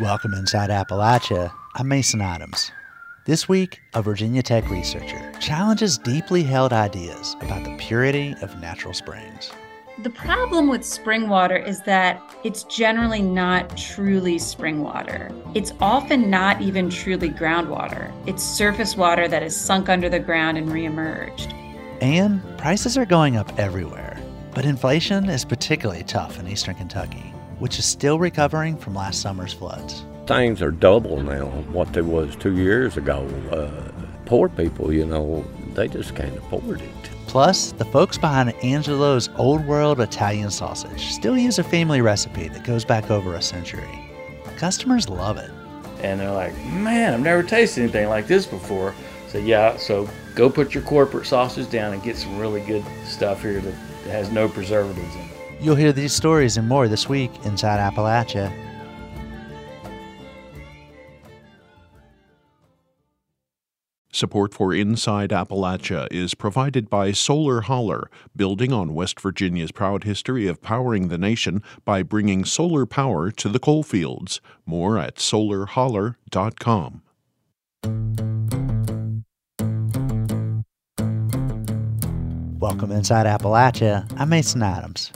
Welcome 0.00 0.32
inside 0.32 0.70
Appalachia. 0.70 1.52
I'm 1.74 1.88
Mason 1.88 2.20
Adams. 2.20 2.70
This 3.26 3.48
week, 3.48 3.80
a 3.94 4.00
Virginia 4.00 4.44
Tech 4.44 4.70
researcher 4.70 5.32
challenges 5.40 5.98
deeply 5.98 6.44
held 6.44 6.72
ideas 6.72 7.34
about 7.40 7.64
the 7.64 7.76
purity 7.78 8.32
of 8.40 8.60
natural 8.60 8.94
springs. 8.94 9.50
The 10.04 10.10
problem 10.10 10.68
with 10.68 10.84
spring 10.84 11.28
water 11.28 11.56
is 11.56 11.80
that 11.82 12.22
it's 12.44 12.62
generally 12.62 13.22
not 13.22 13.76
truly 13.76 14.38
spring 14.38 14.84
water. 14.84 15.32
It's 15.56 15.72
often 15.80 16.30
not 16.30 16.60
even 16.60 16.90
truly 16.90 17.30
groundwater. 17.30 18.12
It's 18.24 18.44
surface 18.44 18.96
water 18.96 19.26
that 19.26 19.42
is 19.42 19.56
sunk 19.56 19.88
under 19.88 20.08
the 20.08 20.20
ground 20.20 20.58
and 20.58 20.68
reemerged. 20.68 21.52
And 22.00 22.40
prices 22.56 22.96
are 22.96 23.04
going 23.04 23.36
up 23.36 23.58
everywhere. 23.58 24.16
But 24.54 24.64
inflation 24.64 25.28
is 25.28 25.44
particularly 25.44 26.04
tough 26.04 26.38
in 26.38 26.46
eastern 26.46 26.76
Kentucky 26.76 27.27
which 27.58 27.78
is 27.78 27.84
still 27.84 28.18
recovering 28.18 28.76
from 28.76 28.94
last 28.94 29.20
summer's 29.20 29.52
floods. 29.52 30.04
Things 30.26 30.60
are 30.60 30.70
double 30.70 31.22
now 31.22 31.46
what 31.72 31.92
they 31.92 32.02
was 32.02 32.36
two 32.36 32.56
years 32.56 32.96
ago. 32.96 33.26
Uh, 33.50 33.90
poor 34.26 34.48
people, 34.48 34.92
you 34.92 35.06
know, 35.06 35.44
they 35.74 35.88
just 35.88 36.14
can't 36.14 36.36
afford 36.36 36.80
it. 36.80 36.90
Plus, 37.26 37.72
the 37.72 37.84
folks 37.84 38.16
behind 38.16 38.54
Angelo's 38.62 39.28
Old 39.36 39.66
World 39.66 40.00
Italian 40.00 40.50
sausage 40.50 41.12
still 41.12 41.36
use 41.36 41.58
a 41.58 41.64
family 41.64 42.00
recipe 42.00 42.48
that 42.48 42.64
goes 42.64 42.84
back 42.84 43.10
over 43.10 43.34
a 43.34 43.42
century. 43.42 43.88
Customers 44.56 45.08
love 45.08 45.36
it. 45.36 45.50
And 46.02 46.20
they're 46.20 46.32
like, 46.32 46.56
man, 46.66 47.14
I've 47.14 47.20
never 47.20 47.42
tasted 47.42 47.82
anything 47.82 48.08
like 48.08 48.26
this 48.26 48.46
before. 48.46 48.94
So, 49.28 49.38
yeah, 49.38 49.76
so 49.76 50.08
go 50.34 50.48
put 50.48 50.72
your 50.72 50.82
corporate 50.84 51.26
sausage 51.26 51.70
down 51.70 51.92
and 51.92 52.02
get 52.02 52.16
some 52.16 52.38
really 52.38 52.62
good 52.62 52.84
stuff 53.04 53.42
here 53.42 53.60
that 53.60 53.74
has 54.04 54.30
no 54.30 54.48
preservatives 54.48 55.14
in 55.14 55.20
it. 55.20 55.27
You'll 55.60 55.76
hear 55.76 55.92
these 55.92 56.12
stories 56.14 56.56
and 56.56 56.68
more 56.68 56.86
this 56.86 57.08
week 57.08 57.32
inside 57.44 57.80
Appalachia. 57.80 58.52
Support 64.12 64.52
for 64.52 64.74
Inside 64.74 65.30
Appalachia 65.30 66.08
is 66.10 66.34
provided 66.34 66.90
by 66.90 67.12
Solar 67.12 67.60
Holler, 67.60 68.10
building 68.34 68.72
on 68.72 68.94
West 68.94 69.20
Virginia's 69.20 69.70
proud 69.70 70.02
history 70.02 70.48
of 70.48 70.60
powering 70.60 71.06
the 71.06 71.18
nation 71.18 71.62
by 71.84 72.02
bringing 72.02 72.44
solar 72.44 72.84
power 72.84 73.30
to 73.30 73.48
the 73.48 73.60
coalfields. 73.60 74.40
More 74.66 74.98
at 74.98 75.16
solarholler.com. 75.16 77.02
Welcome 82.58 82.90
inside 82.90 83.26
Appalachia. 83.26 84.12
I'm 84.16 84.30
Mason 84.30 84.64
Adams. 84.64 85.12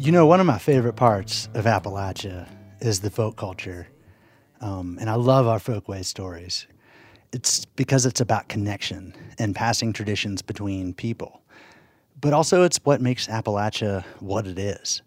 You 0.00 0.12
know, 0.12 0.26
one 0.26 0.38
of 0.38 0.46
my 0.46 0.58
favorite 0.58 0.92
parts 0.92 1.48
of 1.54 1.64
Appalachia 1.64 2.48
is 2.80 3.00
the 3.00 3.10
folk 3.10 3.36
culture. 3.36 3.88
Um, 4.60 4.96
and 5.00 5.10
I 5.10 5.14
love 5.14 5.48
our 5.48 5.58
folkways 5.58 6.06
stories. 6.06 6.68
It's 7.32 7.64
because 7.64 8.06
it's 8.06 8.20
about 8.20 8.48
connection 8.48 9.12
and 9.40 9.56
passing 9.56 9.92
traditions 9.92 10.40
between 10.40 10.94
people. 10.94 11.42
But 12.20 12.32
also, 12.32 12.62
it's 12.62 12.78
what 12.84 13.00
makes 13.00 13.26
Appalachia 13.26 14.04
what 14.20 14.46
it 14.46 14.56
is. 14.56 15.02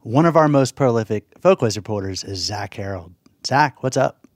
One 0.00 0.26
of 0.26 0.36
our 0.36 0.48
most 0.48 0.74
prolific 0.74 1.24
folkways 1.40 1.76
reporters 1.76 2.24
is 2.24 2.40
Zach 2.40 2.74
Harold. 2.74 3.14
Zach, 3.46 3.84
what's 3.84 3.96
up? 3.96 4.26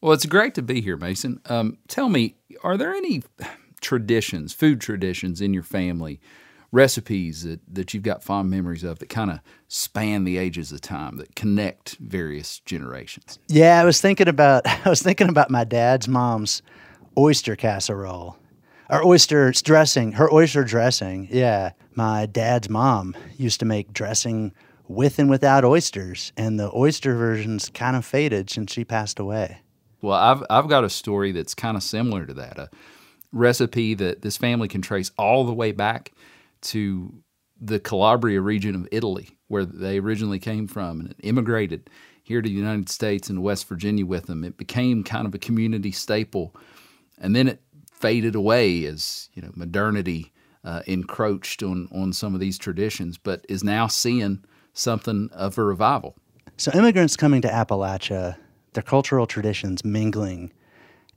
Well, 0.00 0.12
it's 0.12 0.24
great 0.24 0.54
to 0.54 0.62
be 0.62 0.80
here, 0.80 0.96
Mason. 0.96 1.40
Um, 1.46 1.78
tell 1.88 2.08
me, 2.08 2.36
are 2.62 2.76
there 2.76 2.94
any 2.94 3.24
traditions, 3.80 4.52
food 4.52 4.80
traditions 4.80 5.40
in 5.40 5.52
your 5.52 5.64
family 5.64 6.20
recipes 6.72 7.42
that, 7.42 7.60
that 7.72 7.92
you've 7.92 8.02
got 8.02 8.22
fond 8.22 8.50
memories 8.50 8.84
of 8.84 8.98
that 9.00 9.08
kind 9.08 9.30
of 9.30 9.40
span 9.68 10.24
the 10.24 10.38
ages 10.38 10.70
of 10.72 10.80
time 10.80 11.16
that 11.16 11.34
connect 11.34 11.96
various 11.96 12.60
generations? 12.60 13.38
Yeah 13.48 13.80
i 13.80 13.84
was 13.84 14.00
thinking 14.00 14.28
about 14.28 14.66
i 14.86 14.88
was 14.88 15.02
thinking 15.02 15.28
about 15.28 15.50
my 15.50 15.64
dad's 15.64 16.08
mom's 16.08 16.62
oyster 17.18 17.56
casserole 17.56 18.36
or 18.88 19.04
oyster 19.04 19.52
dressing 19.52 20.12
her 20.12 20.32
oyster 20.32 20.64
dressing. 20.64 21.28
Yeah 21.30 21.72
my 21.94 22.26
dad's 22.26 22.70
mom 22.70 23.16
used 23.36 23.60
to 23.60 23.66
make 23.66 23.92
dressing 23.92 24.52
with 24.86 25.18
and 25.18 25.28
without 25.28 25.64
oysters 25.64 26.32
and 26.36 26.58
the 26.58 26.70
oyster 26.74 27.14
versions 27.14 27.68
kind 27.68 27.96
of 27.96 28.04
faded 28.04 28.50
since 28.50 28.72
she 28.72 28.84
passed 28.84 29.18
away. 29.18 29.58
Well 30.02 30.18
i've, 30.18 30.44
I've 30.48 30.68
got 30.68 30.84
a 30.84 30.90
story 30.90 31.32
that's 31.32 31.54
kind 31.54 31.76
of 31.76 31.82
similar 31.82 32.26
to 32.26 32.34
that 32.34 32.58
a 32.58 32.70
recipe 33.32 33.94
that 33.94 34.22
this 34.22 34.36
family 34.36 34.68
can 34.68 34.82
trace 34.82 35.10
all 35.16 35.44
the 35.44 35.52
way 35.52 35.72
back 35.72 36.12
to 36.62 37.22
the 37.60 37.78
Calabria 37.78 38.40
region 38.40 38.74
of 38.74 38.88
Italy, 38.90 39.36
where 39.48 39.64
they 39.64 39.98
originally 39.98 40.38
came 40.38 40.66
from, 40.66 41.00
and 41.00 41.14
immigrated 41.22 41.90
here 42.22 42.40
to 42.40 42.48
the 42.48 42.54
United 42.54 42.88
States 42.88 43.28
and 43.28 43.42
West 43.42 43.68
Virginia 43.68 44.06
with 44.06 44.26
them. 44.26 44.44
It 44.44 44.56
became 44.56 45.04
kind 45.04 45.26
of 45.26 45.34
a 45.34 45.38
community 45.38 45.92
staple, 45.92 46.54
and 47.18 47.34
then 47.34 47.48
it 47.48 47.60
faded 47.92 48.34
away 48.34 48.84
as 48.86 49.28
you 49.34 49.42
know 49.42 49.50
modernity 49.54 50.32
uh, 50.64 50.82
encroached 50.86 51.62
on 51.62 51.88
on 51.92 52.12
some 52.12 52.34
of 52.34 52.40
these 52.40 52.58
traditions, 52.58 53.18
but 53.18 53.44
is 53.48 53.62
now 53.62 53.86
seeing 53.86 54.44
something 54.72 55.28
of 55.32 55.58
a 55.58 55.64
revival. 55.64 56.16
So 56.56 56.70
immigrants 56.72 57.16
coming 57.16 57.42
to 57.42 57.48
Appalachia, 57.48 58.36
their 58.72 58.82
cultural 58.82 59.26
traditions 59.26 59.84
mingling 59.84 60.52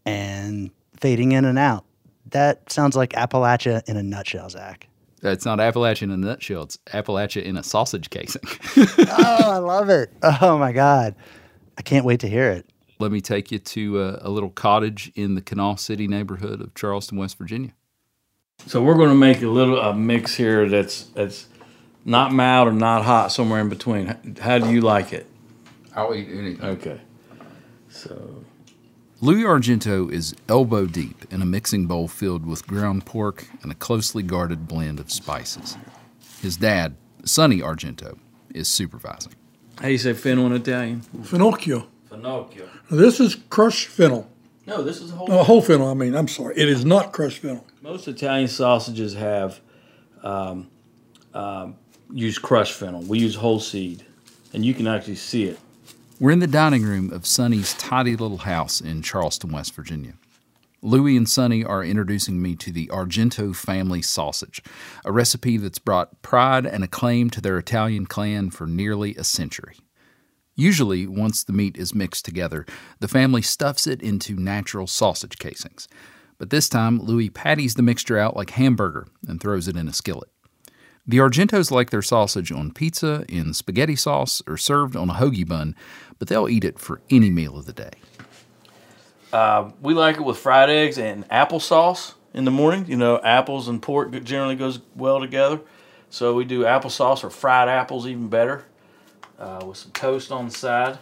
and 0.05 0.71
fading 0.99 1.33
in 1.33 1.45
and 1.45 1.59
out. 1.59 1.85
That 2.27 2.71
sounds 2.71 2.95
like 2.95 3.11
Appalachia 3.11 3.87
in 3.87 3.97
a 3.97 4.03
nutshell, 4.03 4.49
Zach. 4.49 4.87
It's 5.23 5.45
not 5.45 5.59
Appalachia 5.59 6.03
in 6.03 6.11
a 6.11 6.17
nutshell. 6.17 6.63
It's 6.63 6.77
Appalachia 6.87 7.43
in 7.43 7.55
a 7.55 7.63
sausage 7.63 8.09
casing. 8.09 8.41
oh, 8.77 9.51
I 9.51 9.57
love 9.57 9.89
it. 9.89 10.11
Oh, 10.21 10.57
my 10.57 10.71
God. 10.73 11.15
I 11.77 11.81
can't 11.81 12.05
wait 12.05 12.19
to 12.21 12.29
hear 12.29 12.49
it. 12.51 12.69
Let 12.99 13.11
me 13.11 13.21
take 13.21 13.51
you 13.51 13.59
to 13.59 14.01
a, 14.01 14.19
a 14.21 14.29
little 14.29 14.49
cottage 14.49 15.11
in 15.15 15.35
the 15.35 15.41
Kanawha 15.41 15.77
City 15.79 16.07
neighborhood 16.07 16.61
of 16.61 16.73
Charleston, 16.75 17.17
West 17.17 17.37
Virginia. 17.37 17.73
So 18.67 18.81
we're 18.83 18.95
going 18.95 19.09
to 19.09 19.15
make 19.15 19.41
a 19.41 19.47
little 19.47 19.79
a 19.79 19.93
mix 19.93 20.35
here 20.35 20.69
that's 20.69 21.03
that's 21.07 21.47
not 22.05 22.31
mild 22.31 22.67
or 22.67 22.71
not 22.73 23.03
hot, 23.03 23.31
somewhere 23.31 23.59
in 23.61 23.69
between. 23.69 24.37
How 24.41 24.59
do 24.59 24.71
you 24.71 24.81
like 24.81 25.11
it? 25.13 25.25
I'll 25.95 26.13
eat 26.13 26.29
anything. 26.29 26.63
Okay. 26.63 27.01
So 27.89 28.43
Louis 29.23 29.43
Argento 29.43 30.11
is 30.11 30.35
elbow 30.49 30.85
deep 30.85 31.23
in 31.31 31.41
a 31.41 31.45
mixing 31.45 31.85
bowl 31.85 32.09
filled 32.09 32.45
with 32.45 32.67
ground 32.67 33.05
pork 33.05 33.47
and 33.61 33.71
a 33.71 33.75
closely 33.75 34.21
guarded 34.21 34.67
blend 34.67 34.99
of 34.99 35.09
spices. 35.09 35.77
His 36.41 36.57
dad, 36.57 36.97
Sonny 37.23 37.61
Argento, 37.61 38.17
is 38.53 38.67
supervising. 38.67 39.31
How 39.77 39.85
do 39.85 39.91
you 39.93 39.97
say 39.97 40.11
fennel 40.11 40.47
in 40.47 40.51
Italian? 40.51 41.03
Finocchio. 41.21 41.87
Finocchio. 42.11 42.67
This 42.91 43.21
is 43.21 43.35
crushed 43.49 43.87
fennel. 43.87 44.29
No, 44.67 44.83
this 44.83 44.99
is 44.99 45.11
whole. 45.11 45.29
No, 45.29 45.41
whole 45.41 45.61
fennel. 45.61 45.87
I 45.87 45.93
mean, 45.93 46.15
I'm 46.15 46.27
sorry. 46.27 46.57
It 46.57 46.67
is 46.67 46.83
not 46.83 47.13
crushed 47.13 47.39
fennel. 47.39 47.65
Most 47.81 48.09
Italian 48.09 48.49
sausages 48.49 49.13
have 49.13 49.61
um, 50.21 50.69
um, 51.33 51.77
use 52.11 52.37
crushed 52.37 52.73
fennel. 52.73 53.01
We 53.03 53.19
use 53.19 53.35
whole 53.35 53.61
seed, 53.61 54.05
and 54.51 54.65
you 54.65 54.73
can 54.73 54.85
actually 54.85 55.15
see 55.15 55.45
it. 55.45 55.59
We're 56.23 56.31
in 56.31 56.39
the 56.39 56.47
dining 56.47 56.83
room 56.83 57.11
of 57.11 57.27
Sonny's 57.27 57.73
tidy 57.73 58.15
little 58.15 58.37
house 58.37 58.79
in 58.79 59.01
Charleston, 59.01 59.51
West 59.51 59.73
Virginia. 59.75 60.13
Louie 60.81 61.17
and 61.17 61.27
Sonny 61.27 61.65
are 61.65 61.83
introducing 61.83 62.41
me 62.41 62.55
to 62.55 62.71
the 62.71 62.87
Argento 62.87 63.53
family 63.53 64.01
sausage, 64.01 64.63
a 65.03 65.11
recipe 65.11 65.57
that's 65.57 65.79
brought 65.79 66.21
pride 66.21 66.65
and 66.65 66.81
acclaim 66.81 67.29
to 67.31 67.41
their 67.41 67.57
Italian 67.57 68.05
clan 68.05 68.51
for 68.51 68.65
nearly 68.65 69.13
a 69.15 69.25
century. 69.25 69.75
Usually, 70.55 71.05
once 71.05 71.43
the 71.43 71.51
meat 71.51 71.75
is 71.75 71.93
mixed 71.93 72.23
together, 72.23 72.65
the 73.01 73.09
family 73.09 73.41
stuffs 73.41 73.85
it 73.85 74.01
into 74.01 74.37
natural 74.37 74.87
sausage 74.87 75.37
casings. 75.37 75.89
But 76.37 76.51
this 76.51 76.69
time, 76.69 76.99
Louis 76.99 77.31
patties 77.31 77.75
the 77.75 77.83
mixture 77.83 78.17
out 78.17 78.37
like 78.37 78.51
hamburger 78.51 79.07
and 79.27 79.41
throws 79.41 79.67
it 79.67 79.75
in 79.75 79.89
a 79.89 79.93
skillet. 79.93 80.29
The 81.05 81.17
Argentos 81.17 81.69
like 81.69 81.89
their 81.89 82.01
sausage 82.01 82.49
on 82.49 82.71
pizza, 82.71 83.25
in 83.27 83.53
spaghetti 83.53 83.97
sauce, 83.97 84.41
or 84.47 84.55
served 84.55 84.95
on 84.95 85.09
a 85.09 85.15
hoagie 85.15 85.45
bun, 85.45 85.75
but 86.19 86.27
they'll 86.27 86.49
eat 86.49 86.63
it 86.63 86.79
for 86.79 87.01
any 87.09 87.29
meal 87.29 87.57
of 87.57 87.65
the 87.65 87.73
day. 87.73 87.91
Uh, 89.31 89.71
we 89.81 89.93
like 89.93 90.17
it 90.17 90.21
with 90.23 90.37
fried 90.37 90.69
eggs 90.69 90.97
and 90.97 91.27
applesauce 91.29 92.13
in 92.33 92.45
the 92.45 92.51
morning. 92.51 92.85
You 92.87 92.97
know, 92.97 93.19
apples 93.23 93.67
and 93.67 93.81
pork 93.81 94.23
generally 94.23 94.55
goes 94.55 94.79
well 94.95 95.19
together. 95.19 95.59
So 96.09 96.35
we 96.35 96.45
do 96.45 96.61
applesauce 96.61 97.23
or 97.23 97.31
fried 97.31 97.67
apples, 97.67 98.05
even 98.05 98.27
better, 98.27 98.65
uh, 99.39 99.65
with 99.65 99.77
some 99.77 99.91
toast 99.91 100.31
on 100.31 100.45
the 100.45 100.53
side. 100.53 100.99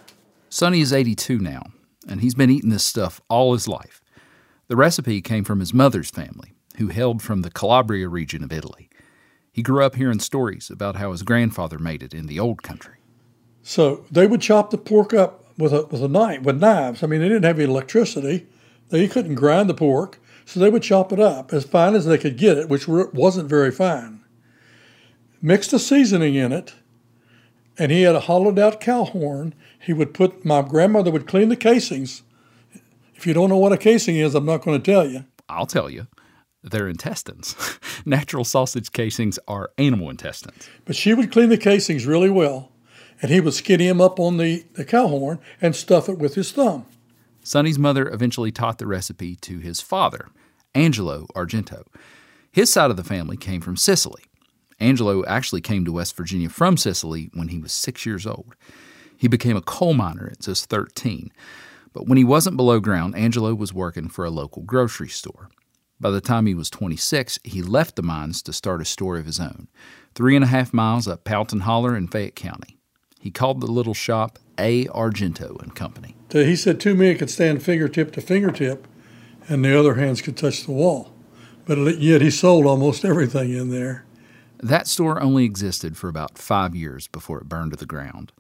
Sonny 0.50 0.80
is 0.80 0.94
82 0.94 1.40
now, 1.40 1.64
and 2.08 2.22
he's 2.22 2.36
been 2.36 2.50
eating 2.50 2.70
this 2.70 2.86
stuff 2.86 3.20
all 3.28 3.52
his 3.52 3.68
life. 3.68 4.02
The 4.68 4.78
recipe 4.78 5.22
came 5.22 5.44
from 5.44 5.60
his 5.60 5.74
mother's 5.74 6.10
family, 6.10 6.54
who 6.78 6.88
hailed 6.88 7.22
from 7.22 7.42
the 7.42 7.52
Calabria 7.52 8.08
region 8.08 8.42
of 8.42 8.54
Italy. 8.54 8.90
He 9.52 9.62
grew 9.62 9.84
up 9.84 9.96
hearing 9.96 10.20
stories 10.20 10.70
about 10.70 10.96
how 10.96 11.12
his 11.12 11.24
grandfather 11.24 11.78
made 11.78 12.02
it 12.02 12.14
in 12.14 12.28
the 12.28 12.40
old 12.40 12.64
country. 12.64 13.01
So 13.64 14.06
they 14.12 14.28
would 14.28 14.42
chop 14.42 14.72
the 14.72 14.78
pork 14.78 15.14
up 15.14 15.46
with 15.58 15.74
a 15.74 15.86
with 15.86 16.04
a 16.04 16.08
knife 16.08 16.42
with 16.42 16.60
knives. 16.60 17.04
I 17.04 17.08
mean, 17.08 17.22
they 17.22 17.30
didn't 17.30 17.46
have 17.46 17.60
any 17.60 17.70
electricity. 17.70 18.48
They 18.90 19.08
couldn't 19.08 19.36
grind 19.36 19.70
the 19.70 19.74
pork, 19.74 20.20
so 20.46 20.60
they 20.60 20.70
would 20.70 20.84
chop 20.84 21.14
it 21.14 21.20
up 21.20 21.54
as 21.54 21.64
fine 21.64 21.96
as 21.96 22.06
they 22.06 22.18
could 22.18 22.38
get 22.38 22.58
it, 22.58 22.68
which 22.68 22.88
wasn't 22.88 23.50
very 23.50 23.72
fine. 23.72 24.22
Mixed 25.42 25.72
the 25.72 25.80
seasoning 25.80 26.36
in 26.36 26.52
it, 26.52 26.74
and 27.78 27.92
he 27.92 28.02
had 28.02 28.16
a 28.16 28.22
hollowed 28.22 28.60
out 28.60 28.82
cow 28.82 29.06
horn, 29.06 29.56
he 29.80 29.94
would 29.94 30.14
put, 30.14 30.46
my 30.46 30.62
grandmother 30.62 31.10
would 31.10 31.28
clean 31.28 31.50
the 31.50 31.56
casings. 31.56 32.24
If 33.16 33.26
you 33.26 33.34
don't 33.34 33.50
know 33.50 33.58
what 33.58 33.72
a 33.72 33.78
casing 33.78 34.18
is, 34.18 34.36
I'm 34.36 34.46
not 34.46 34.62
going 34.62 34.82
to 34.82 34.92
tell 34.92 35.08
you. 35.08 35.26
I'll 35.50 35.66
tell 35.66 35.90
you. 35.90 36.08
They're 36.64 36.88
intestines. 36.88 37.56
Natural 38.06 38.44
sausage 38.44 38.92
casings 38.92 39.40
are 39.48 39.72
animal 39.78 40.10
intestines. 40.10 40.70
But 40.86 40.96
she 40.96 41.14
would 41.14 41.32
clean 41.32 41.50
the 41.50 41.58
casings 41.58 42.06
really 42.06 42.30
well, 42.30 42.71
and 43.22 43.32
he 43.32 43.40
would 43.40 43.54
skinny 43.54 43.88
him 43.88 44.02
up 44.02 44.20
on 44.20 44.38
the, 44.38 44.66
the 44.74 44.86
cow 44.86 45.08
horn 45.08 45.40
and 45.62 45.76
stuff 45.76 46.10
it 46.10 46.18
with 46.18 46.36
his 46.36 46.52
thumb. 46.52 46.86
Sonny's 47.44 47.80
mother 47.80 48.08
eventually 48.10 48.52
taught 48.52 48.78
the 48.78 48.88
recipe 48.88 49.36
to 49.38 49.60
his 49.60 49.82
father, 49.82 50.30
Angelo 50.76 51.28
Argento. 51.36 51.86
His 52.52 52.72
side 52.72 52.92
of 52.92 52.98
the 52.98 53.04
family 53.04 53.38
came 53.38 53.62
from 53.62 53.78
Sicily. 53.78 54.24
Angelo 54.80 55.24
actually 55.26 55.62
came 55.62 55.86
to 55.86 55.94
West 55.94 56.16
Virginia 56.16 56.50
from 56.50 56.78
Sicily 56.78 57.30
when 57.34 57.50
he 57.50 57.60
was 57.60 57.72
six 57.72 58.06
years 58.06 58.26
old. 58.26 58.56
He 59.16 59.28
became 59.28 59.56
a 59.56 59.62
coal 59.62 59.94
miner 59.94 60.30
at 60.32 60.42
just 60.42 60.70
13. 60.70 61.32
But 61.94 62.08
when 62.08 62.18
he 62.18 62.24
wasn't 62.24 62.58
below 62.58 62.80
ground, 62.80 63.16
Angelo 63.16 63.54
was 63.54 63.74
working 63.74 64.08
for 64.08 64.26
a 64.26 64.32
local 64.32 64.64
grocery 64.64 65.10
store. 65.10 65.50
By 66.00 66.10
the 66.10 66.22
time 66.22 66.48
he 66.48 66.56
was 66.56 66.72
26, 66.72 67.40
he 67.44 67.62
left 67.62 67.96
the 67.96 68.02
mines 68.02 68.42
to 68.44 68.54
start 68.54 68.82
a 68.82 68.86
store 68.86 69.18
of 69.18 69.28
his 69.28 69.40
own, 69.40 69.68
three 70.16 70.36
and 70.36 70.44
a 70.44 70.48
half 70.48 70.74
miles 70.74 71.08
up 71.08 71.24
Powellton 71.24 71.60
Holler 71.60 71.96
in 71.96 72.08
Fayette 72.08 72.36
County. 72.36 72.81
He 73.22 73.30
called 73.30 73.62
the 73.62 73.68
little 73.68 73.94
shop 73.94 74.40
A. 74.58 74.86
Argento 74.88 75.62
and 75.62 75.76
Company. 75.76 76.16
He 76.32 76.56
said 76.56 76.80
two 76.80 76.96
men 76.96 77.20
could 77.20 77.30
stand 77.30 77.62
fingertip 77.62 78.12
to 78.14 78.22
fingertip, 78.22 78.88
and 79.48 79.64
the 79.64 79.78
other 79.78 79.94
hands 79.94 80.22
could 80.22 80.36
touch 80.36 80.66
the 80.66 80.72
wall. 80.72 81.14
But 81.66 82.00
yet 82.00 82.22
he 82.22 82.32
sold 82.32 82.66
almost 82.66 83.06
everything 83.06 83.54
in 83.54 83.70
there. 83.70 84.06
That 84.58 84.88
store 84.88 85.22
only 85.22 85.46
existed 85.46 85.98
for 85.98 86.08
about 86.08 86.40
five 86.40 86.76
years 86.76 87.08
before 87.08 87.38
it 87.40 87.48
burned 87.48 87.72
to 87.72 87.78
the 87.78 87.86
ground. 87.86 88.32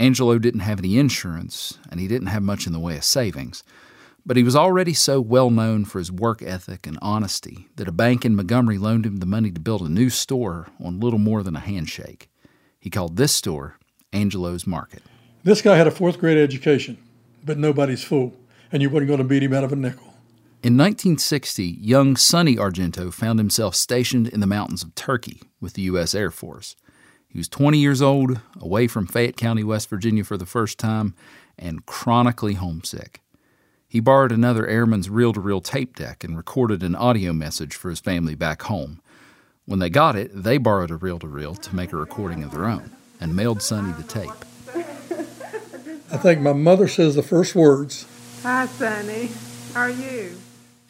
Angelo 0.00 0.38
didn't 0.38 0.60
have 0.60 0.80
any 0.80 0.98
insurance, 0.98 1.78
and 1.88 2.00
he 2.00 2.08
didn't 2.08 2.28
have 2.28 2.42
much 2.42 2.66
in 2.66 2.72
the 2.72 2.80
way 2.80 2.96
of 2.96 3.04
savings. 3.04 3.62
But 4.26 4.36
he 4.36 4.42
was 4.42 4.56
already 4.56 4.94
so 4.94 5.20
well 5.20 5.50
known 5.50 5.84
for 5.84 6.00
his 6.00 6.10
work 6.10 6.42
ethic 6.42 6.88
and 6.88 6.98
honesty 7.00 7.68
that 7.76 7.88
a 7.88 7.92
bank 7.92 8.24
in 8.24 8.34
Montgomery 8.34 8.78
loaned 8.78 9.06
him 9.06 9.18
the 9.18 9.26
money 9.26 9.52
to 9.52 9.60
build 9.60 9.82
a 9.82 9.88
new 9.88 10.10
store 10.10 10.66
on 10.82 10.98
little 10.98 11.20
more 11.20 11.44
than 11.44 11.54
a 11.54 11.60
handshake. 11.60 12.28
He 12.80 12.90
called 12.90 13.16
this 13.16 13.32
store 13.32 13.78
Angelo's 14.12 14.66
Market. 14.66 15.02
This 15.44 15.62
guy 15.62 15.76
had 15.76 15.86
a 15.86 15.90
fourth 15.90 16.18
grade 16.18 16.38
education, 16.38 16.98
but 17.44 17.58
nobody's 17.58 18.04
fool, 18.04 18.34
and 18.72 18.82
you 18.82 18.90
weren't 18.90 19.06
going 19.06 19.18
to 19.18 19.24
beat 19.24 19.42
him 19.42 19.54
out 19.54 19.64
of 19.64 19.72
a 19.72 19.76
nickel. 19.76 20.14
In 20.60 20.76
1960, 20.76 21.64
young 21.64 22.16
Sonny 22.16 22.56
Argento 22.56 23.12
found 23.12 23.38
himself 23.38 23.76
stationed 23.76 24.26
in 24.26 24.40
the 24.40 24.46
mountains 24.46 24.82
of 24.82 24.94
Turkey 24.96 25.40
with 25.60 25.74
the 25.74 25.82
U.S. 25.82 26.14
Air 26.14 26.32
Force. 26.32 26.74
He 27.28 27.38
was 27.38 27.48
20 27.48 27.78
years 27.78 28.02
old, 28.02 28.40
away 28.60 28.88
from 28.88 29.06
Fayette 29.06 29.36
County, 29.36 29.62
West 29.62 29.88
Virginia 29.88 30.24
for 30.24 30.36
the 30.36 30.46
first 30.46 30.78
time, 30.78 31.14
and 31.56 31.86
chronically 31.86 32.54
homesick. 32.54 33.22
He 33.86 34.00
borrowed 34.00 34.32
another 34.32 34.66
airman's 34.66 35.08
reel 35.08 35.32
to 35.32 35.40
reel 35.40 35.60
tape 35.60 35.94
deck 35.94 36.24
and 36.24 36.36
recorded 36.36 36.82
an 36.82 36.96
audio 36.96 37.32
message 37.32 37.74
for 37.74 37.88
his 37.88 38.00
family 38.00 38.34
back 38.34 38.62
home. 38.62 39.00
When 39.64 39.78
they 39.78 39.90
got 39.90 40.16
it, 40.16 40.30
they 40.34 40.58
borrowed 40.58 40.90
a 40.90 40.96
reel 40.96 41.20
to 41.20 41.28
reel 41.28 41.54
to 41.54 41.76
make 41.76 41.92
a 41.92 41.96
recording 41.96 42.42
of 42.42 42.50
their 42.50 42.66
own 42.66 42.97
and 43.20 43.34
mailed 43.34 43.62
Sonny 43.62 43.92
the 43.92 44.02
tape. 44.02 44.30
I 46.10 46.16
think 46.16 46.40
my 46.40 46.52
mother 46.52 46.88
says 46.88 47.14
the 47.14 47.22
first 47.22 47.54
words 47.54 48.06
Hi, 48.42 48.66
Sonny. 48.66 49.30
How 49.74 49.80
are 49.82 49.90
you? 49.90 50.36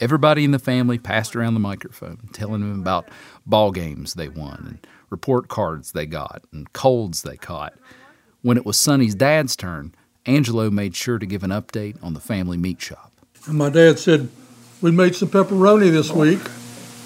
Everybody 0.00 0.44
in 0.44 0.52
the 0.52 0.60
family 0.60 0.98
passed 0.98 1.34
around 1.34 1.54
the 1.54 1.60
microphone, 1.60 2.28
telling 2.32 2.60
him 2.60 2.80
about 2.80 3.08
ball 3.44 3.72
games 3.72 4.14
they 4.14 4.28
won 4.28 4.64
and 4.66 4.86
report 5.10 5.48
cards 5.48 5.92
they 5.92 6.06
got 6.06 6.42
and 6.52 6.72
colds 6.72 7.22
they 7.22 7.36
caught. 7.36 7.74
When 8.42 8.56
it 8.56 8.64
was 8.64 8.78
Sonny's 8.78 9.16
dad's 9.16 9.56
turn, 9.56 9.94
Angelo 10.24 10.70
made 10.70 10.94
sure 10.94 11.18
to 11.18 11.26
give 11.26 11.42
an 11.42 11.50
update 11.50 12.02
on 12.02 12.14
the 12.14 12.20
family 12.20 12.56
meat 12.56 12.80
shop. 12.80 13.12
And 13.46 13.58
my 13.58 13.70
dad 13.70 13.98
said, 13.98 14.28
We 14.80 14.92
made 14.92 15.16
some 15.16 15.30
pepperoni 15.30 15.90
this 15.90 16.12
week. 16.12 16.42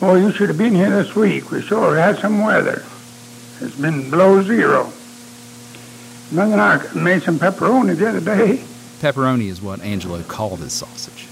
Oh, 0.03 0.17
you 0.17 0.33
should 0.33 0.49
have 0.49 0.59
been 0.59 0.75
here 0.75 0.91
this 0.91 1.15
week. 1.15 1.51
We 1.51 1.63
sure 1.63 1.97
had 1.97 2.19
some 2.19 2.45
weather. 2.45 2.85
It's 3.61 3.77
been 3.77 4.11
below 4.11 4.43
zero. 4.43 4.93
And 6.33 6.61
I 6.61 6.93
made 6.95 7.23
some 7.23 7.39
pepperoni 7.39 7.95
the 7.95 8.09
other 8.09 8.21
day. 8.21 8.65
Pepperoni 9.01 9.49
is 9.49 9.61
what 9.61 9.83
Angelo 9.83 10.23
called 10.23 10.61
his 10.61 10.73
sausage. 10.73 11.29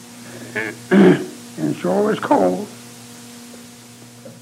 and 0.90 1.74
sure 1.76 2.06
was 2.06 2.20
cold. 2.20 2.68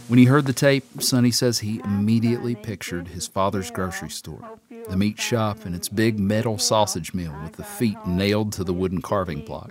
When 0.09 0.19
he 0.19 0.25
heard 0.25 0.47
the 0.47 0.53
tape, 0.53 0.85
Sonny 1.01 1.31
says 1.31 1.61
he 1.61 1.81
immediately 1.85 2.57
pictured 2.57 3.09
his 3.09 3.29
father's 3.29 3.71
grocery 3.71 4.11
store, 4.11 4.59
the 4.89 4.97
meat 4.97 5.21
shop, 5.21 5.65
and 5.65 5.77
its 5.77 5.89
big 5.89 6.19
metal 6.19 6.59
sausage 6.59 7.15
mill 7.15 7.37
with 7.45 7.53
the 7.53 7.63
feet 7.63 7.99
nailed 8.05 8.53
to 8.55 8.65
the 8.65 8.73
wooden 8.73 9.01
carving 9.01 9.45
block. 9.45 9.71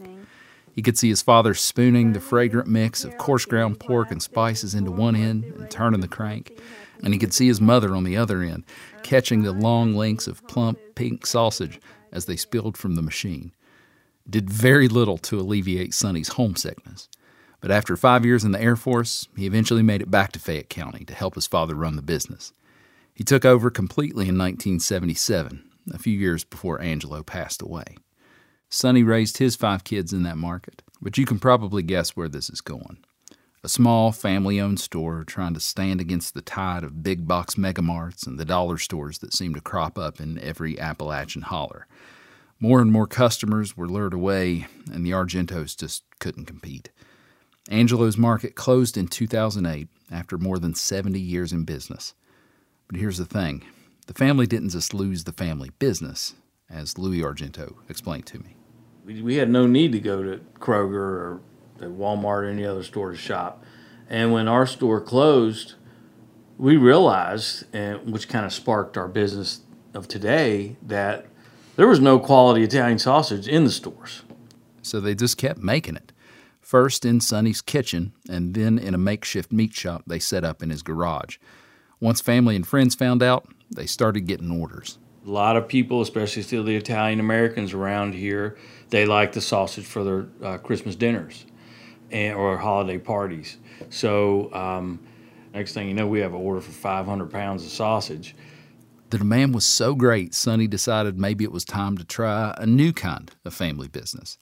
He 0.73 0.81
could 0.81 0.97
see 0.97 1.09
his 1.09 1.23
father 1.23 1.53
spooning 1.53 2.13
the 2.13 2.21
fragrant 2.21 2.69
mix 2.69 3.03
of 3.03 3.17
coarse 3.17 3.45
ground 3.45 3.79
pork 3.79 4.09
and 4.09 4.21
spices 4.21 4.73
into 4.73 4.91
one 4.91 5.15
end 5.15 5.43
and 5.43 5.69
turning 5.69 5.99
the 5.99 6.07
crank, 6.07 6.57
and 7.03 7.13
he 7.13 7.19
could 7.19 7.33
see 7.33 7.47
his 7.47 7.61
mother 7.61 7.95
on 7.95 8.03
the 8.03 8.17
other 8.17 8.41
end, 8.41 8.63
catching 9.03 9.43
the 9.43 9.51
long 9.51 9.95
links 9.95 10.27
of 10.27 10.45
plump 10.47 10.79
pink 10.95 11.25
sausage 11.25 11.79
as 12.11 12.25
they 12.25 12.35
spilled 12.35 12.77
from 12.77 12.95
the 12.95 13.01
machine. 13.01 13.51
It 14.25 14.31
did 14.31 14.49
very 14.49 14.87
little 14.87 15.17
to 15.19 15.39
alleviate 15.39 15.93
Sonny's 15.93 16.29
homesickness. 16.29 17.09
But 17.59 17.71
after 17.71 17.97
five 17.97 18.25
years 18.25 18.43
in 18.43 18.51
the 18.51 18.61
Air 18.61 18.75
Force, 18.75 19.27
he 19.35 19.45
eventually 19.45 19.81
made 19.81 20.01
it 20.01 20.11
back 20.11 20.31
to 20.33 20.39
Fayette 20.39 20.69
County 20.69 21.03
to 21.05 21.13
help 21.13 21.35
his 21.35 21.47
father 21.47 21.75
run 21.75 21.95
the 21.95 22.01
business. 22.01 22.53
He 23.13 23.23
took 23.23 23.45
over 23.45 23.71
completely 23.71 24.25
in 24.29 24.37
1977, 24.37 25.63
a 25.91 25.97
few 25.97 26.17
years 26.17 26.43
before 26.43 26.79
Angelo 26.81 27.23
passed 27.23 27.61
away. 27.61 27.97
Sonny 28.69 29.01
raised 29.01 29.37
his 29.37 29.55
five 29.55 29.83
kids 29.83 30.13
in 30.13 30.23
that 30.23 30.37
market, 30.37 30.83
but 31.01 31.17
you 31.17 31.25
can 31.25 31.39
probably 31.39 31.81
guess 31.81 32.11
where 32.11 32.29
this 32.29 32.49
is 32.49 32.61
going. 32.61 32.97
A 33.67 33.69
small 33.69 34.13
family 34.13 34.61
owned 34.61 34.79
store 34.79 35.25
trying 35.25 35.53
to 35.53 35.59
stand 35.59 35.99
against 35.99 36.33
the 36.33 36.41
tide 36.41 36.85
of 36.85 37.03
big 37.03 37.27
box 37.27 37.55
megamarts 37.55 38.25
and 38.25 38.39
the 38.39 38.45
dollar 38.45 38.77
stores 38.77 39.17
that 39.17 39.33
seem 39.33 39.53
to 39.55 39.59
crop 39.59 39.97
up 39.97 40.21
in 40.21 40.39
every 40.39 40.79
Appalachian 40.79 41.41
holler. 41.41 41.85
More 42.61 42.79
and 42.79 42.93
more 42.93 43.07
customers 43.07 43.75
were 43.75 43.89
lured 43.89 44.13
away, 44.13 44.67
and 44.89 45.05
the 45.05 45.11
Argentos 45.11 45.75
just 45.75 46.05
couldn't 46.19 46.45
compete. 46.45 46.91
Angelo's 47.69 48.17
Market 48.17 48.55
closed 48.55 48.95
in 48.95 49.09
2008 49.09 49.89
after 50.09 50.37
more 50.37 50.59
than 50.59 50.73
70 50.73 51.19
years 51.19 51.51
in 51.51 51.65
business. 51.65 52.13
But 52.87 53.01
here's 53.01 53.17
the 53.17 53.25
thing 53.25 53.65
the 54.05 54.13
family 54.13 54.47
didn't 54.47 54.69
just 54.69 54.93
lose 54.93 55.25
the 55.25 55.33
family 55.33 55.71
business, 55.77 56.35
as 56.69 56.97
Louis 56.97 57.19
Argento 57.19 57.75
explained 57.89 58.27
to 58.27 58.39
me. 58.39 58.55
We 59.03 59.35
had 59.35 59.49
no 59.49 59.67
need 59.67 59.91
to 59.91 59.99
go 59.99 60.23
to 60.23 60.39
Kroger 60.57 60.93
or 60.93 61.41
Walmart 61.85 62.43
or 62.43 62.45
any 62.45 62.65
other 62.65 62.83
store 62.83 63.11
to 63.11 63.17
shop. 63.17 63.63
And 64.09 64.31
when 64.31 64.47
our 64.47 64.65
store 64.65 65.01
closed, 65.01 65.75
we 66.57 66.77
realized, 66.77 67.65
and 67.73 68.11
which 68.11 68.29
kind 68.29 68.45
of 68.45 68.53
sparked 68.53 68.97
our 68.97 69.07
business 69.07 69.61
of 69.93 70.07
today, 70.07 70.77
that 70.81 71.27
there 71.75 71.87
was 71.87 71.99
no 71.99 72.19
quality 72.19 72.63
Italian 72.63 72.99
sausage 72.99 73.47
in 73.47 73.63
the 73.63 73.71
stores. 73.71 74.23
So 74.81 74.99
they 74.99 75.15
just 75.15 75.37
kept 75.37 75.59
making 75.59 75.95
it 75.95 76.11
first 76.67 77.05
in 77.05 77.21
Sonny's 77.21 77.61
kitchen, 77.61 78.11
and 78.29 78.53
then 78.53 78.77
in 78.77 78.93
a 78.93 78.97
makeshift 78.97 79.53
meat 79.53 79.73
shop 79.73 80.03
they 80.05 80.19
set 80.19 80.43
up 80.43 80.61
in 80.61 80.69
his 80.69 80.81
garage. 80.81 81.37
Once 82.01 82.19
family 82.19 82.57
and 82.57 82.67
friends 82.67 82.93
found 82.93 83.23
out, 83.23 83.47
they 83.71 83.85
started 83.85 84.27
getting 84.27 84.51
orders. 84.51 84.97
A 85.25 85.29
lot 85.29 85.55
of 85.55 85.69
people, 85.69 86.01
especially 86.01 86.41
still 86.41 86.65
the 86.65 86.75
Italian 86.75 87.21
Americans 87.21 87.73
around 87.73 88.15
here, 88.15 88.57
they 88.89 89.05
like 89.05 89.31
the 89.31 89.39
sausage 89.39 89.85
for 89.85 90.03
their 90.03 90.27
uh, 90.43 90.57
Christmas 90.57 90.95
dinners 90.95 91.45
and, 92.11 92.35
or 92.35 92.57
holiday 92.57 92.97
parties. 92.97 93.57
So, 93.89 94.53
um, 94.53 94.99
next 95.53 95.73
thing 95.73 95.87
you 95.87 95.93
know, 95.93 96.07
we 96.07 96.19
have 96.19 96.33
an 96.33 96.41
order 96.41 96.61
for 96.61 96.71
500 96.71 97.31
pounds 97.31 97.63
of 97.63 97.71
sausage. 97.71 98.35
The 99.09 99.19
demand 99.19 99.53
was 99.53 99.65
so 99.65 99.95
great, 99.95 100.33
Sonny 100.33 100.67
decided 100.67 101.17
maybe 101.17 101.45
it 101.45 101.51
was 101.51 101.63
time 101.63 101.97
to 101.97 102.03
try 102.03 102.53
a 102.57 102.65
new 102.65 102.91
kind 102.91 103.31
of 103.45 103.53
family 103.53 103.87
business. 103.87 104.37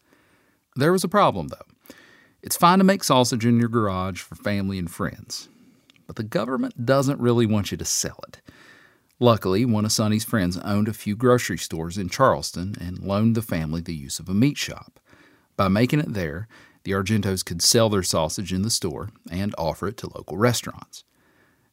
There 0.75 0.91
was 0.91 1.03
a 1.03 1.09
problem, 1.09 1.49
though. 1.49 1.95
It's 2.41 2.57
fine 2.57 2.79
to 2.79 2.83
make 2.83 3.03
sausage 3.03 3.45
in 3.45 3.59
your 3.59 3.69
garage 3.69 4.21
for 4.21 4.35
family 4.35 4.77
and 4.77 4.89
friends, 4.89 5.49
but 6.07 6.15
the 6.15 6.23
government 6.23 6.85
doesn't 6.85 7.19
really 7.19 7.45
want 7.45 7.71
you 7.71 7.77
to 7.77 7.85
sell 7.85 8.19
it. 8.27 8.41
Luckily, 9.19 9.65
one 9.65 9.85
of 9.85 9.91
Sonny's 9.91 10.25
friends 10.25 10.57
owned 10.57 10.87
a 10.87 10.93
few 10.93 11.15
grocery 11.15 11.57
stores 11.57 11.97
in 11.97 12.09
Charleston 12.09 12.75
and 12.81 12.99
loaned 12.99 13.35
the 13.35 13.41
family 13.41 13.81
the 13.81 13.95
use 13.95 14.19
of 14.19 14.27
a 14.27 14.33
meat 14.33 14.57
shop. 14.57 14.99
By 15.55 15.69
making 15.69 15.99
it 15.99 16.13
there, 16.13 16.47
the 16.85 16.91
Argentos 16.91 17.43
could 17.43 17.61
sell 17.61 17.89
their 17.89 18.03
sausage 18.03 18.53
in 18.53 18.61
the 18.61 18.69
store 18.69 19.09
and 19.29 19.53
offer 19.57 19.87
it 19.87 19.97
to 19.97 20.09
local 20.15 20.37
restaurants. 20.37 21.03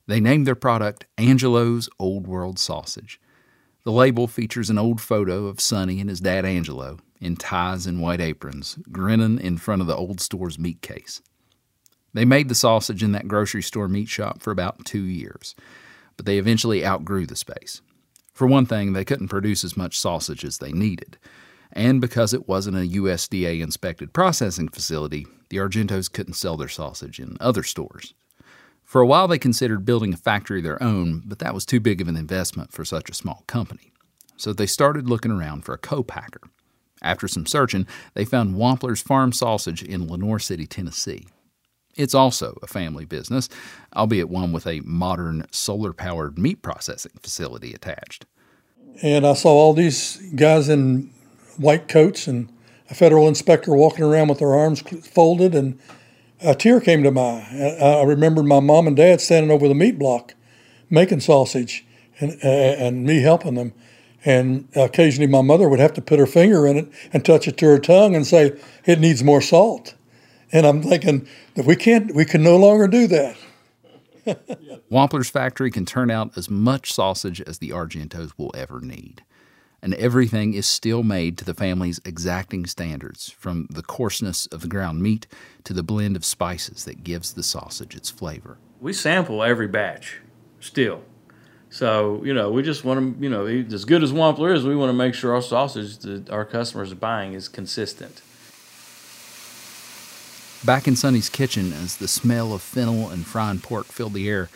They 0.07 0.21
named 0.21 0.47
their 0.47 0.57
product 0.57 1.04
Angelo's 1.16 1.88
Old 1.99 2.26
World 2.26 2.59
Sausage. 2.59 3.21
The 3.85 3.92
label 3.92 4.26
features 4.26 4.71
an 4.71 4.78
old 4.78 5.00
photo 5.00 5.47
of 5.47 5.61
Sonny 5.61 6.00
and 6.00 6.09
his 6.09 6.21
dad 6.21 6.45
Angelo 6.45 6.99
in 7.21 7.37
ties 7.37 7.87
and 7.87 8.00
white 8.00 8.21
aprons, 8.21 8.78
grinning 8.90 9.38
in 9.38 9.59
front 9.59 9.81
of 9.81 9.87
the 9.87 9.97
old 9.97 10.21
store's 10.21 10.59
meat 10.59 10.83
case. 10.83 11.21
They 12.14 12.25
made 12.25 12.49
the 12.49 12.54
sausage 12.54 13.02
in 13.02 13.12
that 13.12 13.28
grocery 13.28 13.62
store 13.62 13.88
meat 13.88 14.09
shop 14.09 14.42
for 14.42 14.50
about 14.50 14.85
two 14.85 15.02
years, 15.02 15.54
but 16.16 16.26
they 16.26 16.38
eventually 16.38 16.85
outgrew 16.85 17.26
the 17.26 17.37
space. 17.37 17.81
For 18.33 18.47
one 18.47 18.66
thing, 18.66 18.92
they 18.92 19.04
couldn't 19.04 19.28
produce 19.28 19.62
as 19.62 19.76
much 19.76 20.00
sausage 20.00 20.45
as 20.45 20.59
they 20.59 20.73
needed. 20.73 21.19
And 21.73 22.00
because 22.00 22.35
it 22.35 22.47
wasn't 22.47 22.76
a 22.76 22.99
USDA 22.99 23.61
inspected 23.62 24.12
processing 24.12 24.69
facility, 24.69 25.26
the 25.49 25.57
Argentos 25.57 26.12
couldn't 26.12 26.35
sell 26.35 26.57
their 26.57 26.69
sausage 26.69 27.19
in 27.19 27.37
other 27.41 27.62
stores. 27.62 28.14
For 28.85 29.00
a 29.00 29.07
while, 29.07 29.26
they 29.26 29.38
considered 29.38 29.87
building 29.87 30.12
a 30.12 30.19
factory 30.19 30.59
of 30.59 30.64
their 30.64 30.83
own, 30.83 31.23
but 31.25 31.38
that 31.38 31.55
was 31.55 31.64
too 31.64 31.81
big 31.81 32.02
of 32.02 32.09
an 32.09 32.17
investment 32.17 32.73
for 32.73 32.85
such 32.85 33.09
a 33.09 33.14
small 33.14 33.45
company. 33.47 33.93
So 34.37 34.52
they 34.52 34.67
started 34.67 35.09
looking 35.09 35.31
around 35.31 35.64
for 35.64 35.73
a 35.73 35.79
co 35.79 36.02
packer. 36.02 36.43
After 37.00 37.26
some 37.26 37.47
searching, 37.47 37.87
they 38.14 38.25
found 38.25 38.55
Wampler's 38.55 39.00
Farm 39.00 39.33
Sausage 39.33 39.83
in 39.83 40.09
Lenoir 40.09 40.38
City, 40.38 40.67
Tennessee. 40.67 41.26
It's 41.97 42.14
also 42.14 42.59
a 42.62 42.67
family 42.67 43.05
business, 43.05 43.49
albeit 43.97 44.29
one 44.29 44.52
with 44.52 44.67
a 44.67 44.81
modern 44.81 45.47
solar 45.50 45.93
powered 45.93 46.38
meat 46.38 46.62
processing 46.62 47.12
facility 47.23 47.75
attached. 47.75 48.26
And 49.02 49.26
I 49.26 49.35
saw 49.35 49.49
all 49.49 49.73
these 49.75 50.17
guys 50.35 50.69
in 50.69 51.12
white 51.56 51.88
coats 51.88 52.26
and 52.26 52.49
a 52.90 52.94
federal 52.94 53.28
inspector 53.28 53.75
walking 53.75 54.04
around 54.04 54.28
with 54.28 54.38
their 54.38 54.54
arms 54.54 54.80
folded, 54.80 55.54
and 55.54 55.78
a 56.40 56.54
tear 56.54 56.80
came 56.80 57.02
to 57.02 57.11
my. 57.11 57.47
Uh, 57.80 58.00
I 58.00 58.04
remembered 58.04 58.44
my 58.44 58.61
mom 58.61 58.87
and 58.87 58.97
dad 58.97 59.21
standing 59.21 59.50
over 59.50 59.68
the 59.68 59.75
meat 59.75 59.99
block, 59.99 60.35
making 60.90 61.21
sausage, 61.21 61.87
and 62.21 62.32
uh, 62.44 62.49
and 62.49 63.04
me 63.04 63.23
helping 63.23 63.54
them. 63.54 63.73
And 64.25 64.68
occasionally, 64.76 65.26
my 65.26 65.42
mother 65.42 65.68
would 65.68 65.80
have 65.80 65.94
to 65.94 66.02
put 66.02 66.18
her 66.18 66.26
finger 66.26 66.66
in 66.66 66.76
it 66.76 66.88
and 67.12 67.25
touch 67.25 67.49
it 67.49 67.56
to 67.59 67.66
her 67.66 67.78
tongue 67.78 68.14
and 68.14 68.26
say, 68.26 68.52
"It 68.85 69.00
needs 69.00 69.25
more 69.25 69.40
salt." 69.40 69.94
And 70.52 70.66
I'm 70.66 70.82
thinking 70.82 71.26
that 71.54 71.64
we 71.64 71.76
can't, 71.76 72.14
we 72.14 72.26
can 72.26 72.42
no 72.42 72.59
longer 72.59 72.87
do 72.87 73.06
that. 73.06 73.37
Wampler's 74.90 75.30
factory 75.30 75.71
can 75.71 75.87
turn 75.87 76.11
out 76.11 76.37
as 76.37 76.50
much 76.50 76.92
sausage 76.92 77.40
as 77.40 77.59
the 77.59 77.71
Argentos 77.71 78.32
will 78.37 78.50
ever 78.54 78.80
need 78.80 79.23
and 79.82 79.94
everything 79.94 80.54
is 80.54 80.64
still 80.64 81.02
made 81.02 81.36
to 81.36 81.44
the 81.44 81.54
family's 81.54 82.00
exacting 82.04 82.66
standards, 82.66 83.30
from 83.30 83.66
the 83.68 83.82
coarseness 83.82 84.46
of 84.46 84.60
the 84.60 84.68
ground 84.68 85.02
meat 85.02 85.26
to 85.64 85.72
the 85.72 85.82
blend 85.82 86.14
of 86.14 86.24
spices 86.24 86.84
that 86.84 87.02
gives 87.02 87.32
the 87.32 87.42
sausage 87.42 87.96
its 87.96 88.08
flavor. 88.08 88.58
We 88.80 88.92
sample 88.92 89.42
every 89.42 89.66
batch, 89.66 90.20
still. 90.60 91.02
So, 91.70 92.22
you 92.24 92.32
know, 92.32 92.50
we 92.50 92.62
just 92.62 92.84
want 92.84 93.18
to, 93.18 93.22
you 93.22 93.30
know, 93.30 93.46
as 93.46 93.84
good 93.84 94.02
as 94.02 94.12
Wampler 94.12 94.54
is, 94.54 94.64
we 94.64 94.76
want 94.76 94.90
to 94.90 94.94
make 94.96 95.14
sure 95.14 95.34
our 95.34 95.42
sausage 95.42 95.98
that 95.98 96.30
our 96.30 96.44
customers 96.44 96.92
are 96.92 96.96
buying 96.96 97.32
is 97.32 97.48
consistent. 97.48 98.22
Back 100.64 100.86
in 100.86 100.94
Sonny's 100.94 101.28
kitchen, 101.28 101.72
as 101.72 101.96
the 101.96 102.06
smell 102.06 102.52
of 102.52 102.62
fennel 102.62 103.08
and 103.08 103.26
frying 103.26 103.58
pork 103.58 103.86
filled 103.86 104.12
the 104.12 104.28
air, 104.28 104.48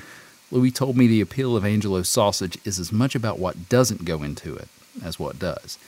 Louis 0.53 0.71
told 0.71 0.97
me 0.97 1.09
the 1.09 1.21
appeal 1.21 1.57
of 1.57 1.65
Angelo's 1.65 2.09
sausage 2.09 2.59
is 2.65 2.79
as 2.79 2.93
much 2.93 3.17
about 3.17 3.41
what 3.41 3.69
doesn't 3.69 4.05
go 4.05 4.23
into 4.23 4.55
it 4.55 4.69
as 5.05 5.19
what 5.19 5.39
does. 5.39 5.79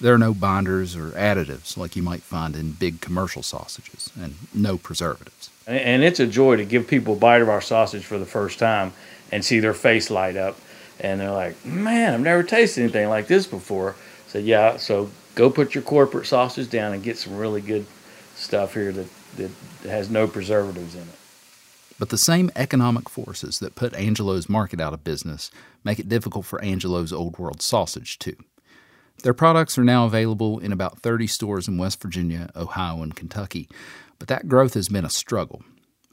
There 0.00 0.14
are 0.14 0.18
no 0.18 0.32
binders 0.32 0.94
or 0.94 1.10
additives 1.10 1.76
like 1.76 1.96
you 1.96 2.02
might 2.02 2.22
find 2.22 2.54
in 2.54 2.72
big 2.72 3.00
commercial 3.00 3.42
sausages, 3.42 4.10
and 4.20 4.36
no 4.54 4.78
preservatives. 4.78 5.50
And 5.66 6.02
it's 6.02 6.20
a 6.20 6.26
joy 6.26 6.56
to 6.56 6.64
give 6.64 6.86
people 6.86 7.14
a 7.14 7.16
bite 7.16 7.42
of 7.42 7.48
our 7.48 7.60
sausage 7.60 8.04
for 8.04 8.18
the 8.18 8.26
first 8.26 8.58
time 8.58 8.92
and 9.32 9.44
see 9.44 9.58
their 9.58 9.74
face 9.74 10.10
light 10.10 10.36
up. 10.36 10.56
And 11.00 11.20
they're 11.20 11.30
like, 11.30 11.64
man, 11.64 12.14
I've 12.14 12.20
never 12.20 12.42
tasted 12.42 12.82
anything 12.82 13.08
like 13.08 13.26
this 13.26 13.46
before. 13.46 13.96
So, 14.28 14.38
yeah, 14.38 14.76
so 14.76 15.10
go 15.34 15.50
put 15.50 15.74
your 15.74 15.82
corporate 15.82 16.26
sausage 16.26 16.70
down 16.70 16.92
and 16.92 17.02
get 17.02 17.18
some 17.18 17.36
really 17.36 17.60
good 17.60 17.86
stuff 18.34 18.74
here 18.74 18.92
that, 18.92 19.06
that 19.36 19.50
has 19.88 20.10
no 20.10 20.26
preservatives 20.26 20.94
in 20.94 21.02
it. 21.02 21.18
But 21.98 22.10
the 22.10 22.18
same 22.18 22.50
economic 22.54 23.08
forces 23.08 23.58
that 23.58 23.74
put 23.74 23.94
Angelo's 23.94 24.48
market 24.48 24.80
out 24.80 24.94
of 24.94 25.04
business 25.04 25.50
make 25.82 25.98
it 25.98 26.08
difficult 26.08 26.46
for 26.46 26.62
Angelo's 26.62 27.12
Old 27.12 27.38
World 27.38 27.60
sausage, 27.60 28.18
too. 28.18 28.36
Their 29.24 29.34
products 29.34 29.76
are 29.76 29.84
now 29.84 30.06
available 30.06 30.60
in 30.60 30.70
about 30.70 31.00
30 31.00 31.26
stores 31.26 31.66
in 31.66 31.76
West 31.76 32.00
Virginia, 32.00 32.50
Ohio, 32.54 33.02
and 33.02 33.16
Kentucky, 33.16 33.68
but 34.18 34.28
that 34.28 34.46
growth 34.46 34.74
has 34.74 34.88
been 34.88 35.04
a 35.04 35.10
struggle. 35.10 35.62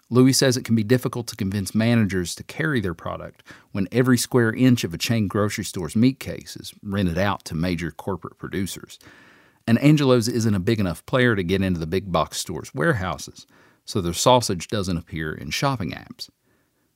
Louis 0.10 0.34
says 0.34 0.58
it 0.58 0.66
can 0.66 0.76
be 0.76 0.84
difficult 0.84 1.28
to 1.28 1.36
convince 1.36 1.76
managers 1.76 2.34
to 2.36 2.44
carry 2.44 2.80
their 2.80 2.94
product 2.94 3.44
when 3.72 3.88
every 3.92 4.18
square 4.18 4.54
inch 4.54 4.84
of 4.84 4.94
a 4.94 5.00
chain 5.00 5.28
grocery 5.28 5.64
store's 5.64 5.96
meat 5.96 6.20
case 6.20 6.56
is 6.60 6.74
rented 6.84 7.18
out 7.18 7.44
to 7.46 7.56
major 7.56 7.92
corporate 7.92 8.38
producers. 8.38 9.00
And 9.68 9.80
Angelo's 9.80 10.28
isn't 10.28 10.54
a 10.54 10.60
big 10.60 10.80
enough 10.80 11.06
player 11.08 11.36
to 11.36 11.44
get 11.44 11.62
into 11.62 11.80
the 11.80 11.88
big 11.88 12.12
box 12.12 12.38
stores' 12.38 12.74
warehouses 12.74 13.48
so 13.86 14.02
their 14.02 14.14
sausage 14.14 14.68
doesn't 14.68 14.98
appear 14.98 15.34
in 15.34 15.52
shopping 15.52 15.92
apps. 15.92 16.30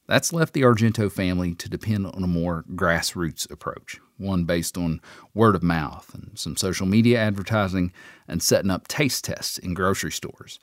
That's 0.07 0.33
left 0.33 0.53
the 0.53 0.63
Argento 0.63 1.11
family 1.11 1.53
to 1.53 1.69
depend 1.69 2.07
on 2.07 2.23
a 2.23 2.27
more 2.27 2.65
grassroots 2.73 3.49
approach, 3.51 3.99
one 4.17 4.43
based 4.43 4.75
on 4.75 5.01
word 5.35 5.53
of 5.53 5.61
mouth 5.61 6.11
and 6.15 6.31
some 6.33 6.57
social 6.57 6.87
media 6.87 7.19
advertising 7.19 7.93
and 8.27 8.41
setting 8.41 8.71
up 8.71 8.87
taste 8.87 9.25
tests 9.25 9.59
in 9.59 9.75
grocery 9.75 10.11
stores. 10.11 10.59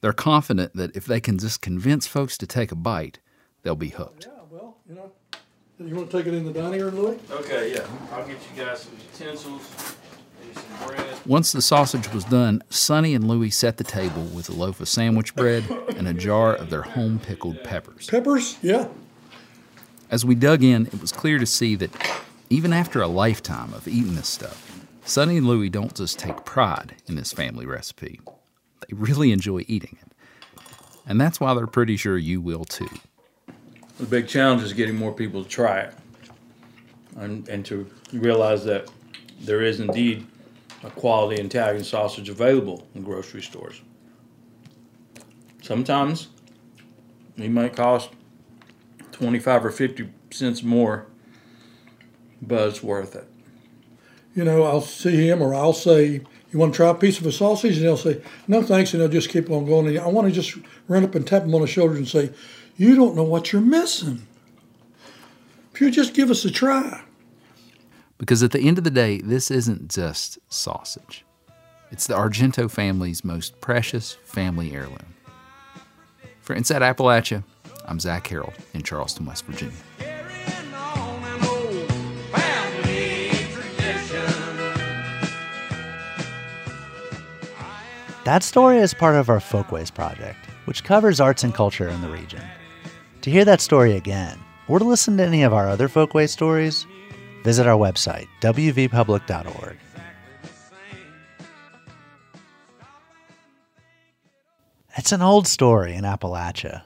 They're 0.00 0.12
confident 0.12 0.74
that 0.74 0.94
if 0.94 1.06
they 1.06 1.20
can 1.20 1.38
just 1.38 1.60
convince 1.60 2.06
folks 2.06 2.38
to 2.38 2.46
take 2.46 2.70
a 2.70 2.76
bite, 2.76 3.18
they'll 3.62 3.74
be 3.74 3.88
hooked. 3.88 4.28
Yeah, 4.30 4.42
well, 4.48 4.76
you 4.88 4.94
know, 4.94 5.10
you 5.80 5.96
want 5.96 6.10
to 6.12 6.16
take 6.16 6.26
it 6.26 6.34
in 6.34 6.44
the 6.44 6.52
dining 6.52 6.80
room, 6.80 6.94
Louis? 6.94 7.18
Okay, 7.32 7.74
yeah. 7.74 7.84
I'll 8.12 8.24
get 8.24 8.36
you 8.36 8.64
guys 8.64 8.82
some 8.82 8.92
utensils. 9.12 9.96
Once 11.26 11.52
the 11.52 11.62
sausage 11.62 12.12
was 12.12 12.24
done, 12.24 12.62
Sonny 12.68 13.14
and 13.14 13.26
Louie 13.26 13.48
set 13.48 13.78
the 13.78 13.84
table 13.84 14.24
with 14.24 14.50
a 14.50 14.52
loaf 14.52 14.80
of 14.80 14.88
sandwich 14.88 15.34
bread 15.34 15.64
and 15.96 16.06
a 16.06 16.12
jar 16.12 16.54
of 16.54 16.68
their 16.68 16.82
home 16.82 17.18
pickled 17.18 17.64
peppers. 17.64 18.08
Peppers? 18.08 18.58
Yeah. 18.60 18.88
As 20.10 20.22
we 20.24 20.34
dug 20.34 20.62
in, 20.62 20.86
it 20.86 21.00
was 21.00 21.12
clear 21.12 21.38
to 21.38 21.46
see 21.46 21.76
that 21.76 21.90
even 22.50 22.74
after 22.74 23.00
a 23.00 23.08
lifetime 23.08 23.72
of 23.72 23.88
eating 23.88 24.16
this 24.16 24.28
stuff, 24.28 24.86
Sonny 25.06 25.38
and 25.38 25.46
Louie 25.46 25.70
don't 25.70 25.94
just 25.94 26.18
take 26.18 26.44
pride 26.44 26.94
in 27.06 27.14
this 27.14 27.32
family 27.32 27.64
recipe. 27.64 28.20
They 28.80 28.94
really 28.94 29.32
enjoy 29.32 29.64
eating 29.66 29.96
it. 30.02 30.62
And 31.06 31.18
that's 31.18 31.40
why 31.40 31.54
they're 31.54 31.66
pretty 31.66 31.96
sure 31.96 32.18
you 32.18 32.42
will 32.42 32.66
too. 32.66 32.88
The 33.98 34.06
big 34.06 34.28
challenge 34.28 34.62
is 34.62 34.74
getting 34.74 34.96
more 34.96 35.12
people 35.12 35.42
to 35.42 35.48
try 35.48 35.80
it 35.80 35.94
and, 37.16 37.48
and 37.48 37.64
to 37.66 37.88
realize 38.12 38.64
that 38.64 38.90
there 39.40 39.62
is 39.62 39.80
indeed 39.80 40.26
a 40.84 40.90
quality 40.90 41.40
Italian 41.40 41.82
sausage 41.82 42.28
available 42.28 42.86
in 42.94 43.02
grocery 43.02 43.42
stores. 43.42 43.80
Sometimes 45.62 46.28
it 47.36 47.50
might 47.50 47.74
cost 47.74 48.10
25 49.12 49.64
or 49.64 49.70
50 49.70 50.10
cents 50.30 50.62
more, 50.62 51.06
but 52.42 52.68
it's 52.68 52.82
worth 52.82 53.16
it. 53.16 53.26
You 54.34 54.44
know, 54.44 54.64
I'll 54.64 54.82
see 54.82 55.28
him 55.28 55.40
or 55.40 55.54
I'll 55.54 55.72
say, 55.72 56.20
You 56.50 56.58
want 56.58 56.74
to 56.74 56.76
try 56.76 56.90
a 56.90 56.94
piece 56.94 57.18
of 57.18 57.26
a 57.26 57.32
sausage? 57.32 57.76
And 57.76 57.86
they'll 57.86 57.96
say, 57.96 58.20
No, 58.46 58.62
thanks. 58.62 58.92
And 58.92 59.00
they'll 59.00 59.08
just 59.08 59.30
keep 59.30 59.50
on 59.50 59.64
going. 59.64 59.86
And 59.86 59.98
I 59.98 60.08
want 60.08 60.28
to 60.28 60.32
just 60.32 60.58
run 60.86 61.04
up 61.04 61.14
and 61.14 61.26
tap 61.26 61.44
him 61.44 61.54
on 61.54 61.62
the 61.62 61.66
shoulder 61.66 61.96
and 61.96 62.06
say, 62.06 62.30
You 62.76 62.94
don't 62.94 63.16
know 63.16 63.22
what 63.22 63.52
you're 63.52 63.62
missing. 63.62 64.26
If 65.72 65.80
you 65.80 65.90
just 65.90 66.14
give 66.14 66.30
us 66.30 66.44
a 66.44 66.50
try. 66.50 67.02
Because 68.24 68.42
at 68.42 68.52
the 68.52 68.60
end 68.60 68.78
of 68.78 68.84
the 68.84 68.90
day, 68.90 69.20
this 69.20 69.50
isn't 69.50 69.90
just 69.90 70.38
sausage. 70.48 71.26
It's 71.90 72.06
the 72.06 72.14
Argento 72.14 72.70
family's 72.70 73.22
most 73.22 73.60
precious 73.60 74.14
family 74.24 74.72
heirloom. 74.72 75.14
For 76.40 76.54
Inside 76.54 76.80
Appalachia, 76.80 77.44
I'm 77.84 78.00
Zach 78.00 78.26
Harold 78.26 78.54
in 78.72 78.82
Charleston, 78.82 79.26
West 79.26 79.44
Virginia. 79.44 79.76
That 88.24 88.42
story 88.42 88.78
is 88.78 88.94
part 88.94 89.16
of 89.16 89.28
our 89.28 89.38
Folkways 89.38 89.90
project, 89.90 90.46
which 90.64 90.82
covers 90.82 91.20
arts 91.20 91.44
and 91.44 91.52
culture 91.52 91.90
in 91.90 92.00
the 92.00 92.08
region. 92.08 92.40
To 93.20 93.30
hear 93.30 93.44
that 93.44 93.60
story 93.60 93.96
again, 93.96 94.40
or 94.66 94.78
to 94.78 94.84
listen 94.86 95.18
to 95.18 95.26
any 95.26 95.42
of 95.42 95.52
our 95.52 95.68
other 95.68 95.88
Folkways 95.88 96.30
stories, 96.30 96.86
visit 97.44 97.66
our 97.66 97.78
website, 97.78 98.26
wvpublic.org. 98.40 99.76
It's 104.96 105.12
an 105.12 105.22
old 105.22 105.46
story 105.46 105.94
in 105.94 106.04
Appalachia 106.04 106.82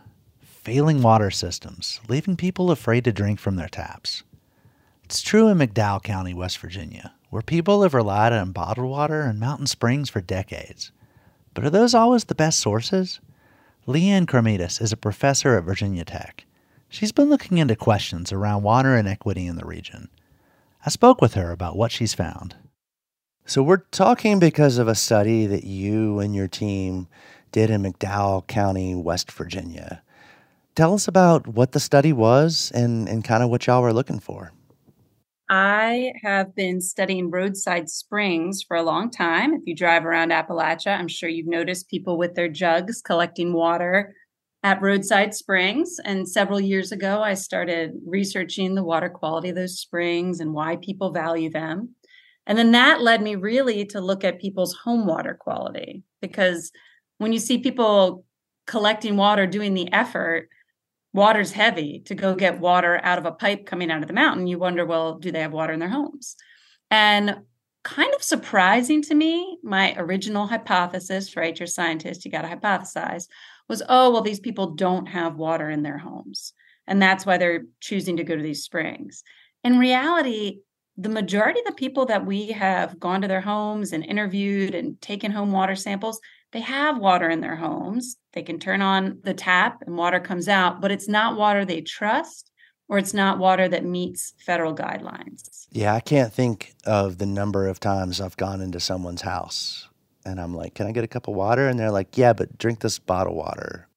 failing 0.68 1.00
water 1.00 1.30
systems, 1.30 1.98
leaving 2.10 2.36
people 2.36 2.70
afraid 2.70 3.02
to 3.02 3.10
drink 3.10 3.40
from 3.40 3.56
their 3.56 3.68
taps. 3.68 4.22
It's 5.02 5.22
true 5.22 5.48
in 5.48 5.56
McDowell 5.56 6.02
County, 6.02 6.34
West 6.34 6.58
Virginia, 6.58 7.14
where 7.30 7.40
people 7.40 7.82
have 7.82 7.94
relied 7.94 8.34
on 8.34 8.52
bottled 8.52 8.90
water 8.90 9.22
and 9.22 9.40
mountain 9.40 9.66
springs 9.66 10.10
for 10.10 10.20
decades. 10.20 10.92
But 11.54 11.64
are 11.64 11.70
those 11.70 11.94
always 11.94 12.24
the 12.24 12.34
best 12.34 12.60
sources? 12.60 13.18
Leigh-Anne 13.86 14.26
Krometis 14.26 14.82
is 14.82 14.92
a 14.92 14.96
professor 14.98 15.56
at 15.56 15.64
Virginia 15.64 16.04
Tech. 16.04 16.44
She's 16.90 17.12
been 17.12 17.30
looking 17.30 17.56
into 17.56 17.74
questions 17.74 18.30
around 18.30 18.62
water 18.62 18.94
inequity 18.94 19.46
in 19.46 19.56
the 19.56 19.64
region. 19.64 20.10
I 20.84 20.90
spoke 20.90 21.20
with 21.20 21.34
her 21.34 21.50
about 21.50 21.76
what 21.76 21.92
she's 21.92 22.14
found. 22.14 22.56
So, 23.44 23.62
we're 23.62 23.84
talking 23.90 24.38
because 24.38 24.78
of 24.78 24.88
a 24.88 24.94
study 24.94 25.46
that 25.46 25.64
you 25.64 26.18
and 26.18 26.34
your 26.34 26.48
team 26.48 27.08
did 27.50 27.70
in 27.70 27.82
McDowell 27.82 28.46
County, 28.46 28.94
West 28.94 29.32
Virginia. 29.32 30.02
Tell 30.74 30.94
us 30.94 31.08
about 31.08 31.46
what 31.46 31.72
the 31.72 31.80
study 31.80 32.12
was 32.12 32.70
and, 32.74 33.08
and 33.08 33.24
kind 33.24 33.42
of 33.42 33.50
what 33.50 33.66
y'all 33.66 33.82
were 33.82 33.92
looking 33.92 34.20
for. 34.20 34.52
I 35.50 36.12
have 36.22 36.54
been 36.54 36.82
studying 36.82 37.30
roadside 37.30 37.88
springs 37.88 38.62
for 38.62 38.76
a 38.76 38.82
long 38.82 39.10
time. 39.10 39.54
If 39.54 39.62
you 39.64 39.74
drive 39.74 40.04
around 40.04 40.30
Appalachia, 40.30 40.98
I'm 40.98 41.08
sure 41.08 41.28
you've 41.28 41.46
noticed 41.46 41.88
people 41.88 42.18
with 42.18 42.34
their 42.34 42.48
jugs 42.48 43.00
collecting 43.00 43.54
water 43.54 44.14
at 44.62 44.82
roadside 44.82 45.34
springs. 45.34 46.00
And 46.04 46.28
several 46.28 46.60
years 46.60 46.92
ago, 46.92 47.22
I 47.22 47.34
started 47.34 47.92
researching 48.06 48.74
the 48.74 48.84
water 48.84 49.08
quality 49.08 49.50
of 49.50 49.56
those 49.56 49.78
springs 49.78 50.40
and 50.40 50.52
why 50.52 50.76
people 50.76 51.12
value 51.12 51.50
them. 51.50 51.94
And 52.46 52.56
then 52.56 52.72
that 52.72 53.02
led 53.02 53.22
me 53.22 53.34
really 53.36 53.84
to 53.86 54.00
look 54.00 54.24
at 54.24 54.40
people's 54.40 54.74
home 54.74 55.06
water 55.06 55.36
quality 55.38 56.02
because 56.20 56.72
when 57.18 57.32
you 57.32 57.38
see 57.38 57.58
people 57.58 58.24
collecting 58.66 59.16
water, 59.16 59.46
doing 59.46 59.74
the 59.74 59.92
effort, 59.92 60.48
water's 61.12 61.52
heavy 61.52 62.02
to 62.06 62.14
go 62.14 62.34
get 62.34 62.60
water 62.60 63.00
out 63.02 63.18
of 63.18 63.26
a 63.26 63.32
pipe 63.32 63.66
coming 63.66 63.90
out 63.90 64.02
of 64.02 64.08
the 64.08 64.14
mountain. 64.14 64.46
You 64.46 64.58
wonder, 64.58 64.86
well, 64.86 65.18
do 65.18 65.30
they 65.30 65.40
have 65.40 65.52
water 65.52 65.72
in 65.72 65.80
their 65.80 65.88
homes? 65.88 66.36
And 66.90 67.38
kind 67.84 68.14
of 68.14 68.22
surprising 68.22 69.02
to 69.02 69.14
me, 69.14 69.58
my 69.62 69.94
original 69.96 70.46
hypothesis, 70.46 71.36
right? 71.36 71.58
You're 71.58 71.64
a 71.64 71.68
scientist, 71.68 72.24
you 72.24 72.30
got 72.30 72.42
to 72.42 72.48
hypothesize, 72.48 73.28
was 73.68 73.82
oh, 73.88 74.10
well, 74.10 74.22
these 74.22 74.40
people 74.40 74.74
don't 74.74 75.06
have 75.06 75.36
water 75.36 75.70
in 75.70 75.82
their 75.82 75.98
homes. 75.98 76.52
And 76.86 77.02
that's 77.02 77.26
why 77.26 77.36
they're 77.36 77.64
choosing 77.80 78.16
to 78.16 78.24
go 78.24 78.34
to 78.34 78.42
these 78.42 78.64
springs. 78.64 79.22
In 79.62 79.78
reality, 79.78 80.60
the 80.96 81.08
majority 81.08 81.60
of 81.60 81.66
the 81.66 81.72
people 81.72 82.06
that 82.06 82.26
we 82.26 82.48
have 82.48 82.98
gone 82.98 83.22
to 83.22 83.28
their 83.28 83.40
homes 83.40 83.92
and 83.92 84.04
interviewed 84.04 84.74
and 84.74 85.00
taken 85.00 85.30
home 85.30 85.52
water 85.52 85.76
samples, 85.76 86.18
they 86.52 86.60
have 86.60 86.98
water 86.98 87.28
in 87.28 87.40
their 87.40 87.56
homes. 87.56 88.16
They 88.32 88.42
can 88.42 88.58
turn 88.58 88.80
on 88.80 89.20
the 89.22 89.34
tap 89.34 89.82
and 89.86 89.96
water 89.96 90.18
comes 90.18 90.48
out, 90.48 90.80
but 90.80 90.90
it's 90.90 91.08
not 91.08 91.36
water 91.36 91.64
they 91.64 91.82
trust 91.82 92.50
or 92.88 92.98
it's 92.98 93.12
not 93.12 93.38
water 93.38 93.68
that 93.68 93.84
meets 93.84 94.32
federal 94.38 94.74
guidelines. 94.74 95.66
Yeah, 95.70 95.94
I 95.94 96.00
can't 96.00 96.32
think 96.32 96.74
of 96.86 97.18
the 97.18 97.26
number 97.26 97.68
of 97.68 97.80
times 97.80 98.20
I've 98.20 98.36
gone 98.36 98.62
into 98.62 98.80
someone's 98.80 99.22
house 99.22 99.87
and 100.28 100.40
I'm 100.40 100.54
like, 100.54 100.74
"Can 100.74 100.86
I 100.86 100.92
get 100.92 101.04
a 101.04 101.08
cup 101.08 101.28
of 101.28 101.34
water?" 101.34 101.68
and 101.68 101.78
they're 101.78 101.90
like, 101.90 102.16
"Yeah, 102.16 102.32
but 102.32 102.58
drink 102.58 102.80
this 102.80 102.98
bottled 102.98 103.36
water." 103.36 103.88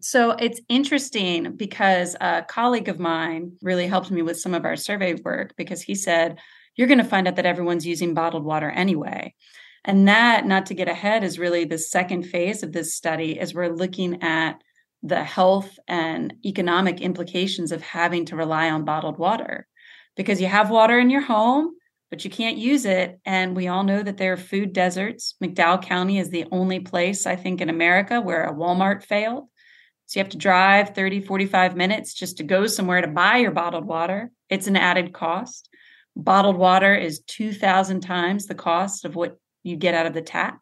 So 0.00 0.30
it's 0.32 0.60
interesting 0.68 1.56
because 1.56 2.14
a 2.20 2.44
colleague 2.46 2.88
of 2.88 3.00
mine 3.00 3.56
really 3.62 3.86
helped 3.86 4.10
me 4.10 4.22
with 4.22 4.38
some 4.38 4.54
of 4.54 4.64
our 4.64 4.76
survey 4.76 5.14
work 5.14 5.54
because 5.56 5.82
he 5.82 5.94
said, 5.94 6.38
You're 6.76 6.86
going 6.86 6.98
to 6.98 7.04
find 7.04 7.26
out 7.26 7.36
that 7.36 7.46
everyone's 7.46 7.86
using 7.86 8.14
bottled 8.14 8.44
water 8.44 8.70
anyway. 8.70 9.34
And 9.84 10.06
that, 10.08 10.46
not 10.46 10.66
to 10.66 10.74
get 10.74 10.88
ahead, 10.88 11.24
is 11.24 11.38
really 11.38 11.64
the 11.64 11.78
second 11.78 12.24
phase 12.24 12.62
of 12.62 12.72
this 12.72 12.94
study 12.94 13.40
as 13.40 13.54
we're 13.54 13.74
looking 13.74 14.22
at 14.22 14.60
the 15.02 15.22
health 15.24 15.78
and 15.88 16.34
economic 16.44 17.00
implications 17.00 17.72
of 17.72 17.82
having 17.82 18.26
to 18.26 18.36
rely 18.36 18.70
on 18.70 18.84
bottled 18.84 19.18
water. 19.18 19.66
Because 20.16 20.40
you 20.40 20.48
have 20.48 20.70
water 20.70 20.98
in 20.98 21.10
your 21.10 21.20
home, 21.22 21.75
but 22.10 22.24
you 22.24 22.30
can't 22.30 22.56
use 22.56 22.84
it. 22.84 23.18
And 23.24 23.56
we 23.56 23.68
all 23.68 23.84
know 23.84 24.02
that 24.02 24.16
there 24.16 24.32
are 24.32 24.38
food 24.38 24.72
deserts. 24.72 25.34
McDowell 25.42 25.82
County 25.82 26.18
is 26.18 26.30
the 26.30 26.46
only 26.52 26.80
place, 26.80 27.26
I 27.26 27.36
think, 27.36 27.60
in 27.60 27.68
America 27.68 28.20
where 28.20 28.44
a 28.44 28.54
Walmart 28.54 29.02
failed. 29.02 29.48
So 30.06 30.20
you 30.20 30.22
have 30.22 30.30
to 30.30 30.38
drive 30.38 30.94
30, 30.94 31.20
45 31.20 31.76
minutes 31.76 32.14
just 32.14 32.36
to 32.36 32.44
go 32.44 32.66
somewhere 32.66 33.00
to 33.00 33.08
buy 33.08 33.38
your 33.38 33.50
bottled 33.50 33.86
water. 33.86 34.30
It's 34.48 34.68
an 34.68 34.76
added 34.76 35.12
cost. 35.12 35.68
Bottled 36.14 36.56
water 36.56 36.94
is 36.94 37.20
2,000 37.26 38.00
times 38.00 38.46
the 38.46 38.54
cost 38.54 39.04
of 39.04 39.16
what 39.16 39.38
you 39.64 39.76
get 39.76 39.94
out 39.94 40.06
of 40.06 40.14
the 40.14 40.22
tap. 40.22 40.60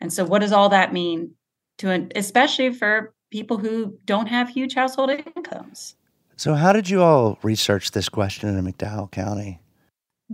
And 0.00 0.12
so, 0.12 0.24
what 0.24 0.40
does 0.40 0.52
all 0.52 0.68
that 0.70 0.92
mean 0.92 1.34
to, 1.78 2.08
especially 2.16 2.74
for 2.74 3.14
people 3.30 3.56
who 3.56 3.96
don't 4.04 4.26
have 4.26 4.48
huge 4.48 4.74
household 4.74 5.10
incomes? 5.36 5.94
So, 6.36 6.54
how 6.54 6.72
did 6.72 6.90
you 6.90 7.00
all 7.02 7.38
research 7.42 7.92
this 7.92 8.08
question 8.08 8.48
in 8.48 8.64
McDowell 8.64 9.12
County? 9.12 9.61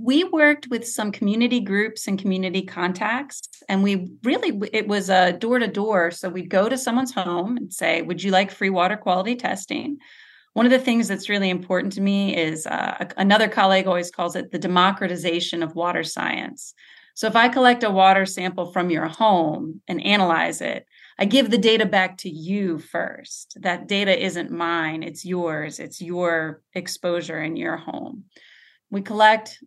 We 0.00 0.24
worked 0.24 0.68
with 0.68 0.86
some 0.86 1.12
community 1.12 1.60
groups 1.60 2.06
and 2.06 2.18
community 2.18 2.62
contacts, 2.62 3.42
and 3.68 3.82
we 3.82 4.12
really, 4.22 4.60
it 4.72 4.86
was 4.86 5.10
a 5.10 5.32
door 5.32 5.58
to 5.58 5.66
door. 5.66 6.10
So, 6.10 6.28
we'd 6.28 6.50
go 6.50 6.68
to 6.68 6.78
someone's 6.78 7.14
home 7.14 7.56
and 7.56 7.72
say, 7.72 8.02
Would 8.02 8.22
you 8.22 8.30
like 8.30 8.50
free 8.50 8.70
water 8.70 8.96
quality 8.96 9.36
testing? 9.36 9.98
One 10.54 10.66
of 10.66 10.72
the 10.72 10.78
things 10.78 11.08
that's 11.08 11.28
really 11.28 11.50
important 11.50 11.92
to 11.94 12.00
me 12.00 12.36
is 12.36 12.66
uh, 12.66 13.10
another 13.16 13.48
colleague 13.48 13.86
always 13.86 14.10
calls 14.10 14.34
it 14.34 14.50
the 14.50 14.58
democratization 14.58 15.62
of 15.62 15.74
water 15.74 16.02
science. 16.02 16.74
So 17.14 17.26
if 17.26 17.36
I 17.36 17.48
collect 17.48 17.82
a 17.82 17.90
water 17.90 18.26
sample 18.26 18.72
from 18.72 18.90
your 18.90 19.06
home 19.06 19.80
and 19.88 20.04
analyze 20.04 20.60
it, 20.60 20.86
I 21.18 21.24
give 21.24 21.50
the 21.50 21.58
data 21.58 21.84
back 21.84 22.18
to 22.18 22.30
you 22.30 22.78
first. 22.78 23.56
That 23.60 23.88
data 23.88 24.16
isn't 24.16 24.52
mine, 24.52 25.02
it's 25.02 25.24
yours. 25.24 25.80
It's 25.80 26.00
your 26.00 26.62
exposure 26.74 27.42
in 27.42 27.56
your 27.56 27.76
home. 27.76 28.24
We 28.90 29.02
collect 29.02 29.58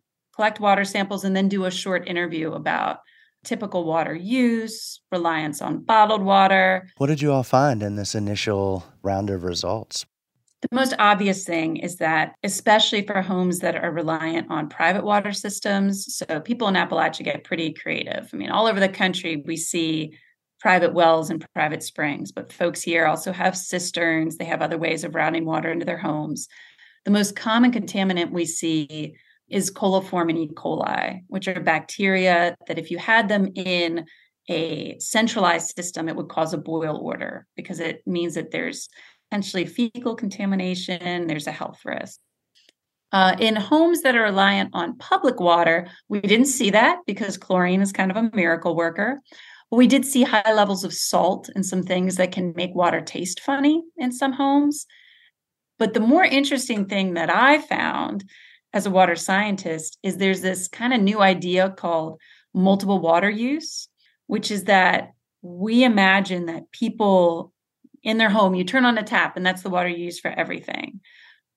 collect 0.42 0.60
water 0.60 0.84
samples 0.84 1.24
and 1.24 1.36
then 1.36 1.48
do 1.48 1.66
a 1.66 1.70
short 1.70 2.08
interview 2.08 2.52
about 2.54 3.02
typical 3.44 3.84
water 3.84 4.16
use, 4.16 5.00
reliance 5.12 5.62
on 5.62 5.84
bottled 5.84 6.24
water. 6.24 6.90
What 6.98 7.08
did 7.08 7.22
you 7.22 7.32
all 7.32 7.44
find 7.44 7.84
in 7.84 7.96
this 7.96 8.16
initial 8.16 8.84
round 9.04 9.30
of 9.30 9.44
results? 9.44 10.04
The 10.64 10.70
most 10.72 10.96
obvious 10.98 11.44
thing 11.44 11.78
is 11.78 11.98
that, 11.98 12.34
especially 12.42 13.06
for 13.06 13.22
homes 13.22 13.60
that 13.60 13.76
are 13.76 13.92
reliant 13.92 14.50
on 14.50 14.68
private 14.68 15.04
water 15.04 15.32
systems, 15.32 16.16
so 16.16 16.40
people 16.40 16.68
in 16.68 16.74
Appalachia 16.74 17.24
get 17.24 17.44
pretty 17.44 17.72
creative. 17.74 18.28
I 18.34 18.36
mean, 18.36 18.50
all 18.50 18.66
over 18.66 18.80
the 18.80 18.90
country, 18.90 19.44
we 19.46 19.58
see 19.58 20.18
private 20.60 20.96
wells 20.96 21.30
and 21.30 21.46
private 21.54 21.84
springs, 21.84 22.32
but 22.32 22.52
folks 22.52 22.82
here 22.82 23.06
also 23.06 23.32
have 23.32 23.56
cisterns. 23.56 24.38
They 24.38 24.46
have 24.46 24.64
other 24.64 24.80
ways 24.80 25.04
of 25.04 25.14
routing 25.14 25.46
water 25.46 25.72
into 25.72 25.86
their 25.86 26.00
homes. 26.00 26.48
The 27.06 27.12
most 27.12 27.36
common 27.36 27.72
contaminant 27.72 28.32
we 28.32 28.46
see 28.46 29.16
is 29.52 29.72
coliform 29.72 30.30
and 30.30 30.38
E. 30.38 30.48
coli, 30.48 31.22
which 31.28 31.48
are 31.48 31.60
bacteria 31.60 32.56
that, 32.68 32.80
if 32.80 32.92
you 32.92 32.98
had 32.98 33.28
them 33.28 33.50
in 33.56 34.06
a 34.50 34.98
centralized 35.00 35.76
system, 35.76 36.10
it 36.10 36.16
would 36.16 36.30
cause 36.30 36.54
a 36.54 36.58
boil 36.58 36.98
order 36.98 37.46
because 37.56 37.80
it 37.80 38.02
means 38.06 38.36
that 38.36 38.52
there's 38.52 38.90
potentially 39.30 39.66
fecal 39.66 40.16
contamination, 40.16 41.28
there's 41.28 41.48
a 41.48 41.52
health 41.52 41.80
risk. 41.86 42.20
Uh, 43.14 43.36
in 43.40 43.56
homes 43.56 44.02
that 44.02 44.16
are 44.16 44.24
reliant 44.24 44.70
on 44.74 44.98
public 44.98 45.40
water, 45.40 45.88
we 46.08 46.22
didn't 46.22 46.46
see 46.46 46.70
that 46.70 47.00
because 47.06 47.38
chlorine 47.38 47.82
is 47.82 47.92
kind 47.92 48.10
of 48.10 48.18
a 48.18 48.32
miracle 48.34 48.76
worker. 48.76 49.20
But 49.70 49.78
we 49.78 49.88
did 49.88 50.06
see 50.06 50.24
high 50.24 50.54
levels 50.54 50.84
of 50.84 50.94
salt 50.94 51.50
and 51.56 51.66
some 51.66 51.84
things 51.84 52.16
that 52.18 52.32
can 52.32 52.54
make 52.56 52.76
water 52.76 53.02
taste 53.02 53.40
funny 53.40 53.84
in 53.98 54.12
some 54.12 54.34
homes. 54.34 54.86
But 55.78 55.94
the 55.94 56.00
more 56.00 56.24
interesting 56.24 56.86
thing 56.86 57.16
that 57.16 57.30
I 57.30 57.60
found 57.60 58.24
as 58.74 58.86
a 58.86 58.92
water 58.92 59.16
scientist 59.16 59.98
is 60.04 60.18
there's 60.18 60.42
this 60.42 60.68
kind 60.68 60.94
of 60.94 61.02
new 61.02 61.22
idea 61.22 61.70
called 61.70 62.20
multiple 62.54 63.00
water 63.00 63.30
use, 63.30 63.88
which 64.28 64.52
is 64.52 64.66
that 64.66 65.12
we 65.42 65.84
imagine 65.84 66.46
that 66.46 66.72
people 66.72 67.54
in 68.04 68.18
their 68.18 68.30
home, 68.30 68.56
you 68.56 68.64
turn 68.64 68.86
on 68.86 68.98
a 68.98 69.04
tap 69.04 69.38
and 69.38 69.46
that's 69.46 69.62
the 69.62 69.70
water 69.70 69.90
you 69.90 70.06
use 70.06 70.20
for 70.20 70.32
everything. 70.32 71.02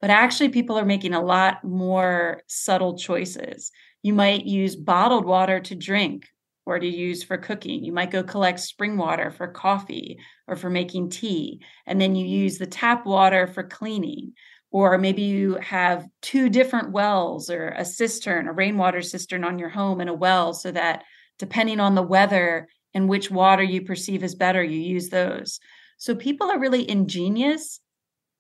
But 0.00 0.11
actually, 0.11 0.50
people 0.50 0.79
are 0.79 0.85
making 0.85 1.14
a 1.14 1.24
lot 1.24 1.64
more 1.64 2.42
subtle 2.46 2.98
choices. 2.98 3.70
You 4.03 4.12
might 4.12 4.44
use 4.44 4.77
bottled 4.77 5.24
water 5.24 5.61
to 5.61 5.74
drink 5.74 6.27
or 6.66 6.79
to 6.79 6.87
use 6.87 7.22
for 7.22 7.38
cooking. 7.38 7.85
You 7.85 7.92
might 7.92 8.11
go 8.11 8.22
collect 8.22 8.61
spring 8.61 8.98
water 8.98 9.31
for 9.31 9.48
coffee 9.48 10.18
or 10.46 10.57
for 10.57 10.68
making 10.68 11.11
tea. 11.11 11.62
And 11.87 12.00
then 12.00 12.14
you 12.14 12.24
mm-hmm. 12.24 12.35
use 12.35 12.59
the 12.59 12.66
tap 12.66 13.07
water 13.07 13.46
for 13.46 13.62
cleaning. 13.62 14.33
Or 14.74 14.98
maybe 14.98 15.22
you 15.22 15.54
have 15.62 16.04
two 16.20 16.48
different 16.48 16.90
wells 16.90 17.48
or 17.48 17.68
a 17.68 17.84
cistern, 17.84 18.48
a 18.48 18.52
rainwater 18.52 19.02
cistern 19.02 19.44
on 19.44 19.56
your 19.56 19.68
home 19.68 20.00
and 20.00 20.10
a 20.10 20.14
well, 20.14 20.52
so 20.52 20.72
that 20.72 21.04
depending 21.38 21.78
on 21.78 21.94
the 21.94 22.02
weather 22.02 22.66
and 22.92 23.08
which 23.08 23.30
water 23.30 23.62
you 23.62 23.82
perceive 23.82 24.24
as 24.24 24.34
better, 24.34 24.64
you 24.64 24.80
use 24.80 25.10
those. 25.10 25.60
So 25.96 26.16
people 26.16 26.50
are 26.50 26.58
really 26.58 26.90
ingenious, 26.90 27.78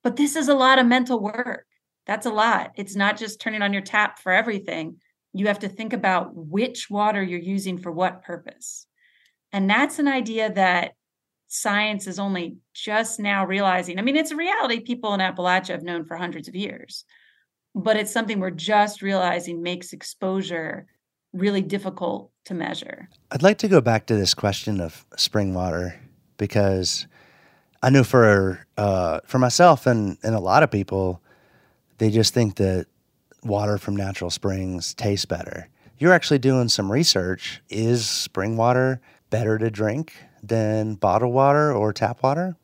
but 0.02 0.16
this 0.16 0.34
is 0.34 0.48
a 0.48 0.56
lot 0.56 0.80
of 0.80 0.86
mental 0.86 1.20
work. 1.20 1.66
That's 2.04 2.26
a 2.26 2.32
lot. 2.32 2.72
It's 2.74 2.96
not 2.96 3.16
just 3.16 3.40
turning 3.40 3.62
on 3.62 3.72
your 3.72 3.82
tap 3.82 4.18
for 4.18 4.32
everything. 4.32 4.96
You 5.34 5.46
have 5.46 5.60
to 5.60 5.68
think 5.68 5.92
about 5.92 6.34
which 6.34 6.90
water 6.90 7.22
you're 7.22 7.38
using 7.38 7.78
for 7.78 7.92
what 7.92 8.24
purpose. 8.24 8.88
And 9.52 9.70
that's 9.70 10.00
an 10.00 10.08
idea 10.08 10.52
that 10.52 10.94
science 11.54 12.08
is 12.08 12.18
only 12.18 12.56
just 12.72 13.20
now 13.20 13.46
realizing. 13.46 13.98
I 13.98 14.02
mean, 14.02 14.16
it's 14.16 14.32
a 14.32 14.36
reality 14.36 14.80
people 14.80 15.14
in 15.14 15.20
Appalachia 15.20 15.68
have 15.68 15.84
known 15.84 16.04
for 16.04 16.16
hundreds 16.16 16.48
of 16.48 16.56
years, 16.56 17.04
but 17.74 17.96
it's 17.96 18.12
something 18.12 18.40
we're 18.40 18.50
just 18.50 19.02
realizing 19.02 19.62
makes 19.62 19.92
exposure 19.92 20.86
really 21.32 21.62
difficult 21.62 22.32
to 22.46 22.54
measure. 22.54 23.08
I'd 23.30 23.42
like 23.42 23.58
to 23.58 23.68
go 23.68 23.80
back 23.80 24.06
to 24.06 24.16
this 24.16 24.34
question 24.34 24.80
of 24.80 25.06
spring 25.16 25.54
water 25.54 26.00
because 26.38 27.06
I 27.82 27.90
know 27.90 28.02
for 28.02 28.66
uh, 28.76 29.20
for 29.24 29.38
myself 29.38 29.86
and 29.86 30.18
and 30.24 30.34
a 30.34 30.40
lot 30.40 30.64
of 30.64 30.70
people, 30.70 31.22
they 31.98 32.10
just 32.10 32.34
think 32.34 32.56
that 32.56 32.86
water 33.44 33.78
from 33.78 33.94
natural 33.94 34.30
springs 34.30 34.92
tastes 34.94 35.26
better. 35.26 35.68
You're 35.98 36.12
actually 36.12 36.40
doing 36.40 36.68
some 36.68 36.90
research. 36.90 37.62
Is 37.68 38.08
spring 38.08 38.56
water 38.56 39.00
better 39.30 39.56
to 39.58 39.70
drink 39.70 40.14
than 40.48 40.94
bottled 40.94 41.32
water 41.32 41.72
or 41.72 41.92
tap 41.92 42.22
water? 42.22 42.56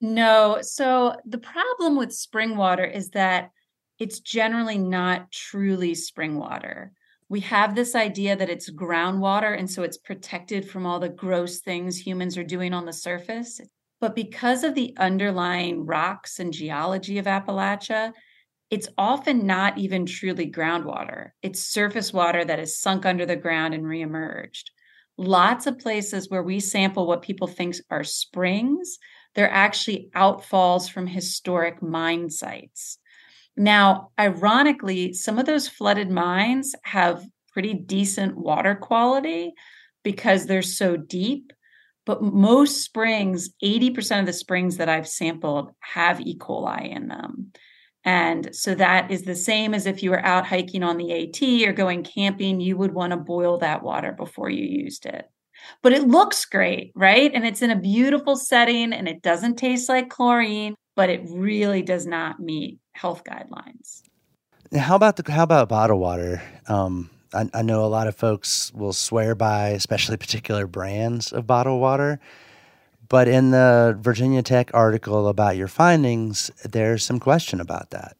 No. 0.00 0.58
So 0.62 1.16
the 1.24 1.38
problem 1.38 1.96
with 1.96 2.12
spring 2.12 2.56
water 2.56 2.84
is 2.84 3.10
that 3.10 3.50
it's 3.98 4.20
generally 4.20 4.78
not 4.78 5.32
truly 5.32 5.94
spring 5.94 6.38
water. 6.38 6.92
We 7.28 7.40
have 7.40 7.74
this 7.74 7.94
idea 7.94 8.36
that 8.36 8.48
it's 8.48 8.70
groundwater, 8.70 9.58
and 9.58 9.70
so 9.70 9.82
it's 9.82 9.98
protected 9.98 10.68
from 10.68 10.86
all 10.86 10.98
the 10.98 11.08
gross 11.08 11.60
things 11.60 11.98
humans 11.98 12.38
are 12.38 12.44
doing 12.44 12.72
on 12.72 12.86
the 12.86 12.92
surface. 12.92 13.60
But 14.00 14.14
because 14.14 14.64
of 14.64 14.74
the 14.74 14.94
underlying 14.96 15.84
rocks 15.84 16.38
and 16.38 16.52
geology 16.52 17.18
of 17.18 17.26
Appalachia, 17.26 18.12
it's 18.70 18.88
often 18.96 19.46
not 19.46 19.76
even 19.78 20.06
truly 20.06 20.50
groundwater. 20.50 21.30
It's 21.42 21.60
surface 21.60 22.12
water 22.12 22.44
that 22.44 22.60
is 22.60 22.80
sunk 22.80 23.04
under 23.04 23.26
the 23.26 23.36
ground 23.36 23.74
and 23.74 23.84
reemerged. 23.84 24.64
Lots 25.18 25.66
of 25.66 25.80
places 25.80 26.30
where 26.30 26.44
we 26.44 26.60
sample 26.60 27.06
what 27.06 27.22
people 27.22 27.48
think 27.48 27.74
are 27.90 28.04
springs, 28.04 28.98
they're 29.34 29.50
actually 29.50 30.10
outfalls 30.14 30.88
from 30.88 31.06
historic 31.06 31.82
mine 31.82 32.30
sites. 32.30 32.98
Now, 33.56 34.10
ironically, 34.18 35.12
some 35.12 35.38
of 35.38 35.46
those 35.46 35.68
flooded 35.68 36.08
mines 36.08 36.74
have 36.84 37.26
pretty 37.52 37.74
decent 37.74 38.36
water 38.36 38.76
quality 38.76 39.52
because 40.04 40.46
they're 40.46 40.62
so 40.62 40.96
deep. 40.96 41.52
But 42.06 42.22
most 42.22 42.84
springs, 42.84 43.50
80% 43.62 44.20
of 44.20 44.26
the 44.26 44.32
springs 44.32 44.76
that 44.76 44.88
I've 44.88 45.08
sampled 45.08 45.72
have 45.80 46.20
E. 46.20 46.38
coli 46.38 46.94
in 46.94 47.08
them. 47.08 47.52
And 48.08 48.56
so 48.56 48.74
that 48.74 49.10
is 49.10 49.24
the 49.24 49.34
same 49.34 49.74
as 49.74 49.84
if 49.84 50.02
you 50.02 50.08
were 50.08 50.24
out 50.24 50.46
hiking 50.46 50.82
on 50.82 50.96
the 50.96 51.12
AT 51.12 51.68
or 51.68 51.74
going 51.74 52.02
camping, 52.02 52.58
you 52.58 52.74
would 52.78 52.94
want 52.94 53.10
to 53.10 53.18
boil 53.18 53.58
that 53.58 53.82
water 53.82 54.12
before 54.12 54.48
you 54.48 54.64
used 54.64 55.04
it. 55.04 55.26
But 55.82 55.92
it 55.92 56.08
looks 56.08 56.46
great, 56.46 56.90
right? 56.94 57.30
And 57.34 57.46
it's 57.46 57.60
in 57.60 57.70
a 57.70 57.76
beautiful 57.76 58.34
setting 58.34 58.94
and 58.94 59.06
it 59.06 59.20
doesn't 59.20 59.56
taste 59.56 59.90
like 59.90 60.08
chlorine, 60.08 60.74
but 60.96 61.10
it 61.10 61.20
really 61.28 61.82
does 61.82 62.06
not 62.06 62.40
meet 62.40 62.78
health 62.94 63.24
guidelines. 63.24 64.00
How 64.74 64.96
about 64.96 65.16
the 65.16 65.30
how 65.30 65.42
about 65.42 65.68
bottled 65.68 66.00
water? 66.00 66.40
Um, 66.66 67.10
I, 67.34 67.50
I 67.52 67.60
know 67.60 67.84
a 67.84 67.92
lot 67.92 68.06
of 68.06 68.16
folks 68.16 68.72
will 68.72 68.94
swear 68.94 69.34
by, 69.34 69.68
especially 69.68 70.16
particular 70.16 70.66
brands 70.66 71.30
of 71.30 71.46
bottled 71.46 71.82
water. 71.82 72.20
But 73.08 73.26
in 73.28 73.50
the 73.50 73.96
Virginia 74.00 74.42
Tech 74.42 74.70
article 74.74 75.28
about 75.28 75.56
your 75.56 75.68
findings, 75.68 76.50
there's 76.64 77.04
some 77.04 77.18
question 77.18 77.60
about 77.60 77.90
that. 77.90 78.16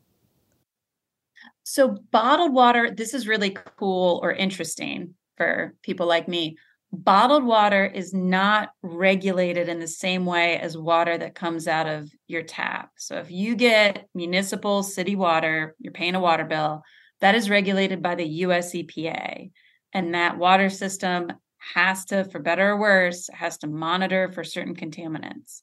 So, 1.65 1.99
bottled 2.11 2.55
water, 2.55 2.91
this 2.91 3.13
is 3.13 3.29
really 3.29 3.55
cool 3.77 4.21
or 4.23 4.33
interesting 4.33 5.15
for 5.37 5.75
people 5.83 6.07
like 6.07 6.27
me. 6.27 6.57
Bottled 6.91 7.45
water 7.45 7.85
is 7.85 8.15
not 8.15 8.71
regulated 8.81 9.69
in 9.69 9.79
the 9.79 9.87
same 9.87 10.25
way 10.25 10.59
as 10.59 10.79
water 10.79 11.19
that 11.19 11.35
comes 11.35 11.69
out 11.69 11.87
of 11.87 12.11
your 12.27 12.43
tap. 12.43 12.93
So, 12.97 13.17
if 13.17 13.31
you 13.31 13.55
get 13.55 14.09
municipal 14.15 14.83
city 14.83 15.15
water, 15.15 15.77
you're 15.79 15.93
paying 15.93 16.15
a 16.15 16.21
water 16.21 16.45
bill, 16.45 16.83
that 17.21 17.35
is 17.35 17.51
regulated 17.51 18.01
by 18.01 18.15
the 18.15 18.27
US 18.27 18.73
EPA. 18.73 19.51
And 19.93 20.15
that 20.15 20.39
water 20.39 20.71
system 20.71 21.33
has 21.75 22.05
to, 22.07 22.25
for 22.25 22.39
better 22.39 22.71
or 22.71 22.81
worse, 22.81 23.29
has 23.33 23.59
to 23.59 23.67
monitor 23.67 24.31
for 24.33 24.45
certain 24.45 24.75
contaminants. 24.75 25.63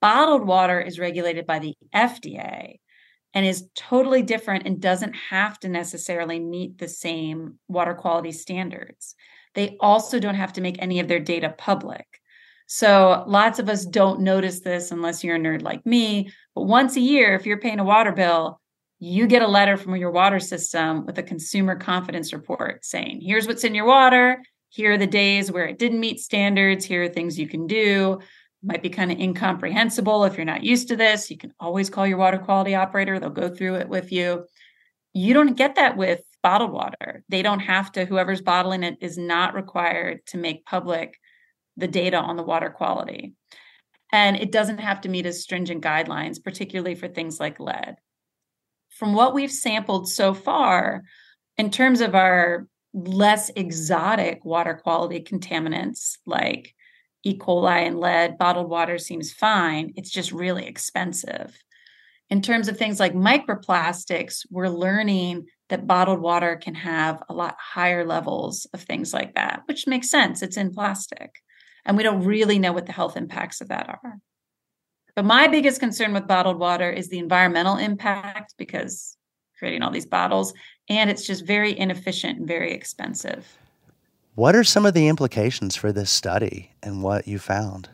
Bottled 0.00 0.46
water 0.46 0.80
is 0.80 0.98
regulated 0.98 1.46
by 1.46 1.58
the 1.58 1.74
FDA 1.94 2.78
and 3.32 3.44
is 3.44 3.68
totally 3.74 4.22
different 4.22 4.66
and 4.66 4.80
doesn't 4.80 5.14
have 5.14 5.58
to 5.60 5.68
necessarily 5.68 6.38
meet 6.38 6.78
the 6.78 6.88
same 6.88 7.58
water 7.68 7.94
quality 7.94 8.32
standards. 8.32 9.14
They 9.54 9.76
also 9.80 10.20
don't 10.20 10.34
have 10.34 10.52
to 10.54 10.60
make 10.60 10.76
any 10.80 11.00
of 11.00 11.08
their 11.08 11.20
data 11.20 11.54
public. 11.56 12.06
So 12.66 13.24
lots 13.26 13.58
of 13.58 13.68
us 13.68 13.84
don't 13.84 14.20
notice 14.20 14.60
this 14.60 14.90
unless 14.90 15.22
you're 15.22 15.36
a 15.36 15.38
nerd 15.38 15.62
like 15.62 15.84
me. 15.84 16.30
But 16.54 16.64
once 16.64 16.96
a 16.96 17.00
year, 17.00 17.34
if 17.34 17.44
you're 17.44 17.60
paying 17.60 17.80
a 17.80 17.84
water 17.84 18.12
bill, 18.12 18.60
you 19.00 19.26
get 19.26 19.42
a 19.42 19.48
letter 19.48 19.76
from 19.76 19.96
your 19.96 20.10
water 20.10 20.40
system 20.40 21.04
with 21.04 21.18
a 21.18 21.22
consumer 21.22 21.76
confidence 21.76 22.32
report 22.32 22.84
saying, 22.84 23.20
here's 23.20 23.46
what's 23.46 23.64
in 23.64 23.74
your 23.74 23.84
water. 23.86 24.42
Here 24.74 24.94
are 24.94 24.98
the 24.98 25.06
days 25.06 25.52
where 25.52 25.66
it 25.66 25.78
didn't 25.78 26.00
meet 26.00 26.18
standards. 26.18 26.84
Here 26.84 27.04
are 27.04 27.08
things 27.08 27.38
you 27.38 27.46
can 27.46 27.68
do. 27.68 28.18
Might 28.60 28.82
be 28.82 28.90
kind 28.90 29.12
of 29.12 29.20
incomprehensible 29.20 30.24
if 30.24 30.36
you're 30.36 30.44
not 30.44 30.64
used 30.64 30.88
to 30.88 30.96
this. 30.96 31.30
You 31.30 31.38
can 31.38 31.54
always 31.60 31.88
call 31.88 32.08
your 32.08 32.18
water 32.18 32.38
quality 32.38 32.74
operator, 32.74 33.20
they'll 33.20 33.30
go 33.30 33.48
through 33.48 33.76
it 33.76 33.88
with 33.88 34.10
you. 34.10 34.46
You 35.12 35.32
don't 35.32 35.56
get 35.56 35.76
that 35.76 35.96
with 35.96 36.22
bottled 36.42 36.72
water. 36.72 37.22
They 37.28 37.40
don't 37.40 37.60
have 37.60 37.92
to, 37.92 38.04
whoever's 38.04 38.40
bottling 38.40 38.82
it 38.82 38.96
is 39.00 39.16
not 39.16 39.54
required 39.54 40.26
to 40.26 40.38
make 40.38 40.66
public 40.66 41.20
the 41.76 41.86
data 41.86 42.16
on 42.16 42.34
the 42.34 42.42
water 42.42 42.68
quality. 42.68 43.34
And 44.10 44.34
it 44.34 44.50
doesn't 44.50 44.78
have 44.78 45.02
to 45.02 45.08
meet 45.08 45.24
as 45.24 45.40
stringent 45.40 45.84
guidelines, 45.84 46.42
particularly 46.42 46.96
for 46.96 47.06
things 47.06 47.38
like 47.38 47.60
lead. 47.60 47.94
From 48.90 49.14
what 49.14 49.34
we've 49.34 49.52
sampled 49.52 50.08
so 50.08 50.34
far, 50.34 51.04
in 51.56 51.70
terms 51.70 52.00
of 52.00 52.16
our 52.16 52.66
less 52.94 53.50
exotic 53.56 54.44
water 54.44 54.80
quality 54.82 55.20
contaminants 55.20 56.16
like 56.24 56.74
E. 57.24 57.36
coli 57.36 57.86
and 57.86 57.98
lead, 57.98 58.38
bottled 58.38 58.70
water 58.70 58.98
seems 58.98 59.32
fine. 59.32 59.92
It's 59.96 60.10
just 60.10 60.30
really 60.30 60.66
expensive. 60.66 61.58
In 62.30 62.40
terms 62.40 62.68
of 62.68 62.78
things 62.78 63.00
like 63.00 63.14
microplastics, 63.14 64.46
we're 64.50 64.68
learning 64.68 65.46
that 65.68 65.86
bottled 65.86 66.20
water 66.20 66.56
can 66.56 66.74
have 66.74 67.22
a 67.28 67.34
lot 67.34 67.56
higher 67.58 68.06
levels 68.06 68.66
of 68.72 68.82
things 68.82 69.12
like 69.12 69.34
that, 69.34 69.62
which 69.66 69.86
makes 69.86 70.08
sense. 70.10 70.42
It's 70.42 70.56
in 70.56 70.72
plastic. 70.72 71.34
And 71.84 71.96
we 71.96 72.02
don't 72.02 72.24
really 72.24 72.58
know 72.58 72.72
what 72.72 72.86
the 72.86 72.92
health 72.92 73.16
impacts 73.16 73.60
of 73.60 73.68
that 73.68 73.88
are. 73.88 74.18
But 75.16 75.24
my 75.24 75.48
biggest 75.48 75.80
concern 75.80 76.12
with 76.12 76.26
bottled 76.26 76.58
water 76.58 76.90
is 76.90 77.08
the 77.08 77.18
environmental 77.18 77.76
impact 77.76 78.54
because 78.58 79.16
creating 79.58 79.82
all 79.82 79.90
these 79.90 80.06
bottles 80.06 80.52
and 80.88 81.10
it's 81.10 81.26
just 81.26 81.46
very 81.46 81.78
inefficient 81.78 82.38
and 82.38 82.48
very 82.48 82.72
expensive. 82.72 83.58
What 84.34 84.56
are 84.56 84.64
some 84.64 84.84
of 84.84 84.94
the 84.94 85.08
implications 85.08 85.76
for 85.76 85.92
this 85.92 86.10
study 86.10 86.72
and 86.82 87.02
what 87.02 87.28
you 87.28 87.38
found? 87.38 87.88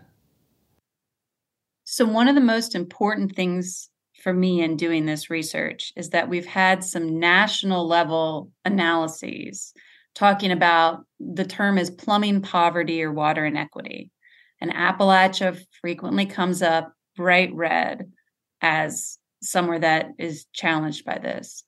So, 1.84 2.04
one 2.04 2.28
of 2.28 2.34
the 2.34 2.40
most 2.40 2.74
important 2.74 3.34
things 3.36 3.90
for 4.22 4.32
me 4.32 4.62
in 4.62 4.76
doing 4.76 5.06
this 5.06 5.30
research 5.30 5.92
is 5.96 6.10
that 6.10 6.28
we've 6.28 6.46
had 6.46 6.84
some 6.84 7.18
national 7.18 7.86
level 7.86 8.50
analyses 8.64 9.72
talking 10.14 10.50
about 10.50 11.04
the 11.18 11.44
term 11.44 11.78
is 11.78 11.90
plumbing 11.90 12.42
poverty 12.42 13.02
or 13.02 13.12
water 13.12 13.44
inequity. 13.44 14.10
And 14.60 14.72
Appalachia 14.72 15.58
frequently 15.80 16.26
comes 16.26 16.62
up 16.62 16.92
bright 17.16 17.52
red 17.54 18.12
as 18.60 19.18
somewhere 19.42 19.78
that 19.78 20.10
is 20.18 20.46
challenged 20.52 21.04
by 21.04 21.18
this 21.18 21.64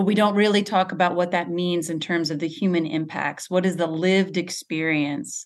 but 0.00 0.06
we 0.06 0.14
don't 0.14 0.34
really 0.34 0.62
talk 0.62 0.92
about 0.92 1.14
what 1.14 1.32
that 1.32 1.50
means 1.50 1.90
in 1.90 2.00
terms 2.00 2.30
of 2.30 2.38
the 2.38 2.48
human 2.48 2.86
impacts. 2.86 3.50
What 3.50 3.66
is 3.66 3.76
the 3.76 3.86
lived 3.86 4.38
experience 4.38 5.44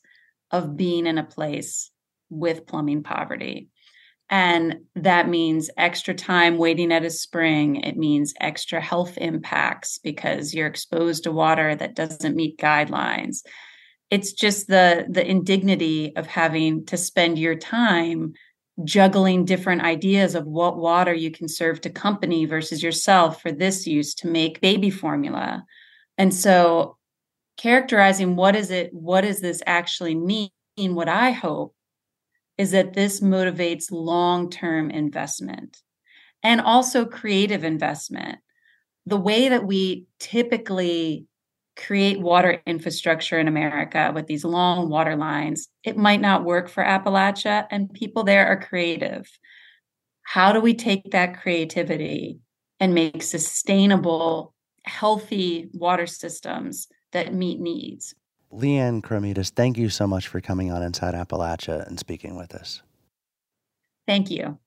of 0.53 0.77
being 0.77 1.09
in 1.09 1.19
a 1.19 1.25
place 1.25 1.90
with 2.31 2.64
plumbing 2.64 3.03
poverty? 3.03 3.67
And 4.31 4.83
that 4.95 5.29
means 5.29 5.71
extra 5.77 6.14
time 6.14 6.57
waiting 6.57 6.93
at 6.93 7.05
a 7.05 7.11
spring. 7.11 7.83
It 7.83 7.97
means 7.97 8.33
extra 8.40 8.81
health 8.81 9.19
impacts 9.19 9.99
because 9.99 10.55
you're 10.55 10.69
exposed 10.69 11.25
to 11.25 11.33
water 11.33 11.75
that 11.75 11.97
doesn't 11.97 12.37
meet 12.37 12.57
guidelines. 12.57 13.38
It's 14.09 14.33
just 14.33 14.69
the 14.69 15.05
the 15.11 15.29
indignity 15.29 16.14
of 16.14 16.29
having 16.29 16.87
to 16.87 16.97
spend 16.97 17.40
your 17.40 17.57
time 17.57 18.35
juggling 18.83 19.45
different 19.45 19.83
ideas 19.83 20.35
of 20.35 20.47
what 20.47 20.77
water 20.77 21.15
you 21.15 21.31
can 21.31 21.49
serve 21.49 21.81
to 21.81 21.91
company 21.91 22.45
versus 22.45 22.83
yourself 22.83 23.41
for 23.41 23.53
this 23.53 23.87
use 23.87 24.15
to 24.15 24.27
make 24.27 24.61
baby 24.61 24.91
formula. 24.91 25.65
And 26.19 26.35
so 26.35 26.97
characterizing 27.57 28.35
what 28.35 28.57
is 28.57 28.73
it 28.73 28.93
what 28.93 29.21
does 29.21 29.41
this 29.41 29.63
actually 29.65 30.15
mean 30.15 30.51
what 30.77 31.09
I 31.09 31.31
hope 31.31 31.75
is 32.59 32.73
that 32.73 32.95
this 32.95 33.21
motivates 33.21 33.91
long-term 33.91 34.91
investment 34.91 35.77
and 36.43 36.61
also 36.61 37.05
creative 37.05 37.65
investment. 37.65 38.39
The 39.07 39.17
way 39.17 39.49
that 39.49 39.67
we 39.67 40.07
typically 40.19 41.27
create 41.77 42.21
water 42.21 42.63
infrastructure 42.67 43.39
in 43.39 43.49
America 43.49 44.13
with 44.15 44.27
these 44.27 44.45
long 44.45 44.89
water 44.89 45.17
lines, 45.17 45.69
it 45.83 45.97
might 45.97 46.21
not 46.21 46.45
work 46.45 46.69
for 46.69 46.85
Appalachia, 46.85 47.67
and 47.71 47.93
people 47.93 48.25
there 48.25 48.47
are 48.47 48.61
creative. 48.61 49.29
How 50.23 50.53
do 50.53 50.61
we 50.61 50.75
take 50.75 51.11
that 51.11 51.41
creativity 51.41 52.39
and 52.81 52.95
make 52.95 53.23
sustainable, 53.23 54.55
healthy 54.85 55.69
water 55.73 56.07
systems 56.07 56.89
that 57.13 57.35
meet 57.35 57.61
needs? 57.61 58.15
Leigh-Anne 58.51 59.03
Krometis, 59.03 59.51
thank 59.51 59.77
you 59.77 59.89
so 59.89 60.07
much 60.07 60.29
for 60.29 60.41
coming 60.41 60.71
on 60.71 60.83
Inside 60.83 61.15
Appalachia 61.15 61.87
and 61.89 61.99
speaking 61.99 62.37
with 62.37 62.55
us. 62.55 62.83
Thank 64.07 64.31
you. 64.31 64.59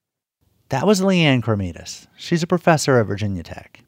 That 0.69 0.85
was 0.85 1.01
Leigh-Anne 1.01 1.41
Krometis. 1.41 2.07
She's 2.17 2.43
a 2.43 2.47
professor 2.47 2.99
at 2.99 3.07
Virginia 3.07 3.43
Tech. 3.43 3.81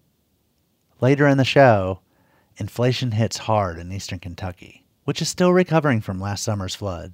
Later 1.01 1.27
in 1.27 1.37
the 1.37 1.43
show, 1.43 1.99
inflation 2.59 3.11
hits 3.11 3.37
hard 3.37 3.79
in 3.79 3.91
eastern 3.91 4.19
Kentucky, 4.19 4.83
which 5.05 5.21
is 5.21 5.29
still 5.29 5.53
recovering 5.53 6.01
from 6.01 6.19
last 6.19 6.43
summer's 6.43 6.75
flood. 6.75 7.13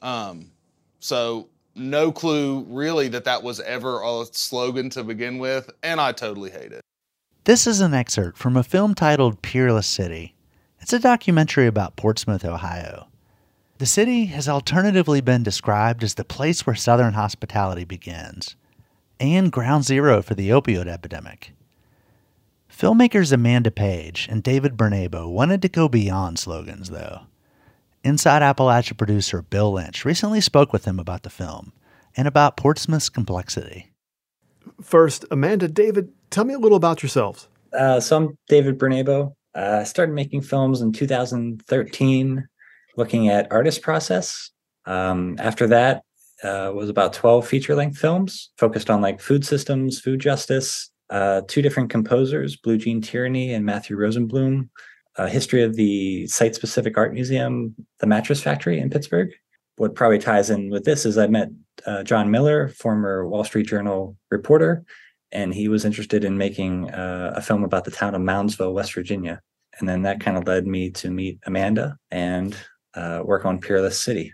um, 0.02 0.52
so 1.00 1.48
no 1.76 2.12
clue 2.12 2.66
really 2.68 3.08
that 3.10 3.24
that 3.26 3.42
was 3.42 3.60
ever 3.62 4.02
a 4.04 4.26
slogan 4.32 4.90
to 4.92 5.04
begin 5.04 5.38
with, 5.38 5.70
and 5.84 6.02
I 6.02 6.12
totally 6.12 6.50
hate 6.50 6.72
it. 6.72 6.82
This 7.46 7.66
is 7.66 7.82
an 7.82 7.96
excerpt 7.96 8.38
from 8.38 8.56
a 8.56 8.62
film 8.62 8.94
titled 8.94 9.42
Peerless 9.42 9.88
City. 9.88 10.36
It's 10.80 10.94
a 10.94 11.00
documentary 11.00 11.66
about 11.66 11.96
Portsmouth, 11.96 12.46
Ohio. 12.46 13.08
The 13.80 13.88
city 13.88 14.26
has 14.26 14.48
alternatively 14.48 15.22
been 15.22 15.42
described 15.42 16.04
as 16.04 16.14
the 16.14 16.24
place 16.24 16.68
where 16.68 16.76
Southern 16.76 17.14
hospitality 17.14 17.84
begins 17.84 18.56
and 19.20 19.52
ground 19.52 19.86
zero 19.86 20.22
for 20.22 20.36
the 20.36 20.50
opioid 20.50 20.88
epidemic. 20.88 21.54
Filmmakers 22.72 23.34
Amanda 23.34 23.72
Page 23.72 24.28
and 24.30 24.44
David 24.44 24.78
Bernabo 24.78 25.28
wanted 25.28 25.64
to 25.64 25.68
go 25.68 25.90
beyond 25.90 26.38
slogans, 26.38 26.92
though. 26.92 27.22
Inside 28.04 28.44
Appalachia 28.44 28.96
producer 28.96 29.42
Bill 29.42 29.74
Lynch 29.74 30.06
recently 30.06 30.42
spoke 30.42 30.72
with 30.72 30.84
them 30.84 31.00
about 31.00 31.24
the 31.24 31.32
film 31.32 31.74
and 32.16 32.28
about 32.28 32.56
Portsmouth's 32.56 33.10
complexity. 33.10 33.92
First, 34.80 35.26
Amanda, 35.32 35.68
David, 35.68 36.14
tell 36.32 36.46
me 36.46 36.56
a 36.56 36.60
little 36.60 36.78
about 36.78 37.04
yourselves. 37.04 37.48
Uh, 37.78 38.00
so 38.00 38.18
I'm 38.18 38.38
David 38.48 38.80
Bernabo. 38.80 39.36
Uh, 39.54 39.84
started 39.84 40.14
making 40.14 40.42
films 40.42 40.82
in 40.82 40.92
2013, 40.92 42.48
looking 42.98 43.30
at 43.30 43.52
artist 43.52 43.82
process. 43.82 44.50
Um, 44.86 45.36
after 45.40 45.68
that, 45.68 46.04
uh, 46.44 46.72
was 46.74 46.90
about 46.90 47.14
12 47.14 47.48
feature-length 47.48 47.98
films 47.98 48.52
focused 48.58 48.90
on 48.90 49.02
like 49.02 49.20
food 49.20 49.46
systems, 49.46 50.00
food 50.00 50.20
justice. 50.20 50.90
Uh, 51.10 51.42
two 51.48 51.62
different 51.62 51.90
composers, 51.90 52.56
Blue 52.56 52.78
Gene 52.78 53.02
Tyranny 53.02 53.54
and 53.54 53.66
Matthew 53.66 53.98
Rosenblum. 53.98 54.70
A 55.18 55.30
history 55.30 55.62
of 55.62 55.76
the 55.76 56.26
site-specific 56.28 56.98
art 56.98 57.14
museum, 57.14 57.76
the 58.00 58.08
Mattress 58.08 58.42
Factory 58.42 58.80
in 58.80 58.90
Pittsburgh. 58.90 59.30
What 59.76 59.94
probably 59.94 60.20
ties 60.20 60.50
in 60.50 60.70
with 60.70 60.86
this 60.86 61.06
is 61.06 61.18
I 61.18 61.28
met 61.28 61.50
uh, 61.86 62.04
John 62.04 62.32
Miller, 62.32 62.70
former 62.70 63.28
Wall 63.28 63.44
Street 63.44 63.68
Journal 63.68 64.16
reporter, 64.30 64.86
and 65.32 65.54
he 65.54 65.68
was 65.68 65.86
interested 65.86 66.24
in 66.24 66.38
making 66.38 66.90
uh, 66.92 67.34
a 67.36 67.42
film 67.42 67.64
about 67.64 67.86
the 67.86 67.92
town 67.92 68.16
of 68.16 68.22
Moundsville, 68.22 68.74
West 68.74 68.94
Virginia. 68.94 69.42
And 69.80 69.88
then 69.88 70.02
that 70.04 70.20
kind 70.20 70.38
of 70.38 70.46
led 70.46 70.68
me 70.68 70.92
to 70.92 71.10
meet 71.10 71.40
Amanda 71.46 71.98
and 72.12 72.56
uh, 72.94 73.22
work 73.24 73.46
on 73.46 73.60
Peerless 73.60 74.00
City. 74.00 74.34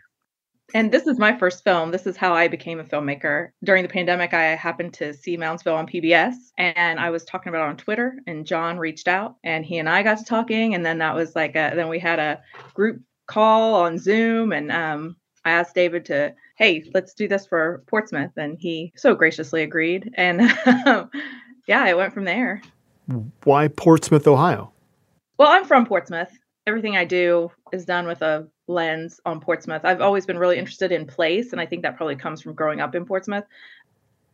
And 0.73 0.91
this 0.91 1.07
is 1.07 1.17
my 1.17 1.37
first 1.37 1.63
film. 1.63 1.91
This 1.91 2.05
is 2.05 2.17
how 2.17 2.33
I 2.33 2.49
became 2.49 2.79
a 2.79 2.83
filmmaker. 2.83 3.49
During 3.63 3.83
the 3.83 3.89
pandemic, 3.89 4.33
I 4.33 4.43
happened 4.55 4.93
to 4.95 5.13
see 5.13 5.37
Moundsville 5.37 5.77
on 5.77 5.87
PBS 5.87 6.33
and 6.57 6.99
I 6.99 7.09
was 7.09 7.23
talking 7.23 7.49
about 7.49 7.65
it 7.65 7.69
on 7.69 7.77
Twitter. 7.77 8.17
And 8.27 8.45
John 8.45 8.77
reached 8.77 9.07
out 9.07 9.35
and 9.43 9.65
he 9.65 9.77
and 9.77 9.87
I 9.87 10.03
got 10.03 10.17
to 10.17 10.25
talking. 10.25 10.75
And 10.75 10.85
then 10.85 10.97
that 10.97 11.15
was 11.15 11.35
like, 11.35 11.55
a, 11.55 11.71
then 11.73 11.87
we 11.87 11.99
had 11.99 12.19
a 12.19 12.41
group 12.73 13.01
call 13.27 13.75
on 13.75 13.97
Zoom. 13.97 14.51
And 14.51 14.69
um, 14.71 15.15
I 15.45 15.51
asked 15.51 15.73
David 15.73 16.03
to 16.05 16.35
hey, 16.57 16.83
let's 16.93 17.13
do 17.13 17.27
this 17.27 17.45
for 17.45 17.83
Portsmouth. 17.87 18.31
And 18.35 18.57
he 18.59 18.91
so 18.95 19.15
graciously 19.15 19.63
agreed. 19.63 20.11
And 20.15 20.41
yeah, 21.67 21.87
it 21.87 21.95
went 21.95 22.13
from 22.13 22.25
there. 22.25 22.61
Why 23.43 23.67
Portsmouth, 23.69 24.27
Ohio? 24.27 24.73
Well, 25.37 25.49
I'm 25.49 25.65
from 25.65 25.85
Portsmouth. 25.85 26.31
Everything 26.65 26.97
I 26.97 27.05
do 27.05 27.51
is 27.71 27.85
done 27.85 28.07
with 28.07 28.21
a 28.21 28.47
lens 28.67 29.21
on 29.25 29.39
Portsmouth. 29.39 29.85
I've 29.85 30.01
always 30.01 30.25
been 30.25 30.37
really 30.37 30.57
interested 30.57 30.91
in 30.91 31.05
place, 31.05 31.51
and 31.53 31.61
I 31.61 31.65
think 31.65 31.83
that 31.83 31.95
probably 31.95 32.17
comes 32.17 32.41
from 32.41 32.53
growing 32.53 32.81
up 32.81 32.95
in 32.95 33.05
Portsmouth. 33.05 33.45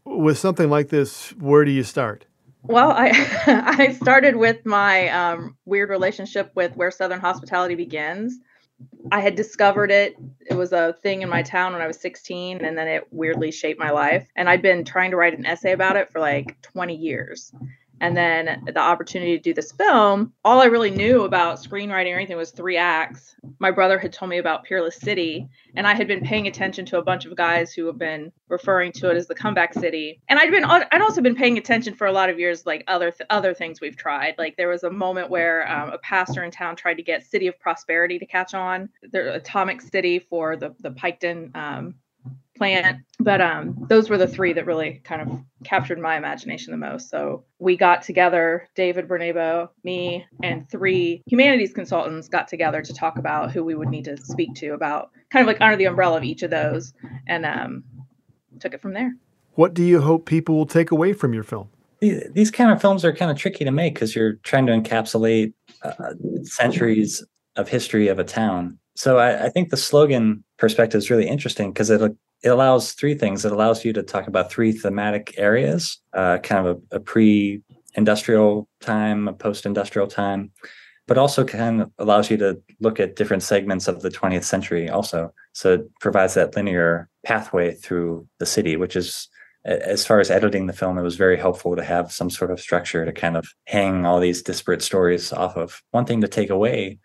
With 0.06 0.38
something 0.38 0.70
like 0.70 0.90
this, 0.90 1.30
where 1.34 1.64
do 1.64 1.72
you 1.72 1.84
start? 1.84 2.26
Well, 2.64 2.92
I 2.92 3.12
I 3.78 3.92
started 3.94 4.38
with 4.38 4.66
my 4.66 5.10
um, 5.10 5.58
weird 5.66 5.90
relationship 5.90 6.52
with 6.56 6.76
where 6.76 6.90
Southern 6.90 7.20
hospitality 7.20 7.76
begins. 7.76 8.40
I 9.12 9.20
had 9.20 9.36
discovered 9.36 9.92
it. 9.92 10.16
It 10.50 10.56
was 10.56 10.74
a 10.74 10.94
thing 11.02 11.22
in 11.22 11.30
my 11.30 11.42
town 11.42 11.74
when 11.74 11.82
I 11.82 11.88
was 11.88 12.00
16, 12.00 12.64
and 12.64 12.78
then 12.78 12.88
it 12.88 13.08
weirdly 13.12 13.52
shaped 13.52 13.80
my 13.80 13.92
life. 13.92 14.28
And 14.36 14.50
I'd 14.50 14.62
been 14.62 14.84
trying 14.84 15.12
to 15.12 15.18
write 15.18 15.38
an 15.38 15.46
essay 15.46 15.72
about 15.72 15.96
it 15.96 16.10
for 16.10 16.20
like 16.20 16.60
20 16.62 16.96
years 16.96 17.54
and 18.04 18.18
then 18.18 18.62
the 18.66 18.80
opportunity 18.80 19.38
to 19.38 19.42
do 19.42 19.54
this 19.54 19.72
film 19.72 20.34
all 20.44 20.62
i 20.62 20.66
really 20.66 20.92
knew 20.92 21.24
about 21.24 21.58
screenwriting 21.58 22.14
or 22.14 22.18
anything 22.18 22.38
was 22.38 22.52
three 22.52 22.78
acts. 22.78 23.36
My 23.60 23.72
brother 23.72 23.98
had 23.98 24.12
told 24.12 24.30
me 24.30 24.38
about 24.40 24.64
peerless 24.66 24.98
city 24.98 25.48
and 25.76 25.88
i 25.88 25.94
had 25.94 26.08
been 26.08 26.22
paying 26.22 26.48
attention 26.48 26.86
to 26.88 26.98
a 26.98 27.02
bunch 27.02 27.26
of 27.26 27.36
guys 27.36 27.74
who 27.74 27.86
have 27.88 27.98
been 27.98 28.32
referring 28.50 28.92
to 28.92 29.10
it 29.10 29.18
as 29.18 29.28
the 29.28 29.36
comeback 29.36 29.74
city. 29.74 30.22
And 30.28 30.38
i'd 30.38 30.52
been 30.52 30.66
i'd 30.66 31.02
also 31.02 31.22
been 31.22 31.36
paying 31.36 31.58
attention 31.58 31.96
for 31.96 32.08
a 32.08 32.12
lot 32.12 32.30
of 32.30 32.40
years 32.40 32.66
like 32.66 32.84
other 32.88 33.12
th- 33.12 33.28
other 33.30 33.54
things 33.54 33.80
we've 33.80 33.98
tried. 33.98 34.36
Like 34.38 34.58
there 34.58 34.70
was 34.70 34.84
a 34.84 34.92
moment 34.92 35.30
where 35.30 35.70
um, 35.72 35.90
a 35.90 35.98
pastor 35.98 36.44
in 36.44 36.52
town 36.52 36.76
tried 36.76 36.96
to 36.96 37.04
get 37.04 37.26
city 37.26 37.48
of 37.48 37.60
prosperity 37.60 38.20
to 38.20 38.26
catch 38.26 38.54
on. 38.54 38.90
The 39.12 39.34
atomic 39.34 39.82
city 39.82 40.20
for 40.20 40.56
the 40.56 40.76
the 40.80 40.92
piketon 40.92 41.56
um, 41.56 41.96
plant 42.56 43.00
but 43.20 43.42
um 43.42 43.76
those 43.90 44.10
were 44.10 44.18
the 44.18 44.28
three 44.28 44.54
that 44.54 44.66
really 44.66 45.02
kind 45.04 45.22
of 45.22 45.40
captured 45.64 46.00
my 46.00 46.18
imagination 46.18 46.72
the 46.72 46.78
most. 46.78 47.10
So 47.10 47.46
we 47.60 47.78
got 47.78 48.04
together 48.04 48.68
david 48.76 49.08
bernabo 49.08 49.70
me 49.84 50.26
and 50.44 50.70
three 50.70 51.24
humanities 51.28 51.74
consultants 51.74 52.28
got 52.28 52.48
together 52.48 52.82
to 52.82 52.94
talk 52.94 53.18
about 53.18 53.52
who 53.52 53.64
we 53.64 53.76
would 53.76 53.90
need 53.90 54.06
to 54.06 54.18
speak 54.18 54.54
to 54.56 54.70
about 54.70 55.12
kind 55.32 55.42
of 55.42 55.48
like 55.48 55.62
under 55.62 55.76
the 55.76 55.86
umbrella 55.86 56.18
of 56.18 56.24
each 56.24 56.44
of 56.44 56.52
those 56.52 56.94
and 57.28 57.46
um 57.46 57.84
took 58.60 58.74
it 58.74 58.82
from 58.82 58.94
there. 58.94 59.14
What 59.56 59.74
do 59.74 59.84
you 59.84 60.02
hope 60.02 60.26
people 60.26 60.56
will 60.56 60.66
take 60.66 60.92
away 60.92 61.14
from 61.14 61.34
your 61.34 61.44
film? 61.44 61.70
These 62.02 62.52
kind 62.52 62.72
of 62.72 62.82
films 62.82 63.06
are 63.06 63.14
kind 63.14 63.32
of 63.32 63.38
tricky 63.38 63.64
to 63.64 63.72
make 63.72 63.94
because 63.94 64.16
you're 64.16 64.34
trying 64.44 64.66
to 64.66 64.74
encapsulate 64.74 65.54
uh, 65.84 66.14
centuries 66.44 67.24
of 67.56 67.70
history 67.70 68.08
of 68.08 68.20
a 68.20 68.24
town. 68.24 68.78
So 68.96 69.20
I, 69.20 69.46
I, 69.46 69.50
think 69.50 69.70
the 69.70 69.78
slogan 69.78 70.44
perspective 70.58 70.98
is 70.98 71.10
really 71.10 71.28
interesting 71.28 71.72
because 71.72 71.90
it 71.90 72.02
it 72.44 72.50
allows 72.50 72.92
three 72.92 73.16
things. 73.16 73.46
It 73.46 73.52
allows 73.52 73.86
you 73.86 73.94
to 73.94 74.04
talk 74.04 74.28
about 74.28 74.52
three 74.52 74.74
thematic 74.74 75.36
areas, 75.38 76.00
uh, 76.14 76.40
kind 76.40 76.68
of 76.68 76.78
a, 76.92 76.98
a 76.98 77.00
pre-industrial 77.00 78.68
time, 78.82 79.28
a 79.30 79.34
post-industrial 79.34 80.08
time, 80.08 80.52
but 81.08 81.18
also 81.18 81.46
kind 81.46 81.82
of 81.82 81.92
allows 81.98 82.30
you 82.30 82.38
to 82.38 82.62
look 82.82 83.00
at 83.00 83.16
different 83.16 83.44
segments 83.44 83.88
of 83.88 84.02
the 84.02 84.10
20th 84.10 84.44
century 84.44 84.90
also. 84.90 85.34
So 85.54 85.74
it 85.74 86.00
provides 86.02 86.34
that 86.34 86.56
linear 86.56 87.10
pathway 87.24 87.76
through 87.76 88.28
the 88.40 88.46
city, 88.46 88.76
which 88.76 88.96
is 88.96 89.30
as 89.66 90.06
far 90.06 90.20
as 90.20 90.30
editing 90.30 90.68
the 90.68 90.74
film, 90.74 90.98
it 90.98 91.04
was 91.04 91.16
very 91.16 91.38
helpful 91.38 91.76
to 91.76 91.84
have 91.84 92.12
some 92.12 92.30
sort 92.30 92.52
of 92.52 92.60
structure 92.60 93.06
to 93.06 93.14
kind 93.14 93.38
of 93.38 93.48
hang 93.66 94.06
all 94.06 94.20
these 94.20 94.42
disparate 94.42 94.82
stories 94.82 95.32
off 95.32 95.56
of. 95.56 95.82
One 95.92 96.06
thing 96.06 96.20
to 96.22 96.28
take 96.28 96.50
away 96.50 97.00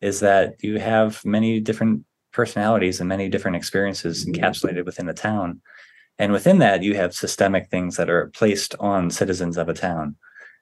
is 0.00 0.20
that 0.20 0.62
you 0.62 0.78
have 0.78 1.22
many 1.26 1.60
different 1.60 2.04
personalities 2.38 3.00
and 3.00 3.08
many 3.08 3.28
different 3.28 3.56
experiences 3.56 4.24
encapsulated 4.24 4.84
within 4.84 5.08
a 5.08 5.12
town. 5.28 5.60
And 6.20 6.32
within 6.32 6.58
that, 6.60 6.84
you 6.84 6.94
have 6.94 7.12
systemic 7.12 7.68
things 7.68 7.96
that 7.96 8.08
are 8.08 8.28
placed 8.28 8.76
on 8.78 9.10
citizens 9.10 9.58
of 9.58 9.68
a 9.68 9.74
town. 9.74 10.14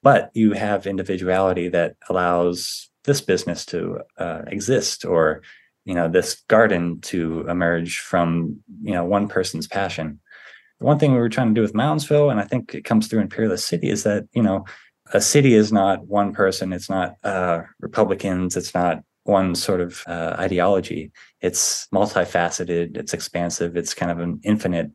But 0.02 0.30
you 0.32 0.52
have 0.52 0.86
individuality 0.86 1.68
that 1.68 1.96
allows 2.08 2.88
this 3.04 3.20
business 3.20 3.66
to 3.66 4.00
uh, 4.16 4.42
exist 4.46 5.04
or 5.04 5.42
you 5.84 5.94
know 5.94 6.08
this 6.08 6.42
garden 6.48 7.00
to 7.12 7.46
emerge 7.46 7.98
from 7.98 8.60
you 8.82 8.94
know 8.94 9.04
one 9.04 9.28
person's 9.28 9.68
passion 9.68 10.18
one 10.78 10.98
thing 10.98 11.12
we 11.12 11.18
were 11.24 11.34
trying 11.34 11.54
to 11.54 11.58
do 11.58 11.66
with 11.66 11.80
moundsville 11.82 12.28
and 12.32 12.40
i 12.40 12.46
think 12.50 12.74
it 12.74 12.84
comes 12.84 13.06
through 13.06 13.20
in 13.20 13.28
peerless 13.28 13.64
city 13.64 13.88
is 13.88 14.02
that 14.02 14.24
you 14.34 14.42
know 14.42 14.64
a 15.14 15.20
city 15.20 15.54
is 15.54 15.70
not 15.70 16.04
one 16.08 16.32
person 16.32 16.72
it's 16.72 16.90
not 16.90 17.14
uh, 17.22 17.62
republicans 17.78 18.56
it's 18.56 18.74
not 18.74 18.96
one 19.28 19.54
sort 19.54 19.80
of 19.80 20.02
uh, 20.06 20.36
ideology. 20.38 21.12
It's 21.40 21.86
multifaceted 21.94 22.96
it's 22.96 23.14
expansive 23.14 23.76
it's 23.76 23.94
kind 23.94 24.10
of 24.10 24.18
an 24.18 24.40
infinite 24.42 24.90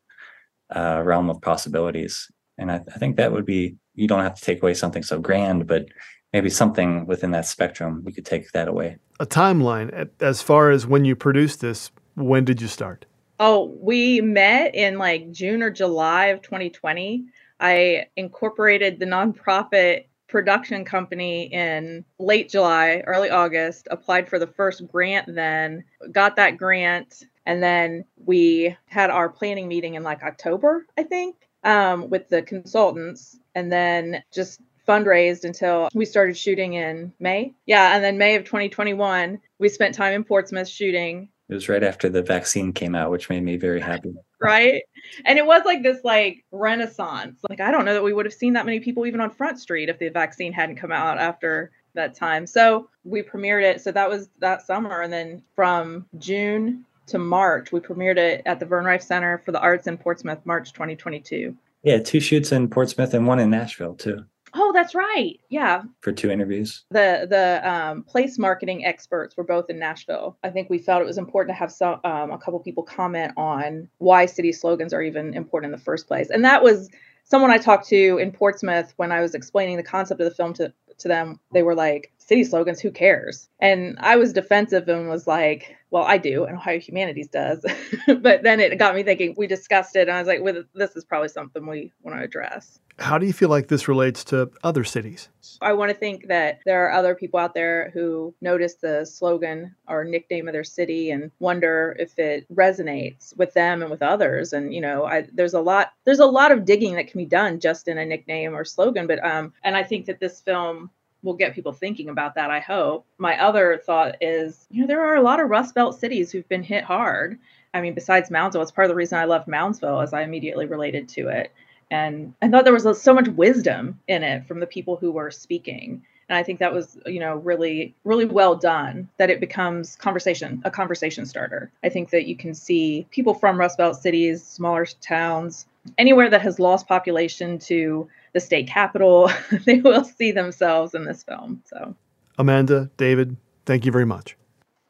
uh, 0.75 1.01
realm 1.03 1.29
of 1.29 1.41
possibilities. 1.41 2.29
And 2.57 2.71
I, 2.71 2.81
I 2.93 2.97
think 2.97 3.17
that 3.17 3.31
would 3.31 3.45
be 3.45 3.75
you 3.95 4.07
don't 4.07 4.23
have 4.23 4.35
to 4.35 4.41
take 4.41 4.61
away 4.61 4.73
something 4.73 5.03
so 5.03 5.19
grand 5.19 5.67
but 5.67 5.85
maybe 6.33 6.49
something 6.49 7.05
within 7.05 7.31
that 7.31 7.45
spectrum 7.45 8.01
we 8.05 8.11
could 8.11 8.25
take 8.25 8.51
that 8.51 8.67
away. 8.67 8.97
A 9.19 9.25
timeline 9.25 10.09
as 10.19 10.41
far 10.41 10.71
as 10.71 10.87
when 10.87 11.05
you 11.05 11.15
produced 11.15 11.61
this 11.61 11.91
when 12.15 12.45
did 12.45 12.61
you 12.61 12.67
start? 12.67 13.05
Oh 13.39 13.75
we 13.79 14.21
met 14.21 14.75
in 14.75 14.97
like 14.97 15.31
june 15.31 15.63
or 15.63 15.71
july 15.71 16.27
of 16.27 16.41
2020 16.41 17.25
i 17.59 18.05
incorporated 18.15 18.99
the 18.99 19.05
nonprofit 19.05 20.05
production 20.31 20.85
company 20.85 21.43
in 21.53 22.05
late 22.17 22.49
july 22.49 23.03
early 23.05 23.29
august 23.29 23.87
applied 23.91 24.27
for 24.29 24.39
the 24.39 24.47
first 24.47 24.87
grant 24.87 25.27
then 25.35 25.83
got 26.11 26.37
that 26.37 26.57
grant 26.57 27.23
and 27.45 27.61
then 27.61 28.05
we 28.25 28.75
had 28.85 29.09
our 29.09 29.27
planning 29.27 29.67
meeting 29.67 29.95
in 29.95 30.03
like 30.03 30.23
october 30.23 30.85
i 30.97 31.03
think 31.03 31.35
um, 31.63 32.09
with 32.09 32.29
the 32.29 32.41
consultants 32.41 33.37
and 33.53 33.71
then 33.71 34.23
just 34.31 34.61
fundraised 34.87 35.43
until 35.43 35.89
we 35.93 36.05
started 36.05 36.35
shooting 36.35 36.73
in 36.73 37.13
May. 37.19 37.53
Yeah, 37.65 37.95
and 37.95 38.03
then 38.03 38.17
May 38.17 38.35
of 38.35 38.45
2021, 38.45 39.39
we 39.59 39.69
spent 39.69 39.95
time 39.95 40.13
in 40.13 40.23
Portsmouth 40.23 40.67
shooting. 40.67 41.29
It 41.51 41.55
was 41.55 41.67
right 41.67 41.83
after 41.83 42.07
the 42.07 42.21
vaccine 42.21 42.71
came 42.71 42.95
out, 42.95 43.11
which 43.11 43.29
made 43.29 43.43
me 43.43 43.57
very 43.57 43.81
happy. 43.81 44.13
Right? 44.39 44.83
And 45.25 45.37
it 45.37 45.45
was 45.45 45.63
like 45.65 45.83
this 45.83 46.01
like 46.05 46.45
renaissance. 46.51 47.41
Like 47.49 47.59
I 47.59 47.71
don't 47.71 47.83
know 47.83 47.93
that 47.93 48.03
we 48.03 48.13
would 48.13 48.25
have 48.25 48.33
seen 48.33 48.53
that 48.53 48.65
many 48.65 48.79
people 48.79 49.05
even 49.05 49.19
on 49.19 49.29
Front 49.29 49.59
Street 49.59 49.89
if 49.89 49.99
the 49.99 50.07
vaccine 50.07 50.53
hadn't 50.53 50.77
come 50.77 50.93
out 50.93 51.17
after 51.17 51.71
that 51.93 52.15
time. 52.15 52.47
So 52.47 52.87
we 53.03 53.21
premiered 53.21 53.63
it. 53.63 53.81
So 53.81 53.91
that 53.91 54.09
was 54.09 54.29
that 54.39 54.65
summer 54.65 55.01
and 55.01 55.11
then 55.11 55.43
from 55.53 56.05
June 56.19 56.85
to 57.07 57.19
March, 57.19 57.73
we 57.73 57.81
premiered 57.81 58.17
it 58.17 58.43
at 58.45 58.61
the 58.61 58.65
Vern 58.65 58.85
Riffe 58.85 59.03
Center 59.03 59.37
for 59.39 59.51
the 59.51 59.59
Arts 59.59 59.87
in 59.87 59.97
Portsmouth, 59.97 60.39
March 60.45 60.71
2022. 60.71 61.53
Yeah, 61.83 61.99
two 61.99 62.21
shoots 62.21 62.53
in 62.53 62.69
Portsmouth 62.69 63.13
and 63.13 63.27
one 63.27 63.39
in 63.39 63.49
Nashville 63.49 63.95
too. 63.95 64.23
Oh, 64.53 64.71
that's 64.73 64.93
right. 64.93 65.39
Yeah. 65.49 65.83
For 66.01 66.11
two 66.11 66.29
interviews. 66.29 66.83
The 66.91 67.27
the 67.29 67.61
um, 67.69 68.03
place 68.03 68.37
marketing 68.37 68.85
experts 68.85 69.37
were 69.37 69.43
both 69.43 69.69
in 69.69 69.79
Nashville. 69.79 70.37
I 70.43 70.49
think 70.49 70.69
we 70.69 70.77
felt 70.77 71.01
it 71.01 71.05
was 71.05 71.17
important 71.17 71.55
to 71.55 71.59
have 71.59 71.71
some 71.71 71.99
um, 72.03 72.31
a 72.31 72.37
couple 72.37 72.59
people 72.59 72.83
comment 72.83 73.33
on 73.37 73.87
why 73.99 74.25
city 74.25 74.51
slogans 74.51 74.93
are 74.93 75.01
even 75.01 75.33
important 75.33 75.73
in 75.73 75.79
the 75.79 75.83
first 75.83 76.07
place, 76.07 76.29
and 76.29 76.43
that 76.43 76.63
was 76.63 76.89
someone 77.23 77.51
I 77.51 77.57
talked 77.57 77.87
to 77.89 78.17
in 78.17 78.31
Portsmouth 78.31 78.93
when 78.97 79.11
I 79.11 79.21
was 79.21 79.35
explaining 79.35 79.77
the 79.77 79.83
concept 79.83 80.19
of 80.19 80.25
the 80.29 80.35
film 80.35 80.53
to 80.55 80.73
to 80.97 81.07
them. 81.07 81.39
They 81.53 81.63
were 81.63 81.75
like, 81.75 82.11
"City 82.31 82.43
slogans, 82.45 82.79
who 82.79 82.91
cares?" 82.91 83.49
And 83.59 83.97
I 83.99 84.15
was 84.15 84.31
defensive 84.33 84.87
and 84.87 85.09
was 85.09 85.27
like, 85.27 85.75
well, 85.91 86.03
I 86.03 86.17
do, 86.17 86.45
and 86.45 86.55
Ohio 86.55 86.79
Humanities 86.79 87.27
does. 87.27 87.65
but 88.07 88.43
then 88.43 88.61
it 88.61 88.79
got 88.79 88.95
me 88.95 89.03
thinking. 89.03 89.35
We 89.37 89.45
discussed 89.45 89.97
it, 89.97 90.07
and 90.07 90.11
I 90.11 90.19
was 90.19 90.27
like, 90.27 90.41
well, 90.41 90.63
this 90.73 90.95
is 90.95 91.03
probably 91.03 91.27
something 91.27 91.67
we 91.67 91.91
want 92.01 92.17
to 92.17 92.23
address. 92.23 92.79
How 92.97 93.17
do 93.17 93.25
you 93.25 93.33
feel 93.33 93.49
like 93.49 93.67
this 93.67 93.89
relates 93.89 94.23
to 94.25 94.49
other 94.63 94.85
cities? 94.85 95.27
I 95.61 95.73
want 95.73 95.91
to 95.91 95.97
think 95.97 96.27
that 96.27 96.59
there 96.65 96.85
are 96.85 96.93
other 96.93 97.13
people 97.13 97.39
out 97.39 97.53
there 97.53 97.91
who 97.93 98.33
notice 98.41 98.75
the 98.75 99.05
slogan 99.05 99.75
or 99.87 100.05
nickname 100.05 100.47
of 100.47 100.53
their 100.53 100.63
city 100.63 101.11
and 101.11 101.29
wonder 101.39 101.95
if 101.99 102.17
it 102.17 102.45
resonates 102.53 103.35
with 103.37 103.53
them 103.53 103.81
and 103.81 103.91
with 103.91 104.01
others. 104.01 104.53
And 104.53 104.73
you 104.73 104.81
know, 104.81 105.05
I, 105.05 105.27
there's 105.33 105.53
a 105.53 105.59
lot 105.59 105.93
there's 106.05 106.19
a 106.19 106.25
lot 106.25 106.51
of 106.51 106.63
digging 106.63 106.95
that 106.95 107.07
can 107.07 107.17
be 107.17 107.25
done 107.25 107.59
just 107.59 107.87
in 107.87 107.97
a 107.97 108.05
nickname 108.05 108.55
or 108.55 108.63
slogan. 108.63 109.07
But 109.07 109.23
um, 109.25 109.53
and 109.63 109.75
I 109.75 109.83
think 109.83 110.05
that 110.05 110.19
this 110.19 110.39
film 110.39 110.89
will 111.23 111.33
get 111.33 111.53
people 111.53 111.71
thinking 111.71 112.09
about 112.09 112.35
that, 112.35 112.49
I 112.49 112.59
hope. 112.59 113.05
My 113.17 113.39
other 113.39 113.81
thought 113.85 114.15
is, 114.21 114.65
you 114.71 114.81
know, 114.81 114.87
there 114.87 115.05
are 115.05 115.15
a 115.15 115.21
lot 115.21 115.39
of 115.39 115.49
Rust 115.49 115.75
Belt 115.75 115.99
cities 115.99 116.31
who've 116.31 116.47
been 116.49 116.63
hit 116.63 116.83
hard. 116.83 117.37
I 117.73 117.81
mean, 117.81 117.93
besides 117.93 118.29
Moundsville, 118.29 118.63
it's 118.63 118.71
part 118.71 118.85
of 118.85 118.89
the 118.89 118.95
reason 118.95 119.17
I 119.17 119.25
loved 119.25 119.47
Moundsville, 119.47 120.03
as 120.03 120.13
I 120.13 120.23
immediately 120.23 120.65
related 120.65 121.07
to 121.09 121.29
it. 121.29 121.51
And 121.89 122.33
I 122.41 122.49
thought 122.49 122.63
there 122.63 122.73
was 122.73 123.01
so 123.01 123.13
much 123.13 123.27
wisdom 123.29 123.99
in 124.07 124.23
it 124.23 124.47
from 124.47 124.59
the 124.59 124.65
people 124.65 124.95
who 124.95 125.11
were 125.11 125.29
speaking. 125.29 126.03
And 126.29 126.37
I 126.37 126.43
think 126.43 126.59
that 126.59 126.73
was, 126.73 126.97
you 127.05 127.19
know, 127.19 127.35
really, 127.35 127.93
really 128.05 128.25
well 128.25 128.55
done 128.55 129.09
that 129.17 129.29
it 129.29 129.41
becomes 129.41 129.97
conversation, 129.97 130.61
a 130.63 130.71
conversation 130.71 131.25
starter. 131.25 131.69
I 131.83 131.89
think 131.89 132.09
that 132.11 132.25
you 132.25 132.37
can 132.37 132.53
see 132.53 133.05
people 133.11 133.33
from 133.33 133.59
Rust 133.59 133.77
Belt 133.77 133.97
cities, 133.97 134.41
smaller 134.41 134.85
towns, 135.01 135.65
anywhere 135.97 136.29
that 136.29 136.41
has 136.41 136.59
lost 136.59 136.87
population 136.87 137.59
to 137.59 138.07
the 138.33 138.39
state 138.39 138.67
capital, 138.67 139.31
they 139.65 139.81
will 139.81 140.03
see 140.03 140.31
themselves 140.31 140.93
in 140.93 141.05
this 141.05 141.23
film. 141.23 141.61
So, 141.65 141.95
Amanda, 142.37 142.89
David, 142.97 143.37
thank 143.65 143.85
you 143.85 143.91
very 143.91 144.05
much. 144.05 144.37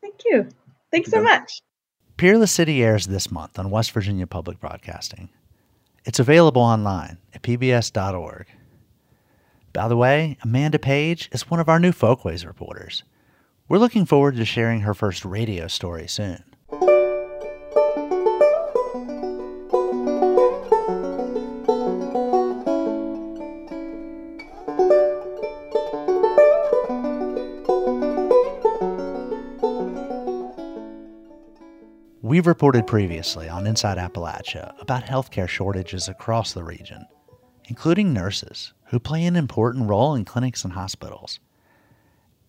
Thank 0.02 0.22
you. 0.26 0.50
Thanks 0.92 1.10
so 1.10 1.22
much. 1.22 1.62
Peerless 2.18 2.52
City 2.52 2.84
airs 2.84 3.08
this 3.08 3.32
month 3.32 3.58
on 3.58 3.72
West 3.72 3.92
Virginia 3.92 4.28
Public 4.28 4.60
Broadcasting. 4.60 5.30
It's 6.06 6.20
available 6.20 6.62
online 6.62 7.18
at 7.34 7.42
pbs.org. 7.42 8.48
By 9.74 9.88
the 9.88 9.98
way, 9.98 10.38
Amanda 10.44 10.80
Page 10.80 11.30
is 11.32 11.50
one 11.50 11.60
of 11.60 11.70
our 11.70 11.80
new 11.80 11.92
Folkways 11.92 12.46
reporters. 12.46 13.04
We're 13.70 13.78
looking 13.78 14.06
forward 14.06 14.36
to 14.36 14.46
sharing 14.46 14.82
her 14.82 14.94
first 14.94 15.24
radio 15.24 15.68
story 15.68 16.08
soon. 16.08 16.44
We've 32.32 32.48
reported 32.48 32.88
previously 32.88 33.50
on 33.50 33.68
Inside 33.68 33.98
Appalachia 33.98 34.80
about 34.80 35.04
healthcare 35.04 35.50
shortages 35.50 36.08
across 36.08 36.54
the 36.54 36.64
region, 36.64 37.06
including 37.66 38.14
nurses 38.14 38.72
who 38.86 39.02
play 39.02 39.26
an 39.26 39.36
important 39.36 39.90
role 39.90 40.16
in 40.16 40.24
clinics 40.24 40.64
and 40.64 40.72
hospitals. 40.72 41.42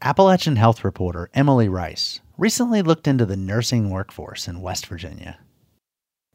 Appalachian 0.01 0.55
health 0.55 0.85
reporter 0.85 1.31
Emily 1.35 1.68
Rice 1.68 2.21
recently 2.38 2.81
looked 2.81 3.09
into 3.09 3.27
the 3.27 3.37
nursing 3.37 3.90
workforce 3.90 4.47
in 4.47 4.61
West 4.61 4.87
Virginia. 4.87 5.40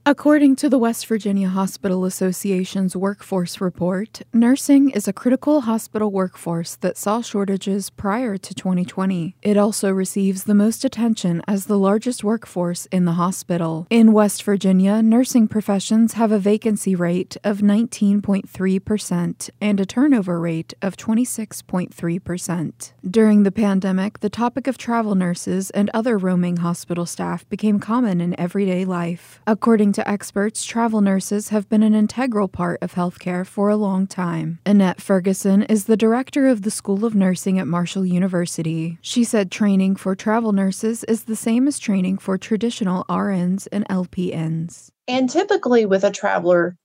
According 0.09 0.55
to 0.57 0.69
the 0.69 0.79
West 0.79 1.05
Virginia 1.05 1.49
Hospital 1.49 2.05
Association's 2.05 2.95
workforce 2.95 3.59
report, 3.59 4.21
nursing 4.31 4.89
is 4.91 5.05
a 5.05 5.11
critical 5.11 5.59
hospital 5.59 6.13
workforce 6.13 6.77
that 6.77 6.95
saw 6.95 7.19
shortages 7.19 7.89
prior 7.89 8.37
to 8.37 8.55
2020. 8.55 9.35
It 9.41 9.57
also 9.57 9.91
receives 9.91 10.45
the 10.45 10.53
most 10.53 10.85
attention 10.85 11.41
as 11.45 11.65
the 11.65 11.77
largest 11.77 12.23
workforce 12.23 12.85
in 12.85 13.03
the 13.03 13.19
hospital. 13.23 13.85
In 13.89 14.13
West 14.13 14.43
Virginia, 14.43 15.01
nursing 15.03 15.45
professions 15.45 16.13
have 16.13 16.31
a 16.31 16.39
vacancy 16.39 16.95
rate 16.95 17.35
of 17.43 17.57
19.3% 17.57 19.49
and 19.59 19.79
a 19.81 19.85
turnover 19.85 20.39
rate 20.39 20.73
of 20.81 20.95
26.3%. 20.95 22.93
During 23.05 23.43
the 23.43 23.51
pandemic, 23.51 24.21
the 24.21 24.29
topic 24.29 24.67
of 24.67 24.77
travel 24.77 25.15
nurses 25.15 25.69
and 25.71 25.89
other 25.93 26.17
roaming 26.17 26.57
hospital 26.57 27.05
staff 27.05 27.45
became 27.49 27.77
common 27.81 28.21
in 28.21 28.39
everyday 28.39 28.85
life. 28.85 29.41
According 29.45 29.96
to 29.97 30.07
experts, 30.07 30.63
travel 30.63 31.01
nurses 31.01 31.49
have 31.49 31.67
been 31.69 31.81
an 31.81 31.95
integral 31.95 32.47
part 32.47 32.77
of 32.83 32.93
healthcare 32.93 33.43
for 33.43 33.69
a 33.69 33.75
long 33.75 34.05
time. 34.05 34.59
Annette 34.63 35.01
Ferguson 35.01 35.63
is 35.63 35.85
the 35.85 35.97
director 35.97 36.47
of 36.47 36.61
the 36.61 36.69
School 36.69 37.03
of 37.03 37.15
Nursing 37.15 37.57
at 37.57 37.65
Marshall 37.65 38.05
University. 38.05 38.99
She 39.01 39.23
said 39.23 39.49
training 39.49 39.95
for 39.95 40.15
travel 40.15 40.51
nurses 40.51 41.03
is 41.05 41.23
the 41.23 41.35
same 41.35 41.67
as 41.67 41.79
training 41.79 42.19
for 42.19 42.37
traditional 42.37 43.05
RNs 43.09 43.67
and 43.71 43.87
LPNs. 43.87 44.91
And 45.07 45.27
typically, 45.31 45.87
with 45.87 46.03
a 46.03 46.11
traveler, 46.11 46.77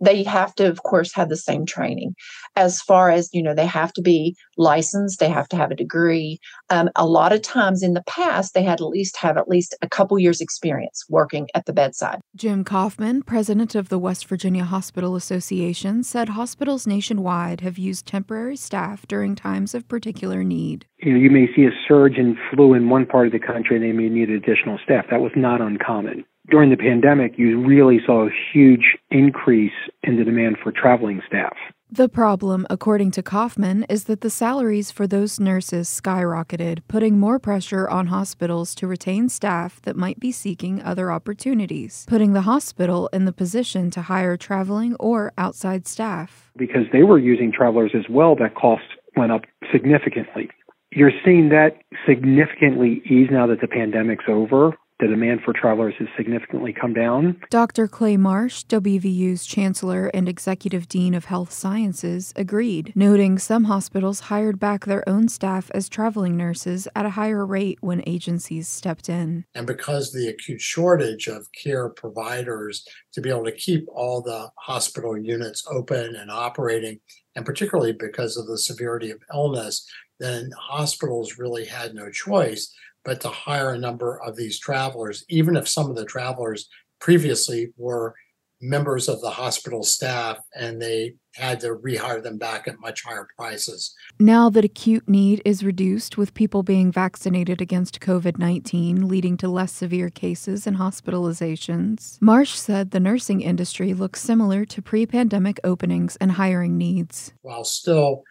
they 0.00 0.22
have 0.22 0.54
to, 0.56 0.66
of 0.66 0.82
course, 0.82 1.14
have 1.14 1.28
the 1.28 1.36
same 1.36 1.64
training. 1.66 2.14
As 2.56 2.80
far 2.80 3.10
as, 3.10 3.30
you 3.32 3.42
know, 3.42 3.54
they 3.54 3.66
have 3.66 3.92
to 3.94 4.02
be 4.02 4.36
licensed, 4.56 5.20
they 5.20 5.28
have 5.28 5.48
to 5.48 5.56
have 5.56 5.70
a 5.70 5.76
degree. 5.76 6.38
Um, 6.70 6.90
a 6.96 7.06
lot 7.06 7.32
of 7.32 7.42
times 7.42 7.82
in 7.82 7.94
the 7.94 8.02
past, 8.06 8.54
they 8.54 8.62
had 8.62 8.80
at 8.80 8.86
least 8.86 9.16
have 9.16 9.36
at 9.36 9.48
least 9.48 9.74
a 9.82 9.88
couple 9.88 10.18
years' 10.18 10.40
experience 10.40 11.04
working 11.08 11.48
at 11.54 11.66
the 11.66 11.72
bedside. 11.72 12.20
Jim 12.36 12.64
Kaufman, 12.64 13.22
president 13.22 13.74
of 13.74 13.88
the 13.88 13.98
West 13.98 14.26
Virginia 14.26 14.64
Hospital 14.64 15.16
Association, 15.16 16.02
said 16.02 16.30
hospitals 16.30 16.86
nationwide 16.86 17.60
have 17.60 17.78
used 17.78 18.06
temporary 18.06 18.56
staff 18.56 19.06
during 19.06 19.34
times 19.34 19.74
of 19.74 19.88
particular 19.88 20.44
need. 20.44 20.86
You 20.98 21.12
know, 21.12 21.18
you 21.18 21.30
may 21.30 21.48
see 21.54 21.64
a 21.64 21.70
surge 21.88 22.16
in 22.16 22.36
flu 22.50 22.74
in 22.74 22.88
one 22.88 23.06
part 23.06 23.26
of 23.26 23.32
the 23.32 23.38
country 23.38 23.76
and 23.76 23.84
they 23.84 23.92
may 23.92 24.08
need 24.08 24.30
additional 24.30 24.78
staff. 24.84 25.06
That 25.10 25.20
was 25.20 25.32
not 25.36 25.60
uncommon 25.60 26.24
during 26.50 26.70
the 26.70 26.76
pandemic, 26.76 27.38
you 27.38 27.64
really 27.64 28.00
saw 28.04 28.26
a 28.26 28.30
huge 28.52 28.96
increase 29.10 29.72
in 30.02 30.16
the 30.16 30.24
demand 30.24 30.56
for 30.62 30.72
traveling 30.72 31.22
staff. 31.26 31.56
The 31.90 32.08
problem, 32.08 32.66
according 32.70 33.12
to 33.12 33.22
Kaufman, 33.22 33.84
is 33.84 34.04
that 34.04 34.20
the 34.20 34.30
salaries 34.30 34.90
for 34.90 35.06
those 35.06 35.38
nurses 35.38 35.88
skyrocketed, 35.88 36.80
putting 36.88 37.20
more 37.20 37.38
pressure 37.38 37.88
on 37.88 38.08
hospitals 38.08 38.74
to 38.76 38.88
retain 38.88 39.28
staff 39.28 39.80
that 39.82 39.96
might 39.96 40.18
be 40.18 40.32
seeking 40.32 40.82
other 40.82 41.12
opportunities, 41.12 42.04
putting 42.08 42.32
the 42.32 42.42
hospital 42.42 43.08
in 43.12 43.26
the 43.26 43.32
position 43.32 43.90
to 43.92 44.02
hire 44.02 44.36
traveling 44.36 44.96
or 44.96 45.32
outside 45.38 45.86
staff. 45.86 46.50
Because 46.56 46.86
they 46.92 47.04
were 47.04 47.18
using 47.18 47.52
travelers 47.52 47.92
as 47.94 48.08
well, 48.10 48.34
that 48.36 48.56
cost 48.56 48.82
went 49.16 49.30
up 49.30 49.42
significantly. 49.70 50.50
You're 50.90 51.12
seeing 51.24 51.50
that 51.50 51.76
significantly 52.06 53.02
ease 53.04 53.28
now 53.30 53.46
that 53.46 53.60
the 53.60 53.68
pandemic's 53.68 54.24
over 54.28 54.76
the 55.00 55.08
demand 55.08 55.40
for 55.44 55.52
travelers 55.52 55.94
has 55.98 56.08
significantly 56.16 56.72
come 56.72 56.94
down. 56.94 57.40
Dr. 57.50 57.88
Clay 57.88 58.16
Marsh, 58.16 58.64
WVU's 58.64 59.44
Chancellor 59.44 60.06
and 60.14 60.28
Executive 60.28 60.88
Dean 60.88 61.14
of 61.14 61.24
Health 61.24 61.52
Sciences, 61.52 62.32
agreed, 62.36 62.92
noting 62.94 63.38
some 63.38 63.64
hospitals 63.64 64.20
hired 64.20 64.60
back 64.60 64.84
their 64.84 65.06
own 65.08 65.28
staff 65.28 65.70
as 65.74 65.88
traveling 65.88 66.36
nurses 66.36 66.86
at 66.94 67.06
a 67.06 67.10
higher 67.10 67.44
rate 67.44 67.78
when 67.80 68.02
agencies 68.06 68.68
stepped 68.68 69.08
in. 69.08 69.44
And 69.54 69.66
because 69.66 70.12
the 70.12 70.28
acute 70.28 70.60
shortage 70.60 71.26
of 71.26 71.48
care 71.52 71.88
providers 71.88 72.86
to 73.14 73.20
be 73.20 73.30
able 73.30 73.44
to 73.44 73.52
keep 73.52 73.86
all 73.88 74.22
the 74.22 74.50
hospital 74.58 75.18
units 75.18 75.64
open 75.70 76.14
and 76.14 76.30
operating, 76.30 77.00
and 77.34 77.44
particularly 77.44 77.92
because 77.92 78.36
of 78.36 78.46
the 78.46 78.58
severity 78.58 79.10
of 79.10 79.20
illness, 79.32 79.90
then 80.20 80.50
hospitals 80.56 81.36
really 81.36 81.64
had 81.64 81.94
no 81.94 82.10
choice 82.10 82.72
but 83.04 83.20
to 83.20 83.28
hire 83.28 83.70
a 83.70 83.78
number 83.78 84.20
of 84.22 84.36
these 84.36 84.58
travelers, 84.58 85.24
even 85.28 85.56
if 85.56 85.68
some 85.68 85.90
of 85.90 85.96
the 85.96 86.04
travelers 86.04 86.68
previously 87.00 87.72
were 87.76 88.14
members 88.60 89.08
of 89.08 89.20
the 89.20 89.30
hospital 89.30 89.82
staff 89.82 90.38
and 90.54 90.80
they 90.80 91.14
had 91.34 91.60
to 91.60 91.74
rehire 91.74 92.22
them 92.22 92.38
back 92.38 92.66
at 92.66 92.80
much 92.80 93.02
higher 93.04 93.28
prices. 93.36 93.94
Now 94.18 94.48
that 94.50 94.64
acute 94.64 95.08
need 95.08 95.42
is 95.44 95.64
reduced 95.64 96.16
with 96.16 96.32
people 96.32 96.62
being 96.62 96.90
vaccinated 96.90 97.60
against 97.60 98.00
COVID 98.00 98.38
19, 98.38 99.06
leading 99.08 99.36
to 99.38 99.48
less 99.48 99.72
severe 99.72 100.08
cases 100.08 100.66
and 100.66 100.76
hospitalizations, 100.76 102.20
Marsh 102.22 102.54
said 102.54 102.90
the 102.90 103.00
nursing 103.00 103.42
industry 103.42 103.92
looks 103.92 104.20
similar 104.20 104.64
to 104.66 104.80
pre 104.80 105.04
pandemic 105.06 105.60
openings 105.64 106.16
and 106.16 106.32
hiring 106.32 106.78
needs. 106.78 107.32
While 107.42 107.64
still 107.64 108.22